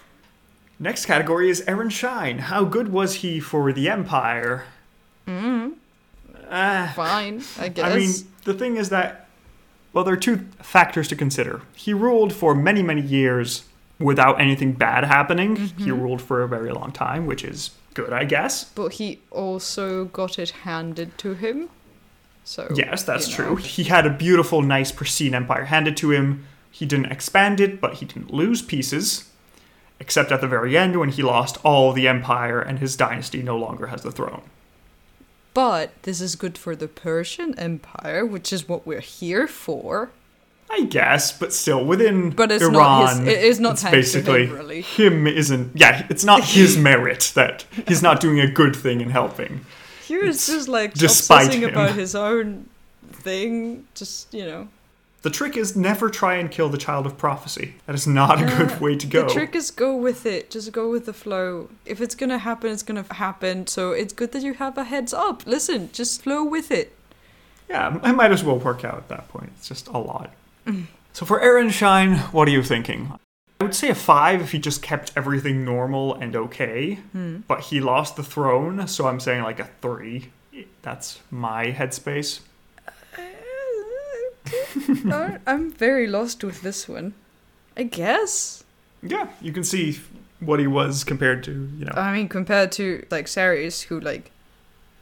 Next 0.80 1.06
category 1.08 1.50
is 1.50 1.62
Aaron 1.68 1.90
Shine. 1.90 2.38
How 2.40 2.64
good 2.64 2.90
was 2.94 3.16
he 3.16 3.40
for 3.40 3.74
the 3.74 3.90
Empire? 3.90 4.66
Mm, 5.28 5.74
Ah, 6.50 6.92
fine, 6.96 7.44
I 7.60 7.70
guess. 7.70 7.86
I 7.86 7.96
mean, 7.98 8.12
the 8.46 8.54
thing 8.54 8.78
is 8.78 8.90
that, 8.90 9.28
well, 9.94 10.04
there 10.04 10.14
are 10.14 10.18
two 10.18 10.38
factors 10.62 11.08
to 11.10 11.16
consider. 11.16 11.62
He 11.76 11.94
ruled 11.94 12.34
for 12.34 12.56
many, 12.56 12.82
many 12.84 13.02
years 13.02 13.64
without 14.00 14.40
anything 14.40 14.74
bad 14.74 15.04
happening. 15.04 15.56
He 15.56 15.68
Mm-hmm. 15.70 16.02
ruled 16.02 16.22
for 16.22 16.42
a 16.42 16.48
very 16.48 16.72
long 16.72 16.92
time, 16.92 17.26
which 17.26 17.44
is 17.44 17.72
good, 17.94 18.14
I 18.14 18.24
guess. 18.24 18.64
but 18.64 18.94
he 18.94 19.20
also 19.32 20.06
got 20.06 20.40
it 20.40 20.52
handed 20.64 21.18
to 21.20 21.34
him. 21.34 21.70
So 22.44 22.68
Yes, 22.74 23.04
that's 23.04 23.28
you 23.30 23.36
true. 23.36 23.56
He 23.58 23.84
had 23.84 24.06
a 24.08 24.10
beautiful, 24.10 24.62
nice, 24.62 24.92
pristine 24.92 25.36
empire 25.36 25.66
handed 25.66 25.96
to 25.98 26.12
him. 26.12 26.46
He 26.72 26.86
didn't 26.86 27.12
expand 27.12 27.60
it, 27.60 27.80
but 27.82 27.96
he 27.96 28.06
didn't 28.06 28.34
lose 28.34 28.62
pieces. 28.62 29.30
Except 30.00 30.32
at 30.32 30.40
the 30.40 30.48
very 30.48 30.78
end 30.78 30.98
when 31.00 31.10
he 31.10 31.22
lost 31.22 31.58
all 31.64 31.92
the 31.92 32.08
empire 32.08 32.60
and 32.62 32.80
his 32.80 32.96
dynasty 32.96 33.44
no 33.44 33.58
longer 33.58 33.88
has 33.88 34.02
the 34.02 34.12
throne. 34.12 34.44
But 35.60 35.92
this 36.04 36.22
is 36.22 36.38
good 36.38 36.58
for 36.58 36.74
the 36.74 36.88
Persian 36.88 37.54
Empire, 37.60 38.26
which 38.26 38.54
is 38.54 38.70
what 38.70 38.88
we're 38.88 39.02
here 39.02 39.46
for. 39.46 40.10
I 40.72 40.86
guess, 40.86 41.38
but 41.38 41.52
still, 41.52 41.84
within 41.84 42.30
But 42.30 42.50
it's 42.50 42.64
Iran, 42.64 42.74
not 42.76 43.18
his- 43.18 43.28
it 43.28 43.44
is 43.44 43.60
not 43.60 43.82
basically 43.92 44.46
him, 44.46 44.54
really. 44.56 44.82
him 44.82 45.28
isn't. 45.28 45.72
Yeah, 45.76 46.08
it's 46.10 46.24
not 46.24 46.46
his 46.46 46.78
merit 46.90 47.34
that 47.36 47.66
he's 47.90 48.02
not 48.02 48.22
doing 48.22 48.40
a 48.40 48.50
good 48.50 48.74
thing 48.74 49.02
in 49.02 49.10
helping. 49.10 49.66
He 50.08 50.16
was 50.16 50.48
just 50.48 50.70
like 50.70 50.92
obsessing 50.94 51.64
him. 51.64 51.72
about 51.72 51.96
his 51.96 52.16
own 52.16 52.70
thing. 53.12 53.86
Just 53.96 54.34
you 54.34 54.46
know, 54.46 54.70
The 55.22 55.30
trick 55.30 55.58
is 55.58 55.76
never 55.76 56.10
try 56.10 56.36
and 56.36 56.50
kill 56.50 56.70
the 56.70 56.78
child 56.78 57.06
of 57.06 57.18
prophecy. 57.18 57.76
That 57.86 57.96
is 57.96 58.08
not 58.08 58.42
a 58.42 58.46
good 58.46 58.80
way 58.82 58.96
to 58.96 59.06
go. 59.06 59.24
the 59.24 59.34
trick 59.34 59.54
is 59.54 59.70
go 59.70 59.96
with 59.96 60.26
it. 60.26 60.50
Just 60.50 60.72
go 60.72 60.90
with 60.90 61.06
the 61.06 61.14
flow. 61.14 61.70
If 61.86 62.00
it's 62.00 62.16
gonna 62.16 62.38
happen, 62.38 62.72
it's 62.72 62.84
gonna 62.84 63.06
happen. 63.12 63.68
So 63.68 63.92
it's 63.92 64.14
good 64.14 64.32
that 64.32 64.44
you 64.44 64.54
have 64.54 64.78
a 64.78 64.86
heads 64.86 65.14
up. 65.14 65.46
Listen, 65.46 65.90
just 65.92 66.22
flow 66.24 66.44
with 66.44 66.72
it. 66.72 66.96
Yeah, 67.70 67.98
it 67.98 68.14
might 68.14 68.32
as 68.32 68.44
well 68.44 68.58
work 68.58 68.86
out 68.86 68.98
at 68.98 69.10
that 69.10 69.28
point. 69.28 69.52
It's 69.58 69.68
just 69.68 69.88
a 69.90 69.98
lot. 69.98 70.32
Mm. 70.66 70.88
So 71.14 71.26
for 71.26 71.42
Aaron 71.42 71.70
Shine, 71.70 72.16
what 72.32 72.48
are 72.48 72.52
you 72.52 72.64
thinking? 72.64 73.12
I 73.60 73.66
would 73.66 73.76
say 73.76 73.90
a 73.90 73.96
five 73.96 74.40
if 74.42 74.54
he 74.54 74.60
just 74.60 74.82
kept 74.82 75.12
everything 75.18 75.66
normal 75.66 76.16
and 76.16 76.34
okay, 76.34 76.96
hmm. 77.12 77.40
but 77.46 77.60
he 77.60 77.82
lost 77.82 78.16
the 78.16 78.24
throne, 78.24 78.88
so 78.88 79.06
I'm 79.06 79.20
saying 79.20 79.44
like 79.44 79.60
a 79.60 79.70
three. 79.82 80.32
That's 80.82 81.20
my 81.30 81.72
headspace. 81.72 82.40
I'm 85.48 85.72
very 85.72 86.08
lost 86.08 86.44
with 86.44 86.62
this 86.62 86.88
one. 86.88 87.14
I 87.78 87.84
guess. 87.84 88.64
Yeah, 89.02 89.30
you 89.42 89.52
can 89.52 89.64
see 89.64 90.00
what 90.40 90.60
he 90.60 90.68
was 90.68 91.04
compared 91.04 91.44
to, 91.46 91.52
you 91.78 91.86
know. 91.86 91.94
I 91.96 92.14
mean, 92.14 92.28
compared 92.28 92.72
to 92.74 93.06
like 93.10 93.28
Ceres, 93.28 93.84
who 93.84 94.00
like 94.00 94.32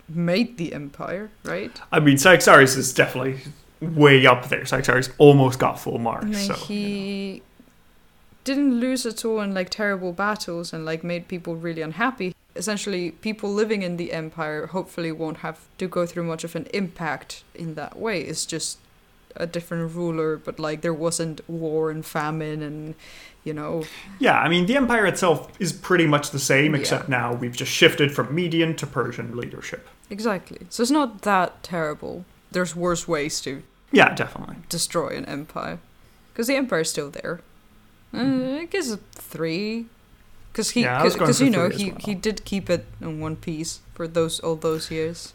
made 0.08 0.58
the 0.58 0.74
empire, 0.74 1.30
right? 1.44 1.80
I 1.92 2.00
mean, 2.00 2.18
Cyaxares 2.18 2.76
is 2.76 2.94
definitely 2.94 3.40
way 3.82 4.26
up 4.26 4.50
there. 4.50 4.66
Cyaxares 4.66 5.10
almost 5.18 5.60
got 5.60 5.80
full 5.80 6.00
marks. 6.00 6.26
I 6.26 6.30
mean, 6.30 6.36
so 6.36 6.54
he 6.54 7.42
didn't 8.44 8.80
lose 8.80 9.06
at 9.06 9.26
all 9.26 9.42
in 9.42 9.54
like 9.54 9.70
terrible 9.70 10.14
battles 10.14 10.72
and 10.72 10.86
like 10.86 11.04
made 11.04 11.28
people 11.28 11.56
really 11.56 11.82
unhappy. 11.82 12.34
Essentially, 12.56 13.12
people 13.12 13.54
living 13.54 13.84
in 13.84 13.98
the 13.98 14.14
empire 14.14 14.68
hopefully 14.68 15.12
won't 15.12 15.38
have 15.38 15.68
to 15.78 15.88
go 15.88 16.06
through 16.06 16.24
much 16.24 16.44
of 16.44 16.56
an 16.56 16.66
impact 16.74 17.44
in 17.54 17.76
that 17.76 18.00
way. 18.00 18.22
It's 18.22 18.46
just 18.46 18.80
a 19.40 19.48
different 19.48 19.94
ruler, 19.96 20.38
but 20.38 20.60
like 20.60 20.82
there 20.82 20.94
wasn't 20.94 21.42
war 21.50 21.90
and 21.92 22.06
famine 22.06 22.62
and 22.62 22.96
you 23.44 23.54
know 23.54 23.84
Yeah, 24.20 24.38
I 24.40 24.50
mean, 24.50 24.66
the 24.66 24.76
empire 24.76 25.06
itself 25.06 25.50
is 25.60 25.72
pretty 25.74 26.08
much 26.08 26.32
the 26.32 26.40
same, 26.40 26.74
Yeah. 26.74 26.80
except 26.82 27.08
now 27.10 27.34
we've 27.34 27.56
just 27.56 27.72
shifted 27.72 28.12
from 28.16 28.34
Median 28.36 28.76
to 28.78 28.86
Persian 28.88 29.36
leadership. 29.38 29.88
exactly. 30.10 30.60
So 30.70 30.82
it's 30.84 30.92
not 30.92 31.22
that 31.22 31.64
terrible. 31.64 32.26
There's 32.52 32.76
worse 32.76 33.08
ways 33.08 33.42
to 33.42 33.62
Yeah, 33.92 34.14
definitely. 34.16 34.56
destroy 34.70 35.10
an 35.18 35.26
empire 35.26 35.80
because 36.34 36.48
the 36.48 36.56
empire's 36.56 36.90
still 36.90 37.10
there. 37.10 37.40
Uh, 38.14 38.62
I 38.62 38.66
guess 38.72 38.90
a 38.92 38.98
three, 39.14 39.86
because 40.52 40.72
he, 40.72 40.82
Mm-hmm. 40.84 40.94
Yeah, 40.94 41.02
I 41.02 41.04
was 41.04 41.16
going 41.16 41.26
because 41.28 41.42
you 41.42 41.50
know 41.50 41.70
he 41.70 41.92
well. 41.92 42.00
he 42.08 42.16
did 42.16 42.46
keep 42.46 42.70
it 42.70 42.86
in 43.02 43.20
one 43.20 43.36
piece 43.36 43.82
for 43.94 44.08
those 44.08 44.40
all 44.40 44.56
those 44.56 44.90
years. 44.92 45.34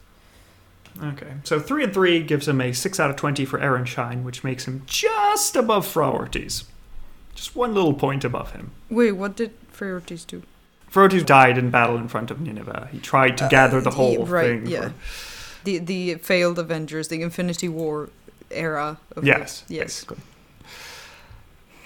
Okay, 1.03 1.33
so 1.45 1.59
3 1.61 1.85
and 1.85 1.95
3 1.95 2.23
gives 2.23 2.47
him 2.49 2.61
a 2.61 2.73
6 2.73 3.01
out 3.01 3.11
of 3.11 3.17
20 3.17 3.45
for 3.45 3.61
Aaron 3.61 3.85
Shine, 3.85 4.25
which 4.25 4.45
makes 4.45 4.67
him 4.67 4.83
just 4.87 5.57
above 5.57 5.87
Phraortes. 5.87 6.65
Just 7.35 7.57
one 7.57 7.75
little 7.75 7.95
point 7.95 8.25
above 8.25 8.53
him. 8.53 8.73
Wait, 8.91 9.13
what 9.13 9.35
did 9.37 9.53
Phraortes 9.73 10.27
do? 10.27 10.43
Phraortes 10.93 11.25
died 11.25 11.57
in 11.57 11.71
battle 11.71 11.97
in 11.97 12.09
front 12.09 12.31
of 12.31 12.41
Nineveh. 12.41 12.89
He 12.93 12.99
tried 12.99 13.39
to 13.39 13.49
gather 13.51 13.81
the 13.81 13.89
Uh, 13.89 13.95
whole 13.95 14.27
right, 14.27 14.61
thing. 14.61 14.67
yeah. 14.67 14.89
for- 14.91 15.65
The 15.65 15.79
the 15.79 16.15
failed 16.17 16.59
Avengers, 16.59 17.09
the 17.09 17.23
Infinity 17.23 17.69
War 17.69 18.11
era. 18.51 18.99
Of 19.17 19.25
yes, 19.25 19.63
it. 19.71 19.75
yes. 19.75 19.85
basically. 20.05 20.19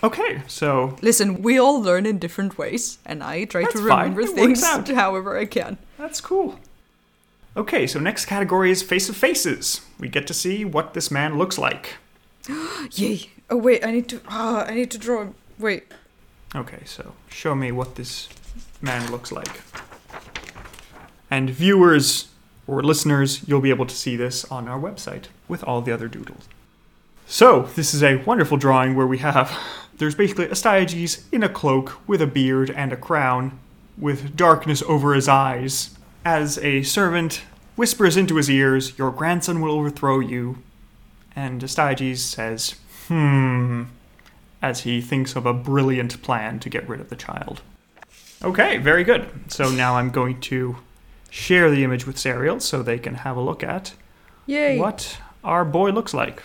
Okay, 0.03 0.43
so 0.47 0.97
Listen, 1.01 1.41
we 1.43 1.59
all 1.59 1.81
learn 1.81 2.05
in 2.07 2.19
different 2.19 2.59
ways, 2.59 2.99
and 3.07 3.23
I 3.23 3.45
try 3.45 3.65
to 3.65 3.79
remember 3.79 4.25
things 4.27 4.63
out. 4.63 4.87
however 5.03 5.39
I 5.39 5.47
can. 5.47 5.79
That's 5.97 6.21
cool. 6.21 6.59
Okay, 7.57 7.87
so 7.87 7.99
next 7.99 8.27
category 8.27 8.71
is 8.71 8.83
Face 8.83 9.09
of 9.09 9.17
Faces. 9.17 9.81
We 9.99 10.09
get 10.09 10.27
to 10.27 10.35
see 10.35 10.65
what 10.65 10.93
this 10.93 11.11
man 11.11 11.39
looks 11.39 11.57
like. 11.57 11.95
Yay! 12.93 13.31
Oh 13.49 13.57
wait, 13.57 13.83
I 13.85 13.93
need 13.93 14.09
to. 14.11 14.21
Ah, 14.29 14.67
I 14.67 14.75
need 14.75 14.91
to 14.91 14.99
draw. 14.99 15.23
him. 15.23 15.35
Wait. 15.59 15.85
Okay, 16.55 16.81
so 16.85 17.15
show 17.29 17.55
me 17.55 17.73
what 17.73 17.95
this 17.95 18.29
man 18.83 19.11
looks 19.11 19.33
like. 19.33 19.63
And 21.31 21.49
viewers 21.49 22.29
or 22.67 22.83
listeners, 22.83 23.43
you'll 23.49 23.61
be 23.63 23.71
able 23.71 23.87
to 23.87 23.95
see 23.95 24.17
this 24.17 24.45
on 24.47 24.69
our 24.69 24.79
website 24.79 25.27
with 25.49 25.65
all 25.65 25.81
the 25.81 25.93
other 25.93 26.09
doodles. 26.09 26.49
So, 27.27 27.63
this 27.75 27.95
is 27.95 28.03
a 28.03 28.17
wonderful 28.17 28.57
drawing 28.59 28.95
where 28.95 29.07
we 29.07 29.19
have 29.19 29.57
there's 29.97 30.15
basically 30.15 30.47
Astyages 30.49 31.25
in 31.33 31.43
a 31.43 31.49
cloak 31.49 31.99
with 32.07 32.21
a 32.21 32.27
beard 32.27 32.71
and 32.71 32.93
a 32.93 32.97
crown 32.97 33.59
with 33.97 34.37
darkness 34.37 34.83
over 34.83 35.15
his 35.15 35.27
eyes 35.27 35.96
as 36.27 36.59
a 36.59 36.83
servant 36.83 37.43
whispers 37.77 38.17
into 38.17 38.35
his 38.35 38.51
ears, 38.51 38.99
Your 38.99 39.13
grandson 39.13 39.61
will 39.61 39.71
overthrow 39.71 40.19
you. 40.19 40.59
And 41.37 41.63
Astyages 41.63 42.19
says, 42.19 42.75
Hmm, 43.07 43.85
as 44.61 44.81
he 44.81 45.01
thinks 45.01 45.37
of 45.37 45.47
a 45.47 45.55
brilliant 45.55 46.21
plan 46.23 46.59
to 46.61 46.69
get 46.69 46.89
rid 46.89 47.01
of 47.01 47.11
the 47.11 47.17
child. 47.17 47.63
Okay, 48.43 48.77
very 48.79 49.05
good. 49.05 49.29
So 49.53 49.71
now 49.71 49.99
I'm 49.99 50.11
going 50.11 50.41
to 50.43 50.79
share 51.31 51.71
the 51.71 51.85
image 51.85 52.09
with 52.09 52.17
Sariel 52.17 52.61
so 52.61 52.83
they 52.83 52.99
can 52.99 53.15
have 53.15 53.37
a 53.37 53.41
look 53.41 53.63
at 53.63 53.95
Yay! 54.47 54.81
what 54.81 55.19
our 55.45 55.65
boy 55.65 55.91
looks 55.91 56.13
like. 56.13 56.43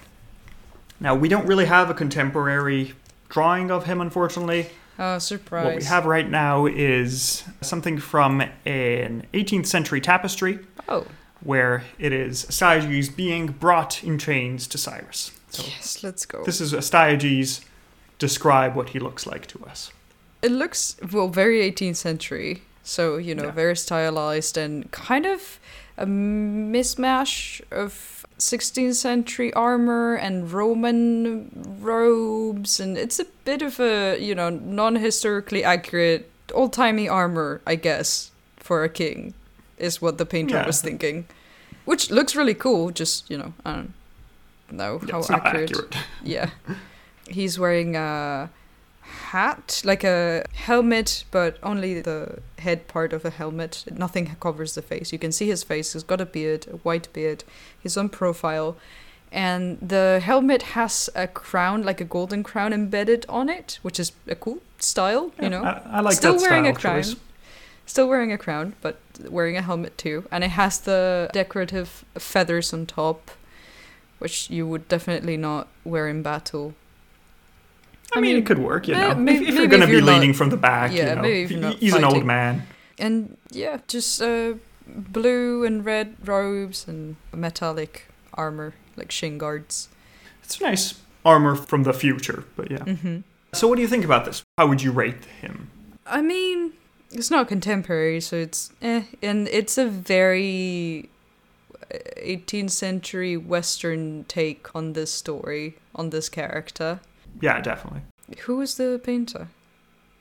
Now, 0.99 1.15
we 1.15 1.27
don't 1.27 1.47
really 1.47 1.65
have 1.65 1.89
a 1.89 1.95
contemporary 1.95 2.93
drawing 3.29 3.71
of 3.71 3.85
him, 3.85 3.99
unfortunately. 3.99 4.69
Oh, 5.03 5.17
surprise! 5.17 5.65
What 5.65 5.75
we 5.77 5.83
have 5.85 6.05
right 6.05 6.29
now 6.29 6.67
is 6.67 7.43
something 7.61 7.97
from 7.97 8.41
an 8.65 9.25
18th 9.33 9.65
century 9.65 9.99
tapestry 9.99 10.59
Oh, 10.87 11.05
where 11.43 11.83
it 11.97 12.13
is 12.13 12.45
Astyages 12.45 13.09
being 13.15 13.47
brought 13.47 14.03
in 14.03 14.17
chains 14.19 14.67
to 14.67 14.77
Cyrus. 14.77 15.31
So 15.49 15.63
yes. 15.67 16.03
Let's 16.03 16.25
go. 16.25 16.43
this 16.45 16.61
is 16.61 16.71
Astyages 16.73 17.61
describe 18.19 18.75
what 18.75 18.89
he 18.89 18.99
looks 18.99 19.25
like 19.25 19.47
to 19.47 19.65
us. 19.65 19.91
It 20.43 20.51
looks 20.51 20.95
well 21.11 21.27
very 21.29 21.59
18th 21.71 21.95
century, 21.97 22.61
so 22.83 23.17
you 23.17 23.33
know 23.35 23.45
Yeah. 23.45 23.51
very 23.51 23.75
stylized 23.75 24.55
and 24.57 24.89
kind 24.91 25.25
of 25.25 25.59
a 25.97 26.05
mismatch 26.05 27.61
of 27.71 28.20
16th 28.41 28.95
century 28.95 29.53
armor 29.53 30.15
and 30.15 30.51
Roman 30.51 31.49
robes, 31.81 32.79
and 32.79 32.97
it's 32.97 33.19
a 33.19 33.25
bit 33.45 33.61
of 33.61 33.79
a 33.79 34.17
you 34.19 34.33
know 34.35 34.49
non-historically 34.49 35.63
accurate 35.63 36.29
old-timey 36.53 37.07
armor, 37.07 37.61
I 37.65 37.75
guess, 37.75 38.31
for 38.57 38.83
a 38.83 38.89
king, 38.89 39.33
is 39.77 40.01
what 40.01 40.17
the 40.17 40.25
painter 40.25 40.55
Yeah. 40.55 40.65
was 40.67 40.81
thinking, 40.81 41.25
which 41.85 42.09
looks 42.11 42.35
really 42.35 42.55
cool. 42.55 42.91
Just 42.91 43.29
you 43.29 43.37
know, 43.37 43.53
I 43.65 43.71
don't 43.73 43.93
know 44.71 44.99
Yeah, 45.05 45.13
how 45.13 45.21
accurate. 45.35 45.71
accurate. 45.71 45.95
Yeah. 46.23 46.49
He's 47.29 47.57
wearing 47.59 47.95
a 47.95 48.49
hat, 49.31 49.81
like 49.85 50.03
a 50.03 50.43
helmet, 50.53 51.23
but 51.31 51.57
only 51.63 52.01
the 52.01 52.39
head 52.59 52.87
part 52.87 53.13
of 53.13 53.25
a 53.25 53.29
helmet. 53.29 53.83
Nothing 53.91 54.35
covers 54.39 54.75
the 54.75 54.81
face. 54.81 55.11
You 55.13 55.19
can 55.19 55.31
see 55.31 55.47
his 55.47 55.63
face. 55.63 55.93
He's 55.93 56.03
got 56.03 56.21
a 56.21 56.25
beard, 56.25 56.67
a 56.71 56.77
white 56.77 57.07
beard. 57.13 57.43
He's 57.81 57.97
on 57.97 58.09
profile. 58.09 58.75
And 59.31 59.77
the 59.79 60.19
helmet 60.21 60.61
has 60.75 61.09
a 61.15 61.27
crown, 61.27 61.83
like 61.83 62.01
a 62.01 62.05
golden 62.05 62.43
crown 62.43 62.73
embedded 62.73 63.25
on 63.29 63.47
it, 63.49 63.79
which 63.81 63.99
is 63.99 64.11
a 64.27 64.35
cool 64.35 64.59
style, 64.79 65.31
you 65.41 65.49
know? 65.49 65.63
I, 65.63 65.81
I 65.85 66.01
like 66.01 66.15
Still 66.15 66.35
wearing 66.37 66.67
a 66.67 66.73
crown. 66.73 67.01
choice. 67.03 67.15
Still 67.85 68.09
wearing 68.09 68.31
a 68.33 68.37
crown, 68.37 68.75
but 68.81 68.99
wearing 69.29 69.55
a 69.57 69.61
helmet 69.61 69.97
too. 69.97 70.25
And 70.31 70.43
it 70.43 70.51
has 70.51 70.79
the 70.79 71.29
decorative 71.31 72.03
feathers 72.17 72.73
on 72.73 72.85
top, 72.85 73.31
which 74.19 74.49
you 74.49 74.67
would 74.67 74.87
definitely 74.89 75.37
not 75.37 75.67
wear 75.85 76.09
in 76.09 76.21
battle. 76.21 76.73
I, 78.13 78.17
I 78.17 78.21
mean, 78.21 78.33
mean, 78.33 78.43
it 78.43 78.45
could 78.45 78.59
work, 78.59 78.87
you 78.87 78.95
know. 78.95 79.15
maybe- 79.15 79.43
if, 79.45 79.49
if 79.49 79.55
you're 79.55 79.67
going 79.67 79.81
to 79.81 79.87
be 79.87 80.01
not- 80.01 80.07
leaning 80.19 80.33
from 80.33 80.49
the 80.49 80.57
back, 80.57 80.91
Yeah, 80.91 81.09
you 81.09 81.15
know, 81.15 81.21
maybe 81.21 81.55
if 81.55 81.79
he's 81.79 81.93
an 81.93 82.03
old 82.03 82.25
man. 82.25 82.67
And 82.99 83.37
yeah, 83.51 83.79
just 83.87 84.21
uh, 84.21 84.55
blue 84.87 85.63
and 85.63 85.83
red 85.85 86.15
robes 86.27 86.87
and 86.87 87.15
metallic 87.33 88.07
armor, 88.33 88.73
like 88.95 89.11
shin 89.11 89.37
guards. 89.37 89.89
It's 90.43 90.59
nice 90.61 90.99
armor 91.25 91.55
from 91.55 91.83
the 91.83 91.93
future, 91.93 92.43
but 92.55 92.69
yeah. 92.69 92.79
Mm-hmm. 92.79 93.17
So, 93.53 93.67
what 93.67 93.75
do 93.75 93.81
you 93.81 93.87
think 93.87 94.05
about 94.05 94.25
this? 94.25 94.43
How 94.57 94.67
would 94.67 94.81
you 94.81 94.91
rate 94.91 95.25
him? 95.41 95.69
I 96.05 96.21
mean, 96.21 96.73
it's 97.11 97.31
not 97.31 97.47
contemporary, 97.47 98.21
so 98.21 98.35
it's 98.37 98.71
eh, 98.81 99.03
and 99.21 99.47
it's 99.47 99.77
a 99.77 99.85
very 99.87 101.09
18th 102.17 102.71
century 102.71 103.37
Western 103.37 104.23
take 104.25 104.73
on 104.75 104.93
this 104.93 105.11
story, 105.11 105.77
on 105.95 106.09
this 106.09 106.29
character. 106.29 106.99
Yeah, 107.39 107.59
definitely. 107.61 108.01
Who 108.45 108.57
was 108.57 108.75
the 108.75 108.99
painter? 109.03 109.47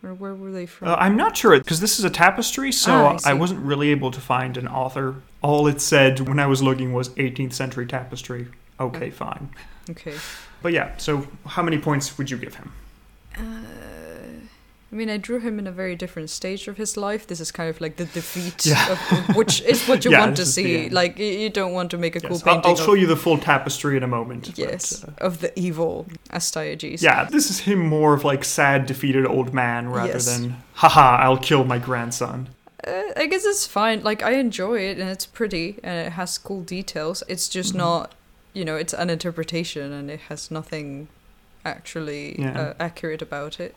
Or 0.02 0.14
where 0.14 0.34
were 0.34 0.50
they 0.50 0.64
from? 0.66 0.88
Uh, 0.88 0.94
I'm 0.94 1.16
not 1.16 1.36
sure 1.36 1.58
because 1.58 1.80
this 1.80 1.98
is 1.98 2.04
a 2.04 2.10
tapestry, 2.10 2.72
so 2.72 2.92
Ah, 2.92 3.18
I 3.24 3.30
I, 3.30 3.34
wasn't 3.34 3.60
really 3.60 3.90
able 3.90 4.10
to 4.10 4.20
find 4.20 4.56
an 4.56 4.66
author. 4.66 5.16
All 5.42 5.66
it 5.66 5.80
said 5.80 6.20
when 6.20 6.38
I 6.38 6.46
was 6.46 6.62
looking 6.62 6.92
was 6.94 7.10
18th 7.10 7.52
century 7.52 7.86
tapestry. 7.86 8.48
Okay, 8.78 9.10
fine. 9.10 9.50
okay. 9.90 10.14
But 10.62 10.72
yeah, 10.72 10.96
so 10.96 11.26
how 11.46 11.62
many 11.62 11.78
points 11.78 12.16
would 12.16 12.30
you 12.30 12.38
give 12.38 12.54
him? 12.54 12.72
Uh, 13.36 13.42
I 14.92 14.96
mean, 14.96 15.08
I 15.08 15.18
drew 15.18 15.38
him 15.38 15.60
in 15.60 15.68
a 15.68 15.72
very 15.72 15.94
different 15.94 16.30
stage 16.30 16.66
of 16.66 16.76
his 16.76 16.96
life. 16.96 17.26
This 17.28 17.38
is 17.38 17.52
kind 17.52 17.70
of 17.70 17.80
like 17.80 17.94
the 17.94 18.06
defeat, 18.06 18.66
Yeah. 18.66 18.90
of, 18.92 19.36
which 19.36 19.60
is 19.62 19.86
what 19.86 20.04
you 20.04 20.10
Yeah, 20.14 20.20
want 20.20 20.36
to 20.36 20.42
this 20.42 20.48
is 20.48 20.54
the 20.56 20.62
see. 20.64 20.88
Like, 20.90 21.16
you- 21.16 21.48
don't 21.48 21.72
want 21.72 21.92
to 21.92 21.96
make 21.98 22.16
a 22.16 22.20
cool 22.20 22.30
Yes, 22.32 22.42
I'll, 22.44 22.54
painting 22.54 22.70
I'll 22.70 22.76
show 22.86 22.94
of, 22.94 22.98
you 22.98 23.06
the 23.06 23.16
full 23.16 23.38
tapestry 23.38 23.96
in 23.96 24.02
a 24.02 24.08
moment. 24.08 24.46
but, 24.46 24.58
yes, 24.58 25.04
uh, 25.04 25.12
of 25.18 25.40
the 25.40 25.56
evil 25.58 26.06
Astyages. 26.30 27.02
yeah, 27.02 27.24
this 27.24 27.50
is 27.50 27.60
him 27.60 27.78
more 27.78 28.14
of 28.14 28.24
like 28.24 28.44
sad, 28.44 28.86
defeated 28.86 29.24
old 29.26 29.54
man 29.54 29.88
rather 29.88 30.14
Yes. 30.14 30.26
than, 30.38 30.56
haha, 30.74 31.18
I'll 31.22 31.38
kill 31.38 31.62
my 31.64 31.78
grandson. 31.78 32.48
Uh, 32.84 33.02
I 33.16 33.26
guess 33.26 33.44
it's 33.44 33.66
fine. 33.66 34.02
Like, 34.02 34.22
I 34.24 34.32
enjoy 34.32 34.78
it, 34.80 34.98
and 34.98 35.08
it's 35.08 35.26
pretty, 35.26 35.78
and 35.84 36.06
it 36.08 36.12
has 36.12 36.36
cool 36.38 36.62
details. 36.62 37.22
It's 37.28 37.48
just 37.48 37.74
Mhm. 37.74 37.78
not, 37.78 38.14
you 38.54 38.64
know, 38.64 38.74
it's 38.74 38.94
an 38.94 39.08
interpretation, 39.10 39.92
and 39.92 40.10
it 40.10 40.20
has 40.30 40.50
nothing 40.50 41.06
actually 41.64 42.40
Yeah. 42.40 42.58
uh, 42.60 42.74
accurate 42.80 43.22
about 43.22 43.60
it. 43.60 43.76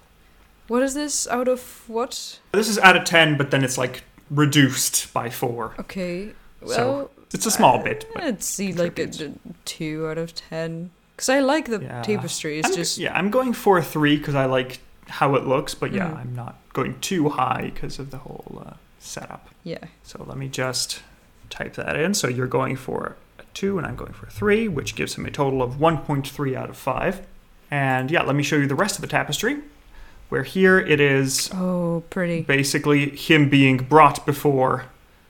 What 0.67 0.81
is 0.83 0.93
this 0.93 1.27
out 1.27 1.47
of 1.47 1.83
what? 1.87 2.39
This 2.53 2.69
is 2.69 2.79
out 2.79 2.95
of 2.95 3.03
10, 3.03 3.37
but 3.37 3.51
then 3.51 3.63
it's 3.63 3.77
like 3.77 4.03
reduced 4.29 5.13
by 5.13 5.29
4. 5.29 5.75
Okay. 5.79 6.31
So, 6.65 6.67
Well, 6.93 7.11
It's 7.33 7.45
a 7.45 7.51
small 7.51 7.79
uh, 7.79 7.83
bit, 7.83 8.05
I'd 8.15 8.41
see 8.43 8.71
like 8.73 8.97
a, 8.99 9.03
a 9.03 9.31
two 9.65 10.07
out 10.07 10.17
of 10.17 10.33
ten 10.33 10.91
because 11.15 11.27
I 11.29 11.39
like 11.39 11.65
the 11.65 11.81
Yeah. 11.81 12.01
tapestry. 12.01 12.59
It's 12.59 12.69
I'm, 12.69 12.75
just 12.75 12.97
yeah, 12.97 13.13
I'm 13.17 13.29
going 13.29 13.53
for 13.53 13.77
a 13.77 13.83
3 13.83 14.17
because 14.17 14.35
I 14.35 14.45
like 14.45 14.79
how 15.09 15.35
it 15.35 15.45
looks, 15.45 15.75
but 15.75 15.91
yeah, 15.91 16.07
Mm. 16.09 16.17
I'm 16.17 16.35
not 16.35 16.55
going 16.71 16.99
too 17.01 17.29
high 17.29 17.71
because 17.73 17.99
of 17.99 18.11
the 18.11 18.17
whole 18.19 18.63
uh, 18.65 18.73
setup. 18.99 19.49
yeah. 19.63 19.83
So 20.03 20.23
let 20.25 20.37
me 20.37 20.47
just 20.47 21.01
type 21.49 21.73
that 21.75 21.97
in. 21.97 22.13
So 22.13 22.27
you're 22.29 22.47
going 22.47 22.77
for 22.77 23.17
a 23.37 23.43
2 23.53 23.77
and 23.77 23.85
I'm 23.85 23.95
going 23.97 24.13
for 24.13 24.27
a 24.27 24.31
3, 24.31 24.69
which 24.69 24.95
gives 24.95 25.15
him 25.15 25.25
a 25.25 25.31
total 25.31 25.61
of 25.61 25.73
1.3 25.75 26.55
out 26.55 26.69
of 26.69 26.77
5. 26.77 27.21
And 27.69 28.09
yeah, 28.09 28.23
let 28.23 28.35
me 28.35 28.43
show 28.43 28.55
you 28.55 28.67
the 28.67 28.75
rest 28.75 28.95
of 28.95 29.01
the 29.01 29.07
tapestry. 29.07 29.57
Where 30.29 30.43
here 30.43 30.79
it 30.79 30.99
is 30.99 31.49
Oh, 31.53 32.03
pretty. 32.09 32.41
basically 32.41 33.09
him 33.15 33.49
being 33.49 33.77
brought 33.77 34.25
before 34.25 34.85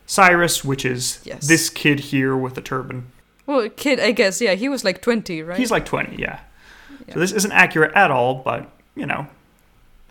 Cyrus, 0.06 0.64
which 0.64 0.86
is 0.86 1.20
Yes. 1.24 1.48
this 1.48 1.70
kid 1.70 2.00
here 2.12 2.36
with 2.38 2.56
the 2.56 2.62
turban. 2.62 3.08
Well, 3.46 3.68
kid, 3.70 4.00
I 4.00 4.12
guess. 4.12 4.40
Yeah, 4.40 4.54
he 4.54 4.70
was 4.70 4.84
like 4.86 5.02
twenty, 5.02 5.42
right? 5.44 5.60
He's 5.60 5.72
like 5.72 5.86
20, 5.86 6.16
yeah. 6.18 6.40
Yeah. 7.08 7.16
So 7.16 7.20
this 7.20 7.34
isn't 7.34 7.52
accurate 7.52 7.92
at 7.96 8.12
all, 8.12 8.36
but 8.36 8.70
you 8.96 9.06
know, 9.06 9.28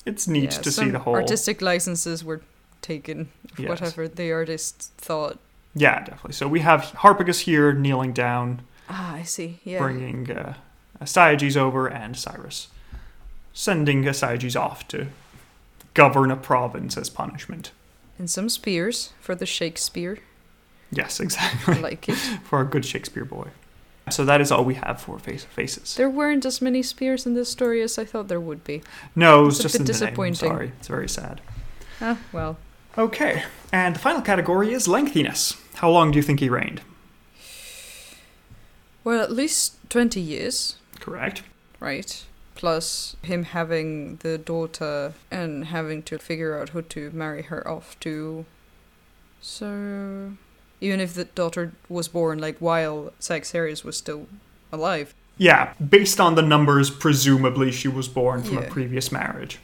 it's 0.05 0.29
neat 0.29 0.53
Yeah, 0.53 0.61
to 0.61 0.71
see 0.73 0.91
the 0.91 0.99
whole. 0.99 1.15
artistic 1.15 1.63
licenses 1.63 2.23
were 2.25 2.43
taken. 2.83 3.29
Yes. 3.57 3.69
Whatever 3.69 4.09
the 4.09 4.31
artist 4.33 4.91
thought. 4.99 5.39
Yeah, 5.75 6.01
definitely. 6.01 6.33
So 6.33 6.47
we 6.49 6.61
have 6.61 6.93
Harpagus 6.99 7.41
here 7.41 7.73
kneeling 7.73 8.13
down, 8.13 8.61
Ah, 8.91 9.15
I 9.15 9.23
see. 9.23 9.61
Yeah. 9.65 9.79
bringing 9.79 10.31
uh, 10.31 10.55
Astyages 11.01 11.57
over, 11.57 11.87
and 11.87 12.15
Cyrus 12.17 12.69
sending 13.53 14.05
Astyages 14.05 14.57
off 14.61 14.87
to 14.89 15.09
govern 15.95 16.31
a 16.31 16.37
province 16.37 16.97
as 16.97 17.11
punishment. 17.11 17.71
And 18.19 18.31
some 18.31 18.49
spears 18.49 19.13
for 19.21 19.35
the 19.35 19.47
Shakespeare. 19.47 20.19
Yes, 20.91 21.21
exactly. 21.27 21.75
I 21.75 21.79
like 21.81 22.09
it. 22.09 22.15
for 22.45 22.61
a 22.61 22.65
good 22.65 22.85
Shakespeare 22.85 23.25
boy. 23.25 23.49
So 24.11 24.25
that 24.25 24.41
is 24.41 24.51
all 24.51 24.65
we 24.65 24.75
have 24.75 25.01
for 25.01 25.19
face 25.19 25.45
faces. 25.45 25.95
There 25.95 26.11
weren't 26.11 26.45
as 26.45 26.61
many 26.61 26.83
spears 26.83 27.25
in 27.25 27.35
this 27.35 27.49
story 27.51 27.81
as 27.83 27.99
I 27.99 28.05
thought 28.05 28.29
there 28.29 28.41
would 28.41 28.65
be. 28.65 28.83
No, 29.15 29.47
it's 29.47 29.57
It's 29.57 29.61
a 29.61 29.63
just 29.65 29.79
bit 29.79 29.87
disappointing. 29.87 30.49
name. 30.49 30.57
Sorry, 30.57 30.73
it's 30.79 30.89
very 30.89 31.09
sad. 31.09 31.41
Ah, 32.01 32.19
well. 32.33 32.59
Okay, 32.99 33.45
and 33.73 33.95
the 33.95 34.01
final 34.01 34.21
category 34.21 34.73
is 34.73 34.89
lengthiness. 34.89 35.57
How 35.75 35.89
long 35.89 36.11
do 36.11 36.17
you 36.19 36.23
think 36.23 36.41
he 36.41 36.49
reigned? 36.51 36.81
Well, 39.05 39.21
at 39.21 39.33
least 39.33 39.75
20 39.89 40.21
years. 40.21 40.77
Correct. 41.01 41.43
right? 41.81 42.25
Plus 42.63 43.17
him 43.23 43.43
having 43.43 44.19
the 44.23 44.39
daughter 44.39 45.15
and 45.33 45.65
having 45.65 46.01
to 46.05 46.17
figure 46.17 46.57
out 46.57 46.69
who 46.69 46.81
to 46.83 47.11
marry 47.11 47.43
her 47.43 47.67
off 47.67 47.99
to. 47.99 48.45
So, 49.41 50.35
even 50.81 51.01
if 51.01 51.15
the 51.15 51.25
daughter 51.25 51.73
was 51.89 52.07
born 52.07 52.39
like 52.39 52.59
while 52.61 53.13
Cyaxares 53.19 53.83
was 53.83 53.97
still 53.97 54.29
alive, 54.71 55.13
Yeah, 55.39 55.73
based 55.97 56.21
on 56.21 56.37
the 56.37 56.43
numbers, 56.43 56.89
presumably 56.89 57.73
she 57.73 57.89
was 57.89 58.07
born 58.07 58.45
from 58.45 58.59
a 58.59 58.63
previous 58.63 59.11
marriage. 59.11 59.59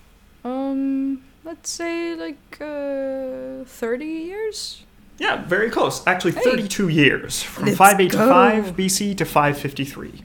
um, 0.45 1.23
let's 1.45 1.71
say 1.71 2.17
like 2.17 2.59
uh, 2.61 3.63
thirty 3.65 4.07
years. 4.27 4.83
Yeah, 5.19 5.45
very 5.47 5.71
close. 5.71 6.05
Actually, 6.05 6.33
Hey. 6.33 6.43
32 6.51 6.89
years 6.89 7.43
from 7.45 7.67
Let's 7.67 7.79
585 7.79 8.65
go. 8.67 8.73
BC 8.83 9.17
to 9.19 9.25
553. 9.25 10.25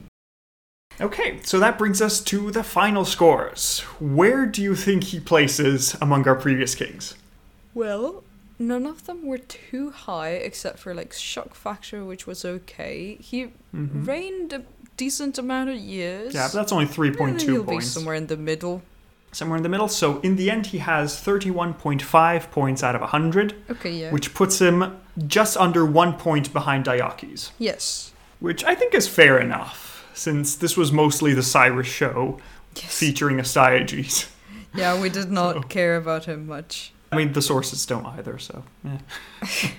Okay, 1.00 1.40
so 1.42 1.58
that 1.58 1.76
brings 1.78 2.00
us 2.00 2.20
to 2.20 2.50
the 2.50 2.62
final 2.62 3.04
scores. 3.04 3.80
Where 4.00 4.46
do 4.46 4.62
you 4.62 4.74
think 4.76 5.04
he 5.04 5.18
places 5.20 5.96
among 6.00 6.26
our 6.28 6.36
previous 6.36 6.74
kings? 6.74 7.14
Well, 7.74 8.22
none 8.58 8.86
of 8.86 9.06
them 9.06 9.26
were 9.26 9.38
too 9.38 9.90
high 9.90 10.30
except 10.30 10.78
for 10.78 10.94
like 10.94 11.12
Shock 11.12 11.54
Factor, 11.54 12.04
which 12.04 12.26
was 12.26 12.44
okay. 12.44 13.16
He 13.20 13.48
Mhm. 13.74 14.06
reigned 14.06 14.52
a 14.52 14.62
decent 14.96 15.36
amount 15.38 15.70
of 15.70 15.76
years. 15.76 16.32
Yeah, 16.34 16.46
but 16.46 16.52
that's 16.58 16.70
only 16.72 16.86
3.2 16.86 17.52
he'll 17.52 17.62
be 17.64 17.72
points. 17.72 17.88
somewhere 17.88 18.14
in 18.14 18.28
the 18.28 18.36
middle. 18.36 18.82
Somewhere 19.32 19.56
in 19.56 19.64
the 19.64 19.68
middle. 19.68 19.88
So 19.88 20.20
in 20.20 20.36
the 20.36 20.48
end, 20.48 20.66
he 20.66 20.78
has 20.78 21.16
31.5 21.20 22.52
points 22.52 22.84
out 22.84 22.94
of 22.94 23.02
100, 23.02 23.54
Okay, 23.68 23.90
yeah. 23.90 24.12
which 24.12 24.32
puts 24.32 24.60
him 24.60 24.96
just 25.26 25.56
under 25.56 25.84
one 25.84 26.12
point 26.12 26.52
behind 26.52 26.84
Deioces, 26.84 27.50
yes. 27.58 28.12
which 28.38 28.62
I 28.62 28.76
think 28.76 28.94
is 28.94 29.08
fair 29.08 29.36
enough, 29.40 29.93
since 30.14 30.54
this 30.54 30.76
was 30.76 30.90
mostly 30.92 31.34
the 31.34 31.42
Cyrus 31.42 31.86
show 31.86 32.38
Yes. 32.76 32.98
featuring 32.98 33.38
Astyages. 33.38 34.26
Yeah, 34.74 35.00
we 35.00 35.08
did 35.08 35.30
not 35.30 35.54
So- 35.54 35.62
care 35.62 35.96
about 35.96 36.24
him 36.24 36.46
much. 36.46 36.92
I 37.12 37.16
mean, 37.16 37.32
the 37.32 37.42
sources 37.42 37.86
don't 37.86 38.06
either, 38.06 38.38
so 38.38 38.64
yeah. 38.82 38.98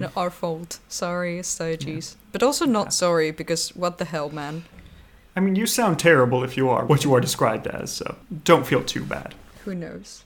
No, 0.00 0.10
our 0.16 0.30
fault. 0.30 0.78
Sorry, 0.88 1.38
Astyages. 1.40 2.16
But 2.32 2.42
also 2.42 2.64
not 2.66 2.86
Yeah. 2.86 2.90
sorry, 2.90 3.30
because 3.32 3.70
what 3.74 3.98
the 3.98 4.04
hell, 4.04 4.28
man? 4.30 4.64
I 5.36 5.40
mean, 5.40 5.54
you 5.56 5.66
sound 5.66 5.98
terrible 5.98 6.42
if 6.44 6.56
you 6.56 6.68
are 6.68 6.84
what 6.84 7.04
you 7.04 7.14
are 7.14 7.20
described 7.20 7.66
as, 7.66 7.92
so 7.92 8.16
don't 8.44 8.66
feel 8.66 8.82
too 8.82 9.04
bad. 9.04 9.34
Who 9.64 9.74
knows? 9.74 10.24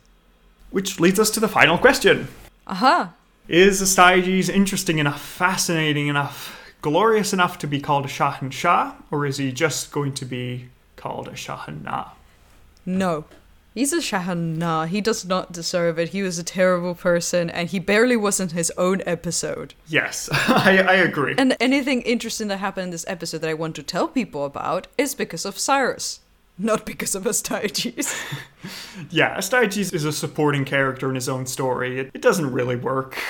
Which 0.70 0.98
leads 1.00 1.18
us 1.20 1.30
to 1.30 1.40
the 1.40 1.48
final 1.48 1.76
question. 1.78 2.28
Aha! 2.66 3.12
Is 3.48 3.82
Astyages 3.82 4.48
interesting 4.48 4.98
enough, 4.98 5.20
fascinating 5.20 6.06
enough, 6.08 6.56
glorious 6.82 7.32
enough 7.32 7.58
to 7.58 7.66
be 7.66 7.80
called 7.80 8.04
a 8.04 8.08
Shahan 8.08 8.52
Shah, 8.52 8.94
or 9.10 9.24
is 9.24 9.38
he 9.38 9.52
just 9.52 9.92
going 9.92 10.12
to 10.14 10.24
be 10.24 10.68
called 10.96 11.28
a 11.28 11.32
Shahan 11.32 11.82
Na? 11.82 12.10
No. 12.84 13.24
He's 13.74 13.92
a 13.94 13.98
Shahana. 13.98 14.86
He 14.86 15.00
does 15.00 15.24
not 15.24 15.50
deserve 15.52 15.98
it. 15.98 16.10
He 16.10 16.22
was 16.22 16.38
a 16.38 16.44
terrible 16.44 16.94
person, 16.94 17.48
and 17.48 17.70
he 17.70 17.78
barely 17.78 18.16
was 18.16 18.38
in 18.38 18.50
his 18.50 18.70
own 18.76 19.00
episode. 19.06 19.72
Yes, 19.86 20.28
I, 20.32 20.84
I 20.86 20.94
agree. 20.96 21.34
And 21.38 21.56
anything 21.58 22.02
interesting 22.02 22.48
that 22.48 22.58
happened 22.58 22.84
in 22.86 22.90
this 22.90 23.06
episode 23.08 23.38
that 23.38 23.48
I 23.48 23.54
want 23.54 23.74
to 23.76 23.82
tell 23.82 24.08
people 24.08 24.44
about 24.44 24.88
is 24.98 25.14
because 25.14 25.46
of 25.46 25.58
Cyrus, 25.58 26.20
not 26.58 26.84
because 26.84 27.14
of 27.14 27.24
Astyages. 27.24 28.14
Yeah, 29.10 29.36
Astyages 29.36 29.92
is 29.92 30.04
a 30.04 30.12
supporting 30.12 30.64
character 30.64 31.08
in 31.08 31.16
his 31.16 31.28
own 31.28 31.46
story. 31.46 31.98
It, 31.98 32.10
it 32.14 32.22
doesn't 32.22 32.52
really 32.52 32.76
work. 32.76 33.16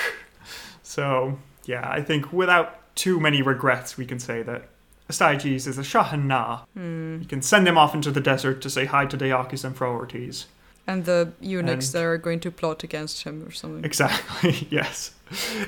So, 0.85 1.39
yeah, 1.65 1.89
I 1.89 2.01
think 2.01 2.31
without 2.31 2.82
too 2.95 3.19
many 3.19 3.41
regrets, 3.41 3.97
we 3.97 4.05
can 4.05 4.19
say 4.19 4.41
that 4.43 4.69
Astyages 5.09 5.67
is 5.67 5.77
a 5.77 5.81
Shahan 5.81 6.25
Na. 6.25 6.61
Hmm. 6.75 7.19
You 7.21 7.27
can 7.27 7.41
send 7.41 7.67
him 7.67 7.77
off 7.77 7.93
into 7.93 8.11
the 8.11 8.21
desert 8.21 8.61
to 8.61 8.69
say 8.69 8.85
hi 8.85 9.05
to 9.05 9.17
Deioces 9.17 9.63
and 9.65 9.75
Phraortes. 9.75 10.45
And 10.85 11.05
the 11.05 11.31
eunuchs 11.39 11.87
And- 11.87 11.93
that 12.01 12.03
are 12.05 12.17
going 12.17 12.39
to 12.41 12.51
plot 12.51 12.83
against 12.83 13.23
him 13.23 13.43
or 13.47 13.51
something. 13.51 13.83
Exactly, 13.85 14.67
yes. 14.71 15.11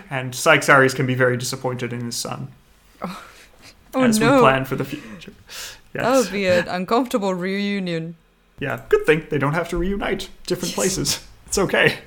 And 0.09 0.33
Cyaxares 0.35 0.93
can 0.93 1.05
be 1.05 1.15
very 1.15 1.37
disappointed 1.37 1.93
in 1.93 2.01
his 2.05 2.15
son 2.15 2.49
Oh 3.01 3.21
as 3.95 4.19
we 4.19 4.25
no! 4.25 4.39
plan 4.41 4.65
for 4.65 4.75
the 4.75 4.85
future. 4.85 5.33
That 5.93 6.11
would 6.17 6.29
be 6.33 6.45
an 6.45 6.67
uncomfortable 6.67 7.33
reunion. 7.33 8.17
Yeah, 8.59 8.81
good 8.89 9.05
thing 9.05 9.27
they 9.29 9.37
don't 9.37 9.53
have 9.53 9.69
to 9.69 9.77
reunite. 9.77 10.27
Different 10.45 10.73
places. 10.75 11.25
It's 11.47 11.57
okay. 11.57 11.99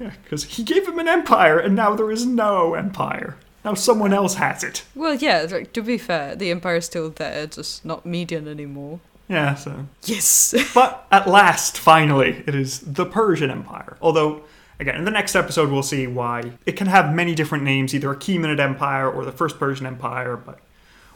Yeah, 0.00 0.12
because 0.24 0.44
he 0.44 0.62
gave 0.62 0.88
him 0.88 0.98
an 0.98 1.06
empire, 1.08 1.58
and 1.58 1.76
now 1.76 1.94
there 1.94 2.10
is 2.10 2.24
no 2.24 2.72
empire. 2.72 3.36
Now 3.64 3.74
someone 3.74 4.12
else 4.12 4.34
has 4.34 4.64
it. 4.64 4.84
Well, 4.94 5.14
yeah, 5.14 5.46
like, 5.50 5.72
to 5.74 5.82
be 5.82 5.98
fair, 5.98 6.34
the 6.34 6.50
Empire's 6.50 6.86
still 6.86 7.10
there, 7.10 7.46
just 7.46 7.84
not 7.84 8.04
Median 8.04 8.48
anymore. 8.48 9.00
Yeah, 9.28 9.54
so. 9.54 9.86
Yes! 10.04 10.52
But 10.74 11.06
at 11.12 11.28
last, 11.28 11.78
finally, 11.78 12.42
it 12.46 12.54
is 12.54 12.80
the 12.80 13.06
Persian 13.06 13.50
Empire. 13.50 13.96
Although, 14.02 14.42
again, 14.80 14.96
in 14.96 15.04
the 15.04 15.10
next 15.12 15.36
episode, 15.36 15.70
we'll 15.70 15.82
see 15.84 16.06
why 16.06 16.52
it 16.66 16.72
can 16.76 16.88
have 16.88 17.14
many 17.14 17.34
different 17.34 17.62
names, 17.64 17.94
either 17.94 18.10
a 18.12 18.16
Achaemenid 18.16 18.58
Empire 18.58 19.08
or 19.10 19.24
the 19.24 19.32
First 19.32 19.58
Persian 19.58 19.86
Empire, 19.86 20.36
but 20.36 20.58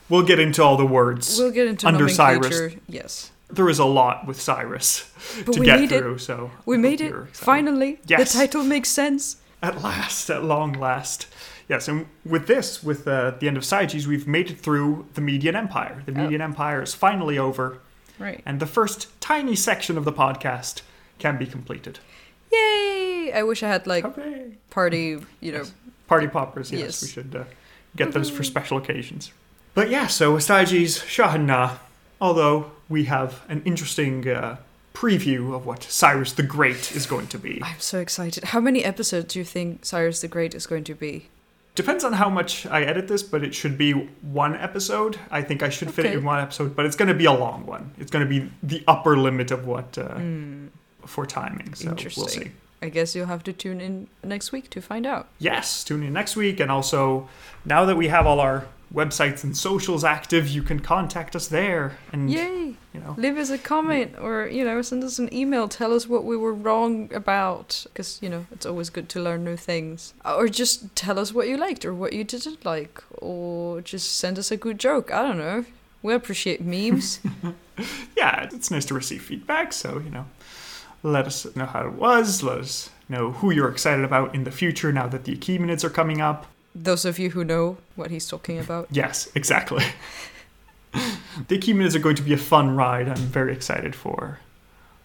we'll 0.09 0.22
get 0.22 0.38
into 0.38 0.62
all 0.62 0.76
the 0.76 0.86
words. 0.86 1.36
we'll 1.38 1.51
get 1.51 1.66
into 1.66 1.86
Under 1.86 2.09
Cyrus. 2.09 2.76
Yes. 2.88 3.32
there 3.51 3.68
is 3.68 3.78
a 3.80 3.84
lot 3.84 4.26
with 4.26 4.40
Cyrus 4.40 5.11
But 5.44 5.55
to 5.55 5.61
we 5.61 5.66
get 5.66 5.80
made 5.80 5.92
it. 5.92 5.99
through, 5.99 6.18
so. 6.18 6.53
We 6.64 6.78
made 6.78 7.01
it! 7.01 7.09
excited. 7.09 7.36
Finally! 7.36 8.01
Yes. 8.07 8.32
The 8.32 8.38
title 8.38 8.62
makes 8.64 8.88
sense! 8.88 9.36
At 9.62 9.82
last, 9.82 10.30
at 10.30 10.44
long 10.44 10.72
last. 10.74 11.26
Yes, 11.68 11.88
and 11.88 12.06
with 12.24 12.46
this, 12.46 12.82
with 12.82 13.08
uh, 13.08 13.32
the 13.40 13.48
end 13.48 13.56
of 13.56 13.64
Cyges, 13.64 14.06
we've 14.06 14.26
made 14.28 14.50
it 14.50 14.58
through 14.60 15.06
the 15.14 15.20
Median 15.20 15.56
Empire. 15.56 16.02
The 16.06 16.12
Oh. 16.12 16.22
Median 16.22 16.40
Empire 16.40 16.82
is 16.82 16.94
finally 16.94 17.38
over, 17.38 17.78
Right. 18.20 18.40
and 18.46 18.60
the 18.60 18.66
first 18.66 19.08
tiny 19.20 19.56
section 19.56 19.98
of 19.98 20.04
the 20.04 20.12
podcast 20.12 20.82
can 21.18 21.36
be 21.38 21.46
completed. 21.46 21.98
Yay! 22.52 23.32
I 23.34 23.42
wish 23.42 23.62
I 23.62 23.68
had, 23.68 23.86
like, 23.86 24.04
Hooray! 24.04 24.52
party, 24.70 25.18
you 25.40 25.52
know. 25.52 25.58
Yes. 25.58 25.72
Party 26.06 26.28
poppers, 26.28 26.70
yes, 26.70 26.80
Yes. 26.80 27.02
we 27.02 27.08
should 27.08 27.34
uh, 27.34 27.44
get 27.96 28.12
those 28.12 28.30
for 28.30 28.44
special 28.44 28.78
occasions. 28.78 29.32
But 29.74 29.90
yeah, 29.90 30.06
so 30.06 30.36
Astyages, 30.36 31.00
Shahanna, 31.04 31.78
although 32.20 32.70
we 32.88 33.04
have 33.06 33.42
an 33.48 33.62
interesting 33.64 34.26
uh, 34.28 34.58
preview 34.94 35.52
of 35.54 35.66
what 35.66 35.82
Cyrus 35.82 36.32
the 36.32 36.44
Great 36.44 36.92
is 36.94 37.06
going 37.06 37.26
to 37.26 37.38
be. 37.38 37.60
I'm 37.62 37.80
so 37.80 37.98
excited. 37.98 38.44
How 38.44 38.60
many 38.60 38.84
episodes 38.84 39.32
do 39.34 39.40
you 39.40 39.44
think 39.44 39.84
Cyrus 39.84 40.20
the 40.20 40.28
Great 40.28 40.54
is 40.54 40.66
going 40.66 40.84
to 40.84 40.94
be? 40.94 41.28
Depends 41.76 42.04
on 42.04 42.14
how 42.14 42.28
much 42.30 42.66
I 42.66 42.82
edit 42.82 43.06
this, 43.06 43.22
but 43.22 43.44
it 43.44 43.54
should 43.54 43.76
be 43.76 43.92
one 43.92 44.56
episode. 44.56 45.18
I 45.30 45.42
think 45.42 45.62
I 45.62 45.68
should 45.68 45.90
fit 45.92 46.06
it 46.06 46.14
in 46.14 46.24
one 46.24 46.40
episode, 46.40 46.74
but 46.74 46.86
it's 46.86 46.96
going 46.96 47.08
to 47.08 47.14
be 47.14 47.26
a 47.26 47.32
long 47.32 47.66
one. 47.66 47.92
It's 47.98 48.10
going 48.10 48.24
to 48.24 48.28
be 48.28 48.50
the 48.62 48.82
upper 48.88 49.16
limit 49.18 49.50
of 49.50 49.66
what 49.66 49.96
uh, 49.98 50.18
for 51.04 51.26
timing. 51.26 51.74
So 51.74 51.88
we'll 51.88 51.96
see. 51.98 52.04
Interesting. 52.06 52.52
I 52.82 52.88
guess 52.88 53.14
you'll 53.14 53.26
have 53.26 53.44
to 53.44 53.52
tune 53.52 53.80
in 53.80 54.08
next 54.24 54.52
week 54.52 54.70
to 54.70 54.80
find 54.80 55.06
out. 55.06 55.28
Yes, 55.38 55.84
tune 55.84 56.02
in 56.02 56.12
next 56.12 56.34
week, 56.36 56.60
and 56.60 56.70
also 56.70 57.28
now 57.64 57.84
that 57.84 57.96
we 57.96 58.08
have 58.08 58.26
all 58.26 58.40
our 58.40 58.66
websites 58.93 59.45
and 59.45 59.57
socials 59.57 60.05
active, 60.05 60.49
you 60.49 60.62
can 60.62 60.80
contact 60.80 61.34
us 61.37 61.49
there, 61.49 61.99
and 62.12 62.30
Yay! 62.30 62.76
you 62.93 63.01
know, 63.01 63.14
Leave 63.18 63.37
us 63.37 63.51
a 63.51 63.59
comment 63.59 64.14
or, 64.18 64.47
you 64.47 64.64
know, 64.64 64.80
send 64.82 65.05
us 65.05 65.18
an 65.18 65.32
email. 65.32 65.68
Tell 65.68 65.93
us 65.93 66.09
what 66.09 66.24
we 66.24 66.37
were 66.37 66.55
wrong 66.55 67.12
about. 67.12 67.84
Because, 67.84 68.18
you 68.22 68.28
know, 68.28 68.47
it's 68.51 68.64
always 68.64 68.89
good 68.91 69.09
to 69.11 69.20
learn 69.20 69.45
new 69.45 69.57
things. 69.57 70.14
Or 70.24 70.49
just 70.49 70.95
tell 70.97 71.18
us 71.18 71.32
what 71.32 71.49
you 71.49 71.57
liked 71.57 71.84
or 71.84 71.93
what 71.93 72.14
you 72.14 72.24
didn't 72.24 72.64
like. 72.64 73.03
Or 73.18 73.82
just 73.82 74.16
send 74.16 74.39
us 74.39 74.51
a 74.51 74.57
good 74.57 74.78
joke. 74.78 75.12
I 75.12 75.22
don't 75.22 75.39
know. 75.39 75.66
We 76.03 76.14
appreciate 76.14 76.61
memes. 76.61 77.20
yeah, 78.16 78.49
it's 78.53 78.70
nice 78.70 78.84
to 78.87 78.95
receive 78.95 79.22
feedback. 79.22 79.72
So 79.72 79.99
you 79.99 80.11
know, 80.11 80.26
let 81.03 81.26
us 81.26 81.55
know 81.57 81.66
how 81.66 81.87
it 81.87 81.95
was. 81.95 82.43
Let 82.43 82.59
us 82.59 82.91
know 83.09 83.32
who 83.32 83.51
you're 83.51 83.68
excited 83.68 84.05
about 84.05 84.34
in 84.34 84.45
the 84.45 84.51
future 84.51 84.93
now 84.93 85.09
that 85.09 85.24
the 85.24 85.34
Achaemenids 85.37 85.84
are 85.84 85.91
coming 85.91 86.20
up. 86.20 86.47
Those 86.82 87.04
of 87.04 87.18
you 87.18 87.30
who 87.30 87.42
know 87.42 87.78
what 87.94 88.10
he's 88.10 88.28
talking 88.28 88.58
about. 88.58 88.88
Yes, 88.90 89.28
exactly. 89.34 89.84
the 90.92 91.58
Achaemenids 91.58 91.94
are 91.94 92.00
going 92.00 92.16
to 92.16 92.22
be 92.22 92.34
a 92.34 92.38
fun 92.38 92.76
ride. 92.76 93.08
I'm 93.08 93.16
very 93.16 93.52
excited 93.52 93.94
for. 93.94 94.40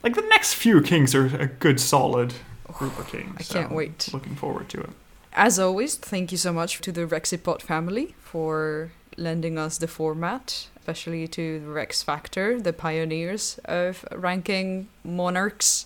Like 0.04 0.16
the 0.16 0.22
next 0.24 0.56
few 0.56 0.82
kings 0.82 1.16
are 1.16 1.26
a 1.38 1.48
good, 1.48 1.80
solid 1.80 2.34
oh, 2.70 2.74
group 2.74 2.98
of 3.00 3.08
kings. 3.08 3.36
I 3.38 3.44
so 3.44 3.54
can't 3.54 3.72
wait. 3.72 4.10
Looking 4.14 4.36
forward 4.36 4.68
to 4.70 4.82
it. 4.82 4.90
As 5.34 5.60
always, 5.60 5.96
thank 5.96 6.32
you 6.32 6.38
so 6.38 6.52
much 6.52 6.82
to 6.82 6.92
the 6.92 7.08
Rexipod 7.08 7.62
family 7.62 8.16
for 8.20 8.92
lending 9.18 9.58
us 9.58 9.78
the 9.78 9.88
format, 9.88 10.68
especially 10.78 11.28
to 11.30 11.60
the 11.60 11.68
Rex 11.68 12.04
Factor, 12.04 12.60
the 12.60 12.74
pioneers 12.74 13.60
of 13.66 14.06
ranking 14.12 14.90
monarchs 15.04 15.86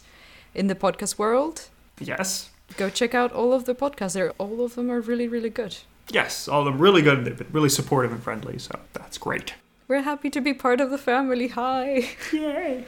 in 0.56 0.68
the 0.68 0.76
podcast 0.76 1.20
world. 1.20 1.70
Yes, 2.00 2.50
Go 2.78 2.90
check 2.90 3.14
out 3.16 3.32
all 3.32 3.54
of 3.54 3.66
the 3.66 3.74
podcasts. 3.76 4.14
They're, 4.14 4.32
all 4.38 4.64
of 4.66 4.76
them 4.76 4.90
are 4.92 5.00
really, 5.02 5.28
really 5.28 5.50
good. 5.50 5.78
yes, 6.12 6.48
all 6.48 6.62
of 6.62 6.66
them 6.66 6.78
really 6.82 7.02
good. 7.02 7.24
They've 7.26 7.38
been 7.38 7.48
really 7.52 7.70
supportive 7.70 8.12
and 8.12 8.22
friendly, 8.22 8.58
so 8.60 8.80
that's 8.94 9.18
great. 9.18 9.54
We're 9.88 10.02
happy 10.02 10.30
to 10.32 10.42
be 10.42 10.54
part 10.54 10.82
of 10.82 10.90
the 10.90 10.98
family. 10.98 11.48
Hi. 11.50 12.10
Yay! 12.34 12.86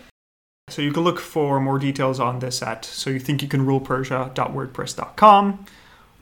So 0.70 0.82
you 0.82 0.92
can 0.92 1.04
look 1.04 1.20
for 1.20 1.60
more 1.62 1.80
details 1.80 2.20
on 2.20 2.40
this 2.40 2.62
at 2.62 2.84
so 2.84 3.10
you 3.10 3.20
think 3.20 3.42
you 3.42 3.48
can 3.48 3.66
rule 3.66 3.80
Persia.wordpress.com 3.80 5.66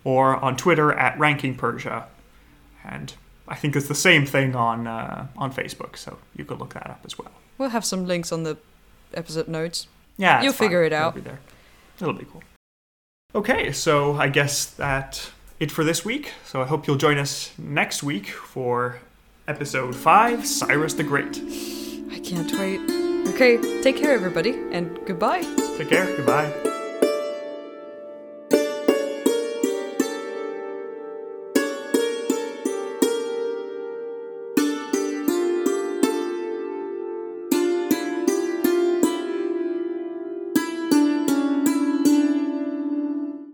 or 0.03 0.35
on 0.37 0.55
Twitter 0.57 0.91
at 0.93 1.17
ranking 1.17 1.55
Persia, 1.55 2.05
and 2.83 3.13
I 3.47 3.55
think 3.55 3.75
it's 3.75 3.87
the 3.87 3.95
same 3.95 4.25
thing 4.25 4.55
on 4.55 4.85
uh, 4.85 5.27
on 5.37 5.51
Facebook. 5.51 5.97
So 5.97 6.19
you 6.35 6.45
could 6.45 6.59
look 6.59 6.73
that 6.75 6.89
up 6.89 7.01
as 7.05 7.17
well. 7.17 7.31
We'll 7.57 7.69
have 7.69 7.85
some 7.85 8.05
links 8.05 8.31
on 8.31 8.43
the 8.43 8.57
episode 9.13 9.47
notes. 9.47 9.87
Yeah, 10.17 10.43
You'll 10.43 10.53
figure 10.53 10.83
it 10.83 10.93
out. 10.93 11.15
It'll 11.17 11.23
be 11.23 11.29
there. 11.29 11.39
It'll 11.99 12.13
be 12.13 12.25
cool. 12.25 12.43
Okay, 13.35 13.73
so 13.73 14.13
I 14.13 14.29
guess 14.29 14.65
that 14.65 15.29
it 15.59 15.69
for 15.69 15.83
this 15.83 16.05
week. 16.05 16.31
So 16.45 16.61
I 16.61 16.65
hope 16.65 16.87
you'll 16.87 16.95
join 16.95 17.17
us 17.17 17.51
next 17.57 18.01
week 18.01 18.27
for 18.29 18.99
episode 19.45 19.93
five, 19.93 20.47
Cyrus 20.47 20.93
the 20.93 21.03
Great. 21.03 21.41
I 22.11 22.19
can't 22.19 22.51
wait. 22.53 22.79
Okay, 23.33 23.81
take 23.81 23.97
care, 23.97 24.13
everybody, 24.13 24.51
and 24.71 24.97
goodbye. 25.05 25.41
Take 25.77 25.89
care. 25.89 26.05
Goodbye. 26.15 26.84